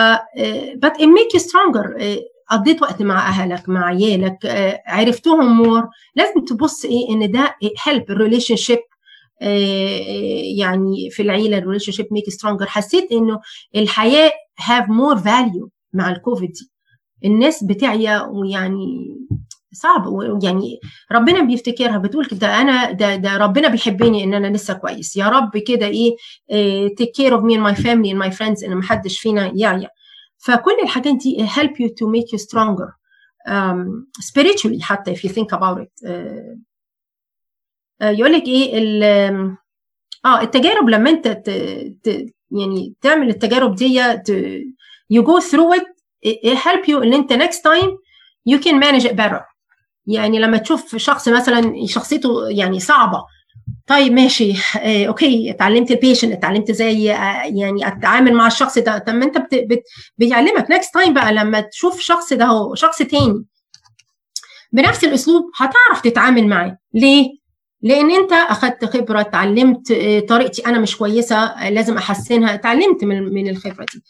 but 0.85 0.93
it 0.97 1.07
make 1.07 1.37
you 1.37 1.43
stronger. 1.43 2.01
قضيت 2.49 2.81
وقت 2.81 3.01
مع 3.01 3.27
أهلك 3.27 3.69
مع 3.69 3.85
عيالك 3.85 4.37
عرفتهم 4.87 5.57
more 5.57 5.87
لازم 6.15 6.45
تبص 6.45 6.85
إيه؟ 6.85 7.09
إن 7.09 7.31
ده 7.31 7.55
help 7.87 8.09
ال 8.09 8.55
relationship 8.55 8.79
يعني 10.57 11.09
في 11.09 11.21
العيلة 11.21 11.57
ال 11.57 11.91
relationship 11.91 12.07
make 12.11 12.29
stronger 12.29 12.65
حسيت 12.65 13.11
إنه 13.11 13.39
الحياة 13.75 14.31
have 14.59 14.89
more 14.89 15.17
value 15.17 15.69
مع 15.93 16.11
الكوفيد 16.11 16.51
دي. 16.51 16.71
الناس 17.25 17.63
بتعيا 17.63 18.21
ويعني 18.21 19.17
صعب 19.73 20.03
يعني 20.43 20.79
ربنا 21.11 21.41
بيفتكرها 21.43 21.97
بتقول 21.97 22.25
كده 22.25 22.61
أنا 22.61 22.91
ده 22.91 23.15
ده 23.15 23.37
ربنا 23.37 23.67
بيحبني 23.67 24.23
إن 24.23 24.33
أنا 24.33 24.57
لسه 24.57 24.73
كويس. 24.73 25.17
يا 25.17 25.29
رب 25.29 25.57
كده 25.57 25.85
إيه 25.87 26.15
take 26.95 27.11
care 27.11 27.33
of 27.35 27.43
me 27.43 27.55
and 27.55 27.63
my 27.63 27.75
family 27.75 28.11
and 28.11 28.19
my 28.19 28.31
friends 28.31 28.63
إن 28.63 28.75
ما 28.75 28.83
حدش 28.83 29.19
فينا 29.19 29.51
يعيا. 29.55 29.89
فكل 30.37 30.75
الحاجات 30.83 31.15
دي 31.15 31.47
you 31.47 31.87
to 31.89 32.07
make 32.07 32.31
you 32.33 32.39
stronger 32.39 32.89
um, 33.49 34.05
spiritually 34.29 34.81
حتى 34.81 35.15
if 35.15 35.19
you 35.19 35.29
think 35.29 35.51
about 35.57 35.77
it 35.81 36.07
uh, 36.09 36.57
يقول 38.01 38.33
لك 38.33 38.47
إيه 38.47 38.77
آه 40.25 40.41
التجارب 40.41 40.89
لما 40.89 41.09
أنت 41.09 41.27
ت... 41.27 41.49
ت... 42.03 42.25
يعني 42.51 42.93
تعمل 43.01 43.29
التجارب 43.29 43.75
دي 43.75 44.17
ت... 44.17 44.31
you 45.13 45.21
go 45.23 45.41
through 45.51 45.79
it 45.79 45.85
it 46.27 46.57
help 46.57 46.87
you 46.87 46.95
إن 47.03 47.13
أنت 47.13 47.33
next 47.33 47.57
time 47.57 47.89
you 48.49 48.57
can 48.59 48.73
manage 48.83 49.05
it 49.05 49.15
better. 49.15 49.41
يعني 50.07 50.39
لما 50.39 50.57
تشوف 50.57 50.95
شخص 50.95 51.27
مثلا 51.29 51.73
شخصيته 51.85 52.49
يعني 52.49 52.79
صعبة. 52.79 53.23
طيب 53.87 54.13
ماشي 54.13 54.53
آه، 54.79 55.05
okay 55.05 55.51
اتعلمت 55.51 55.91
ال 55.91 55.96
patience 55.96 56.31
اتعلمت 56.31 56.69
إزاي 56.69 57.11
آه، 57.11 57.43
يعني 57.45 57.87
أتعامل 57.87 58.33
مع 58.33 58.47
الشخص 58.47 58.77
ده. 58.79 58.97
طب 58.97 59.13
ما 59.13 59.25
أنت 59.25 59.37
بت... 59.37 59.55
بت... 59.55 59.83
بيعلمك 60.17 60.71
next 60.71 60.93
time 60.93 61.13
بقى 61.13 61.33
لما 61.33 61.61
تشوف 61.61 61.99
شخص 61.99 62.33
ده 62.33 62.45
هو 62.45 62.75
شخص 62.75 62.97
تاني. 62.97 63.45
بنفس 64.71 65.03
الأسلوب 65.03 65.43
هتعرف 65.57 66.01
تتعامل 66.03 66.47
معاه. 66.47 66.77
ليه؟ 66.93 67.40
لأن 67.83 68.11
أنت 68.11 68.31
أخذت 68.31 68.85
خبرة 68.85 69.19
اتعلمت 69.19 69.93
طريقتي 70.29 70.65
أنا 70.65 70.79
مش 70.79 70.97
كويسة 70.97 71.69
لازم 71.69 71.97
أحسنها. 71.97 72.53
اتعلمت 72.53 73.03
من 73.03 73.23
من 73.33 73.49
الخبرة 73.49 73.85
دي. 73.93 74.03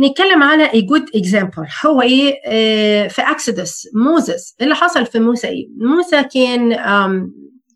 نتكلم 0.00 0.42
على 0.42 0.68
a 0.68 0.72
good 0.84 1.20
example. 1.20 1.86
هو 1.86 2.02
إيه؟ 2.02 2.34
آه 2.46 3.08
في 3.08 3.22
Exodus 3.22 3.88
موسى 3.94 4.34
اللي 4.60 4.74
حصل 4.74 5.06
في 5.06 5.20
موسى؟ 5.20 5.48
إيه؟ 5.48 5.68
موسى 5.78 6.22
كان 6.22 6.74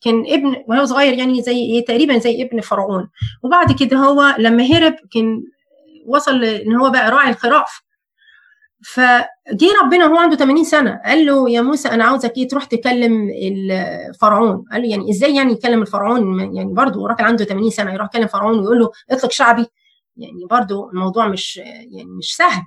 كان 0.05 0.25
ابن 0.27 0.57
وهو 0.69 0.85
صغير 0.85 1.13
يعني 1.13 1.43
زي 1.43 1.57
إيه؟ 1.59 1.85
تقريبا 1.85 2.19
زي 2.19 2.43
ابن 2.43 2.61
فرعون. 2.61 3.09
وبعد 3.43 3.73
كده 3.81 3.97
هو 3.97 4.35
لما 4.39 4.63
هرب 4.65 4.95
كان 5.15 5.43
وصل 6.07 6.45
إن 6.45 6.77
هو 6.77 6.91
بقى 6.91 7.11
راعي 7.11 7.31
الخراف. 7.31 7.81
فجه 8.85 9.69
ربنا 9.85 10.05
هو 10.05 10.17
عنده 10.17 10.37
80 10.37 10.65
سنة 10.65 11.01
قال 11.05 11.27
له 11.27 11.51
يا 11.51 11.61
موسى 11.61 11.89
أنا 11.89 12.05
عاوزك 12.05 12.33
إيه 12.37 12.49
تروح 12.49 12.65
تكلم 12.65 13.31
الفرعون 14.11 14.65
قال 14.73 14.83
له 14.83 14.89
يعني 14.89 15.11
إزاي 15.11 15.35
يعني 15.37 15.53
يكلم 15.53 15.83
الفرعون؟ 15.83 16.41
يعني 16.57 16.73
برضه 16.75 17.07
راجل 17.09 17.25
عنده 17.25 17.45
80 17.45 17.71
سنة 17.71 17.93
يروح 17.93 18.07
يكلم 18.07 18.27
فرعون 18.27 18.59
ويقول 18.59 18.79
له 18.79 18.91
اطلق 19.11 19.31
شعبي. 19.33 19.67
يعني 20.17 20.45
برضه 20.51 20.91
الموضوع 20.91 21.29
مش 21.29 21.57
يعني 21.57 22.05
مش 22.19 22.37
سهل. 22.37 22.63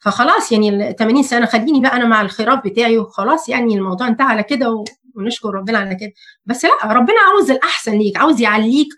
فخلاص 0.00 0.52
يعني 0.52 0.68
ال 0.90 0.96
80 0.96 1.22
سنة 1.22 1.46
خليني 1.46 1.80
بقى 1.80 1.96
أنا 1.96 2.04
مع 2.04 2.20
الخراف 2.20 2.64
بتاعي 2.64 2.98
وخلاص 2.98 3.48
يعني 3.48 3.74
الموضوع 3.74 4.08
انتهى 4.08 4.26
على 4.26 4.42
كده 4.42 4.84
ونشكر 5.16 5.54
ربنا 5.54 5.78
على 5.78 5.94
كده. 5.94 6.12
بس 6.46 6.64
لا 6.64 6.92
ربنا 6.92 7.16
عاوز 7.28 7.50
الأحسن 7.50 7.92
ليك 7.98 8.16
عاوز 8.16 8.40
يعليك 8.40 8.88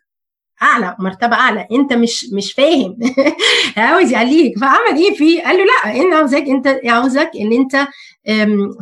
أعلى 0.63 0.97
مرتبة 0.99 1.37
أعلى. 1.37 1.67
أنت 1.73 1.93
مش 1.93 2.27
مش 2.33 2.53
فاهم. 2.53 2.97
عاوز 3.77 4.13
يعليك. 4.13 4.59
فعمل 4.59 4.97
إيه 4.99 5.15
فيه 5.17 5.43
قال 5.43 5.57
له 5.57 5.65
لا 5.65 6.01
أنا 6.01 6.17
عاوزك 6.17 6.43
أنت 6.49 6.79
عاوزك 6.87 7.31
إن 7.41 7.53
أنت 7.53 7.87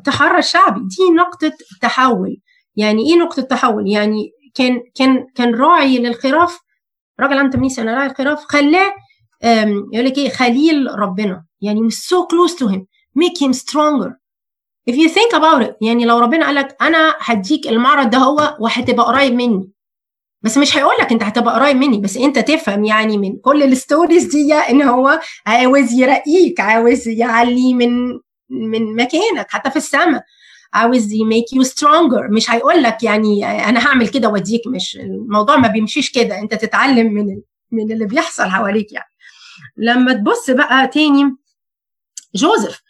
تحرر 0.04 0.38
الشعب 0.38 0.74
دي 0.88 1.10
نقطة 1.16 1.52
تحول. 1.80 2.36
يعني 2.76 3.02
إيه 3.12 3.18
نقطة 3.18 3.42
تحول؟ 3.42 3.88
يعني 3.88 4.30
كان 4.54 4.80
كان 4.94 5.26
كان 5.34 5.54
راعي 5.54 5.98
للخراف. 5.98 6.58
راجل 7.20 7.38
عنده 7.38 7.50
80 7.52 7.68
سنة 7.68 7.94
راعي 7.94 8.06
الخراف. 8.10 8.44
خلاه 8.44 8.92
يقول 9.92 10.06
لك 10.06 10.18
إيه؟ 10.18 10.28
خليل 10.30 10.86
ربنا. 10.98 11.44
يعني 11.60 11.80
مش 11.80 11.94
so 11.94 12.16
close 12.16 12.54
to 12.56 12.68
him. 12.72 12.80
Make 13.18 13.38
him 13.46 13.52
stronger. 13.52 14.10
If 14.90 14.94
you 14.94 15.08
think 15.08 15.32
about 15.34 15.62
it 15.62 15.74
يعني 15.80 16.04
لو 16.04 16.18
ربنا 16.18 16.46
قال 16.46 16.54
لك 16.54 16.76
أنا 16.82 17.14
هديك 17.20 17.66
المرض 17.68 18.10
ده 18.10 18.18
هو 18.18 18.56
وهتبقى 18.60 19.06
قريب 19.06 19.34
مني. 19.34 19.70
بس 20.42 20.58
مش 20.58 20.76
هيقول 20.76 20.94
لك 21.00 21.12
انت 21.12 21.22
هتبقى 21.22 21.54
قريب 21.54 21.76
مني 21.76 21.98
بس 21.98 22.16
انت 22.16 22.38
تفهم 22.38 22.84
يعني 22.84 23.18
من 23.18 23.36
كل 23.36 23.62
ال 23.62 23.70
stories 23.70 24.24
دي 24.24 24.54
ان 24.54 24.82
هو 24.82 25.20
عاوز 25.46 25.92
يرقيك 25.92 26.60
عاوز 26.60 27.08
يعلي 27.08 27.74
من 27.74 28.10
من 28.50 28.96
مكانك 28.96 29.46
حتى 29.50 29.70
في 29.70 29.76
السماء 29.76 30.22
عاوز 30.72 31.12
ي 31.12 31.20
make 31.20 31.52
you 31.52 31.62
stronger 31.62 32.28
مش 32.30 32.50
هيقول 32.50 32.82
لك 32.82 33.02
يعني 33.02 33.64
أنا 33.68 33.86
هعمل 33.86 34.08
كده 34.08 34.28
وأديك 34.28 34.60
مش 34.66 34.96
الموضوع 34.96 35.56
ما 35.56 35.68
بيمشيش 35.68 36.10
كده. 36.10 36.38
انت 36.38 36.54
تتعلم 36.54 37.12
من 37.14 37.26
من 37.72 37.92
اللي 37.92 38.06
بيحصل 38.06 38.44
حواليك 38.44 38.92
يعني. 38.92 39.10
لما 39.76 40.12
تبص 40.12 40.50
بقى 40.50 40.86
تاني 40.88 41.36
جوزيف. 42.34 42.80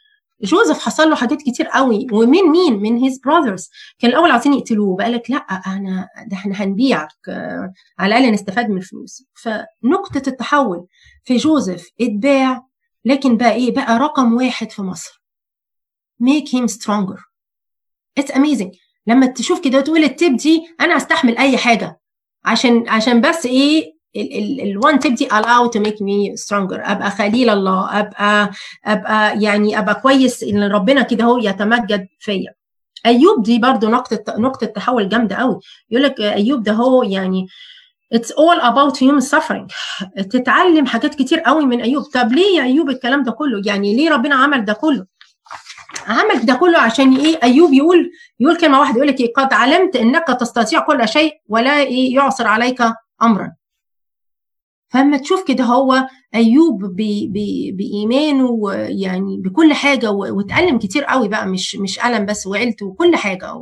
جوزيف 0.42 0.78
حصل 0.78 1.10
له 1.10 1.16
حاجات 1.16 1.42
كتير 1.42 1.66
قوي. 1.66 2.06
ومن 2.12 2.42
مين؟ 2.42 2.76
من 2.82 2.98
هيز 2.98 3.18
براذرز 3.18 3.70
كان 3.98 4.10
الأول 4.10 4.30
عايزين 4.30 4.54
يقتلوه. 4.54 4.96
بقى 4.96 5.10
لك 5.10 5.30
لا 5.30 5.36
أنا 5.36 6.08
ده 6.26 6.36
إحنا 6.36 6.54
هنبيعك. 6.64 7.28
على 7.98 8.18
الأقل 8.18 8.32
نستفاد 8.32 8.70
من 8.70 8.76
الفلوس. 8.76 9.24
فنقطة 9.34 10.22
التحول 10.28 10.86
في 11.24 11.36
جوزيف 11.36 11.88
اتباع. 12.00 12.66
لكن 13.04 13.36
بقى 13.36 13.52
إيه؟ 13.52 13.74
بقى 13.74 13.98
رقم 13.98 14.34
واحد 14.34 14.70
في 14.70 14.82
مصر. 14.82 15.22
Make 16.22 16.48
him 16.48 16.68
stronger. 16.68 17.18
It's 18.20 18.32
amazing. 18.34 18.76
لما 19.06 19.26
تشوف 19.26 19.64
كده 19.64 19.80
تقول 19.80 20.04
التيب 20.04 20.36
دي 20.36 20.62
أنا 20.80 20.96
استحمل 20.96 21.38
أي 21.38 21.56
حاجة. 21.56 22.00
عشان 22.44 22.88
عشان 22.88 23.20
بس 23.20 23.46
إيه؟ 23.46 23.99
الوان 24.16 24.98
تيب 24.98 25.14
دي 25.14 25.28
allow 25.28 25.68
to 25.76 25.80
make 25.80 26.00
me 26.00 26.42
stronger. 26.44 26.90
أبقى 26.90 27.10
خليل 27.10 27.50
الله. 27.50 28.00
أبقى 28.00 28.50
أبقى 28.84 29.42
يعني 29.42 29.78
أبقى 29.78 29.94
كويس. 29.94 30.42
إن 30.42 30.62
ربنا 30.62 31.02
كده 31.02 31.24
هو 31.24 31.38
يتمجد 31.38 32.06
فيا. 32.20 32.52
أيوب 33.06 33.42
دي 33.42 33.58
برضو 33.58 33.88
نقطة 33.88 34.24
نقطة 34.38 34.66
تحول 34.66 35.08
جامدة 35.08 35.36
قوي 35.36 35.58
يقول 35.90 36.04
لك 36.04 36.20
أيوب 36.20 36.62
ده 36.62 36.72
هو 36.72 37.02
يعني 37.02 37.46
It's 38.14 38.30
all 38.32 38.60
about 38.60 38.96
human 38.96 39.22
suffering. 39.34 39.66
تتعلم 40.30 40.86
حاجات 40.86 41.14
كتير 41.14 41.40
قوي 41.40 41.66
من 41.66 41.80
أيوب. 41.80 42.02
طب 42.02 42.32
ليه 42.32 42.56
يا 42.58 42.62
أيوب 42.62 42.90
الكلام 42.90 43.22
ده 43.22 43.32
كله؟ 43.32 43.62
يعني 43.66 43.96
ليه 43.96 44.10
ربنا 44.10 44.34
عمل 44.34 44.64
ده 44.64 44.72
كله؟ 44.72 45.06
عمل 46.06 46.46
ده 46.46 46.54
كله 46.54 46.78
عشان 46.78 47.16
إيه؟ 47.16 47.38
أيوب 47.42 47.72
يقول 47.72 48.10
يقول 48.40 48.56
كلمة 48.56 48.80
واحدة. 48.80 48.96
يقول 48.96 49.08
لك 49.08 49.20
إيه؟ 49.20 49.32
قد 49.36 49.52
علمت 49.52 49.96
إنك 49.96 50.24
تستطيع 50.40 50.80
كل 50.80 51.08
شيء 51.08 51.32
ولا 51.48 51.80
إيه 51.80 52.14
يعصر 52.14 52.46
عليك 52.46 52.82
أمرا. 53.22 53.52
فلما 54.90 55.16
تشوف 55.16 55.48
كده 55.48 55.64
هو 55.64 56.08
أيوب 56.34 56.84
بإيمانه 57.76 58.72
يعني 58.88 59.36
بكل 59.44 59.72
حاجة 59.74 60.10
واتألم 60.10 60.78
كتير 60.78 61.04
قوي 61.04 61.28
بقى 61.28 61.46
مش 61.46 61.76
مش 61.76 61.98
الم 62.04 62.26
بس 62.26 62.46
وعيلته 62.46 62.86
وكل 62.86 63.16
حاجة 63.16 63.54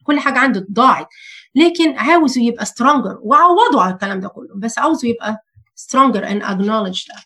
وكل 0.00 0.18
حاجة 0.20 0.38
عنده 0.38 0.66
ضاعت. 0.72 1.06
لكن 1.54 1.98
عاوزه 1.98 2.42
يبقى 2.42 2.64
stronger 2.64 3.18
وعوضه 3.22 3.82
على 3.82 3.92
الكلام 3.94 4.20
ده 4.20 4.28
كله 4.28 4.48
بس 4.56 4.78
عاوزه 4.78 5.08
يبقى 5.08 5.44
stronger 5.80 6.22
and 6.24 6.42
acknowledge 6.42 7.04
that 7.04 7.24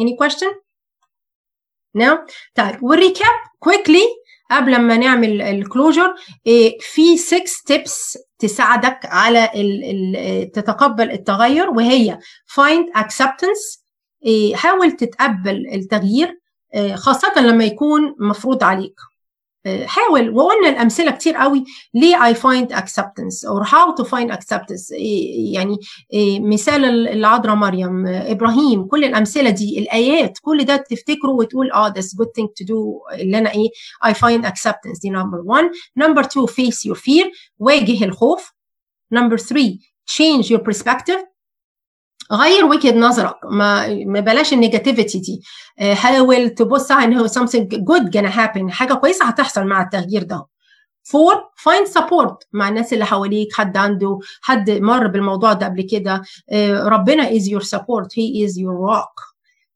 any 0.00 0.16
question? 0.16 0.50
No? 1.98 2.26
طيب 2.54 2.82
وال 2.82 2.97
recap 2.97 3.34
quickly 3.64 4.04
قبل 4.50 4.80
ما 4.80 4.96
نعمل 4.96 5.42
ال 5.42 5.51
closure 5.51 6.14
في 6.80 7.16
6 7.16 7.44
steps 7.44 8.18
تساعدك 8.38 8.98
على 9.04 9.48
تتقبل 10.54 11.10
التغير 11.10 11.70
وهي 11.70 12.18
find 12.52 13.00
acceptance 13.00 13.82
حاول 14.54 14.92
تتقبل 14.92 15.66
التغيير 15.74 16.40
خاصة 16.94 17.40
لما 17.40 17.64
يكون 17.64 18.14
مفروض 18.18 18.64
عليك. 18.64 18.94
حاول 19.86 20.30
وقلنا 20.36 20.68
الأمثلة 20.68 21.10
كتير 21.10 21.36
قوي 21.36 21.64
ليه 21.94 22.24
I 22.26 22.34
find 22.34 22.72
acceptance 22.72 23.44
or 23.44 23.62
how 23.62 23.94
to 23.94 24.04
find 24.04 24.30
acceptance 24.30 24.90
يعني 25.54 25.76
إيه، 26.12 26.40
مثال 26.40 27.08
العذراء 27.08 27.54
مريم 27.54 28.06
إبراهيم 28.06 28.84
كل 28.84 29.04
الأمثلة 29.04 29.50
دي 29.50 29.78
الآيات 29.78 30.38
كل 30.42 30.64
ده 30.64 30.76
تفتكره 30.76 31.30
وتقول 31.30 31.72
آه 31.72 31.88
this 31.88 32.16
good 32.16 32.26
thing 32.36 32.48
to 32.56 32.64
do 32.64 33.00
اللي 33.12 33.38
أنا 33.38 33.50
إيه 33.50 33.68
I 34.06 34.14
find 34.14 34.46
acceptance 34.46 34.98
دي 34.98 35.10
number 35.10 35.38
1 35.44 35.64
number 35.96 36.20
2 36.24 36.46
face 36.46 36.86
your 36.86 36.96
fear 36.96 37.30
واجه 37.58 38.04
الخوف. 38.04 38.52
number 39.12 39.36
3 39.36 39.78
change 40.10 40.44
your 40.46 40.60
perspective. 40.60 41.37
غير 42.32 42.64
وجهة 42.64 42.98
نظرك. 42.98 43.36
ما, 43.44 43.94
ما 44.04 44.20
بلاش 44.20 44.52
ال 44.52 44.58
negativity 44.58 45.18
دي. 45.18 45.42
حاول 45.94 46.50
تبص 46.50 46.90
على 46.90 47.04
انه 47.04 47.28
something 47.28 47.66
good 47.70 48.10
gonna 48.16 48.32
happen 48.32 48.70
حاجة 48.70 48.94
كويسة 48.94 49.24
هتحصل 49.24 49.64
مع 49.64 49.82
التغيير 49.82 50.22
ده. 50.22 50.46
four 51.02 51.34
find 51.56 51.86
support 51.86 52.36
مع 52.52 52.68
الناس 52.68 52.92
اللي 52.92 53.04
حواليك. 53.06 53.52
حد 53.54 53.76
عنده 53.76 54.18
حد 54.42 54.70
مر 54.70 55.06
بالموضوع 55.06 55.52
ده 55.52 55.66
قبل 55.66 55.82
كده. 55.82 56.22
آه، 56.50 56.88
ربنا 56.88 57.36
is 57.36 57.48
your 57.48 57.62
support 57.62 58.18
he 58.18 58.44
is 58.44 58.58
your 58.58 58.74
rock 58.74 59.20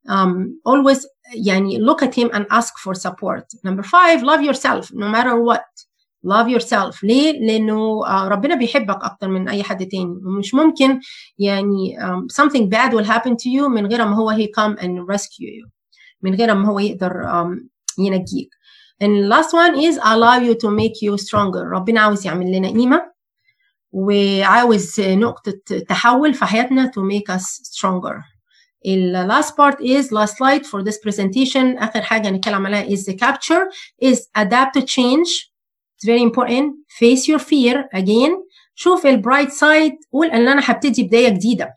um, 0.09 0.51
always 0.69 1.07
يعني 1.35 1.79
look 1.79 2.03
at 2.03 2.15
him 2.15 2.29
and 2.35 2.45
ask 2.51 2.73
for 2.85 2.95
support. 2.95 3.47
Number 3.65 3.83
five 3.83 4.23
love 4.23 4.43
yourself 4.43 4.93
no 4.93 5.09
matter 5.09 5.37
what. 5.49 5.87
Love 6.27 6.49
yourself 6.49 7.05
ليه؟ 7.05 7.41
لأنه 7.41 8.01
ربنا 8.29 8.55
بيحبك 8.55 9.05
أكتر 9.05 9.29
من 9.29 9.49
أي 9.49 9.63
حد 9.63 9.87
تاني 9.87 10.05
ومش 10.05 10.55
ممكن 10.55 11.01
يعني 11.39 11.97
um, 12.01 12.43
something 12.43 12.69
bad 12.69 12.93
will 12.93 13.07
happen 13.07 13.33
to 13.33 13.49
you 13.49 13.69
من 13.69 13.87
غير 13.87 14.05
ما 14.05 14.17
هو 14.17 14.33
he 14.33 14.47
come 14.47 14.77
and 14.83 15.15
rescue 15.15 15.51
you 15.61 15.69
من 16.23 16.35
غير 16.35 16.55
ما 16.55 16.69
هو 16.69 16.79
يقدر 16.79 17.11
um, 17.11 17.67
ينجيك 17.99 18.49
and 19.05 19.29
last 19.29 19.53
one 19.53 19.75
is 19.75 19.99
allow 19.99 20.39
you 20.39 20.55
to 20.55 20.71
make 20.71 21.03
you 21.03 21.17
stronger 21.27 21.63
ربنا 21.75 22.01
عاوز 22.01 22.27
يعمل 22.27 22.53
لنا 22.53 22.69
قيمة 22.69 23.13
وعاوز 23.93 25.01
نقطة 25.01 25.79
تحول 25.89 26.35
في 26.35 26.45
حياتنا 26.45 26.91
to 26.97 27.01
make 27.01 27.35
us 27.35 27.45
stronger 27.45 28.23
ال 28.87 29.29
last 29.29 29.51
part 29.51 29.81
is 29.81 30.13
last 30.13 30.37
slide 30.37 30.67
for 30.67 30.83
this 30.83 30.99
presentation 30.99 31.83
آخر 31.83 32.03
حاجة 32.03 32.31
نتكلم 32.31 32.67
عليها 32.67 32.97
is 32.97 33.01
the 33.01 33.15
capture 33.15 33.67
is 34.05 34.19
adapt 34.39 34.79
to 34.79 34.83
change 34.83 35.52
It's 36.03 36.09
very 36.09 36.23
important. 36.23 36.75
Face 36.89 37.29
your 37.29 37.39
fear 37.39 37.85
again. 37.95 38.33
شوف 38.75 39.07
ال 39.07 39.13
bright 39.13 39.51
side 39.51 39.93
قول 40.13 40.27
إن 40.27 40.49
أنا 40.49 40.63
هبتدي 40.65 41.03
بداية 41.03 41.29
جديدة. 41.29 41.75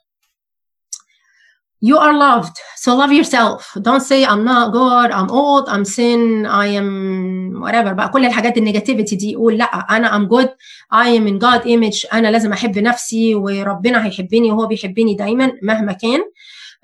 You 1.86 1.98
are 2.00 2.14
loved, 2.14 2.56
so 2.84 2.96
love 2.96 3.12
yourself. 3.14 3.78
Don't 3.82 4.02
say 4.02 4.26
I'm 4.26 4.44
not 4.44 4.74
good, 4.74 5.12
I'm 5.12 5.30
old, 5.30 5.70
I'm 5.70 5.86
sin, 5.86 6.46
I 6.48 6.68
am 6.68 7.60
whatever 7.62 7.94
بقى 7.94 8.10
كل 8.10 8.26
الحاجات 8.26 8.58
ال 8.58 8.63
negativity 8.63 9.16
دي 9.16 9.36
قول 9.36 9.58
لأ 9.58 9.66
أنا 9.66 10.10
I'm 10.18 10.28
good, 10.30 10.50
I 10.94 11.08
am 11.20 11.28
in 11.28 11.40
God 11.40 11.66
image, 11.66 12.14
أنا 12.14 12.32
لازم 12.32 12.54
أحب 12.54 12.80
نفسي 12.80 13.36
وربنا 13.36 14.06
هيحبني 14.06 14.52
وهو 14.52 14.68
بيحبني 14.68 15.14
دايما 15.16 15.52
مهما 15.62 15.92
كان. 15.94 16.20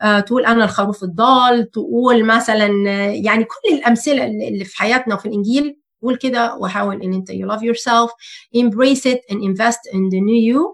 Uh, 0.04 0.24
تقول 0.24 0.46
أنا 0.46 0.64
الخروف 0.64 1.04
الضال 1.04 1.72
تقول 1.72 2.24
مثلا 2.26 2.66
يعني 3.08 3.44
كل 3.44 3.76
الأمثلة 3.76 4.26
اللي 4.26 4.66
في 4.66 4.78
حياتنا 4.78 5.16
وفي 5.16 5.26
الإنجيل 5.26 5.81
قول 6.03 6.17
كده 6.17 6.57
وحاول 6.57 7.03
ان 7.03 7.13
انت 7.15 7.33
you 7.33 7.47
love 7.47 7.61
yourself 7.63 8.11
embrace 8.57 9.07
it 9.07 9.19
and 9.33 9.39
invest 9.43 9.93
in 9.93 10.11
the 10.11 10.21
new 10.21 10.41
you 10.55 10.73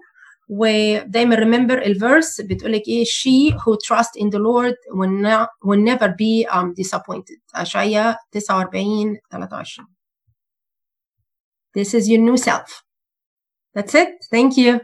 ودايما 0.49 1.35
remember 1.35 1.71
الفيرس 1.71 2.41
بتقول 2.41 2.71
لك 2.73 2.87
ايه 2.87 3.05
she 3.05 3.53
who 3.53 3.77
trust 3.87 4.21
in 4.23 4.29
the 4.29 4.39
Lord 4.39 4.75
will, 4.89 5.23
not, 5.23 5.47
will 5.65 5.79
never 5.91 6.07
be 6.09 6.45
um, 6.53 6.73
disappointed 6.73 7.39
اشعياء 7.55 8.17
49 8.31 9.17
23 9.31 9.85
this 11.77 11.93
is 11.93 12.07
your 12.09 12.19
new 12.19 12.37
self 12.37 12.83
that's 13.77 13.95
it 13.95 14.09
thank 14.35 14.57
you 14.57 14.79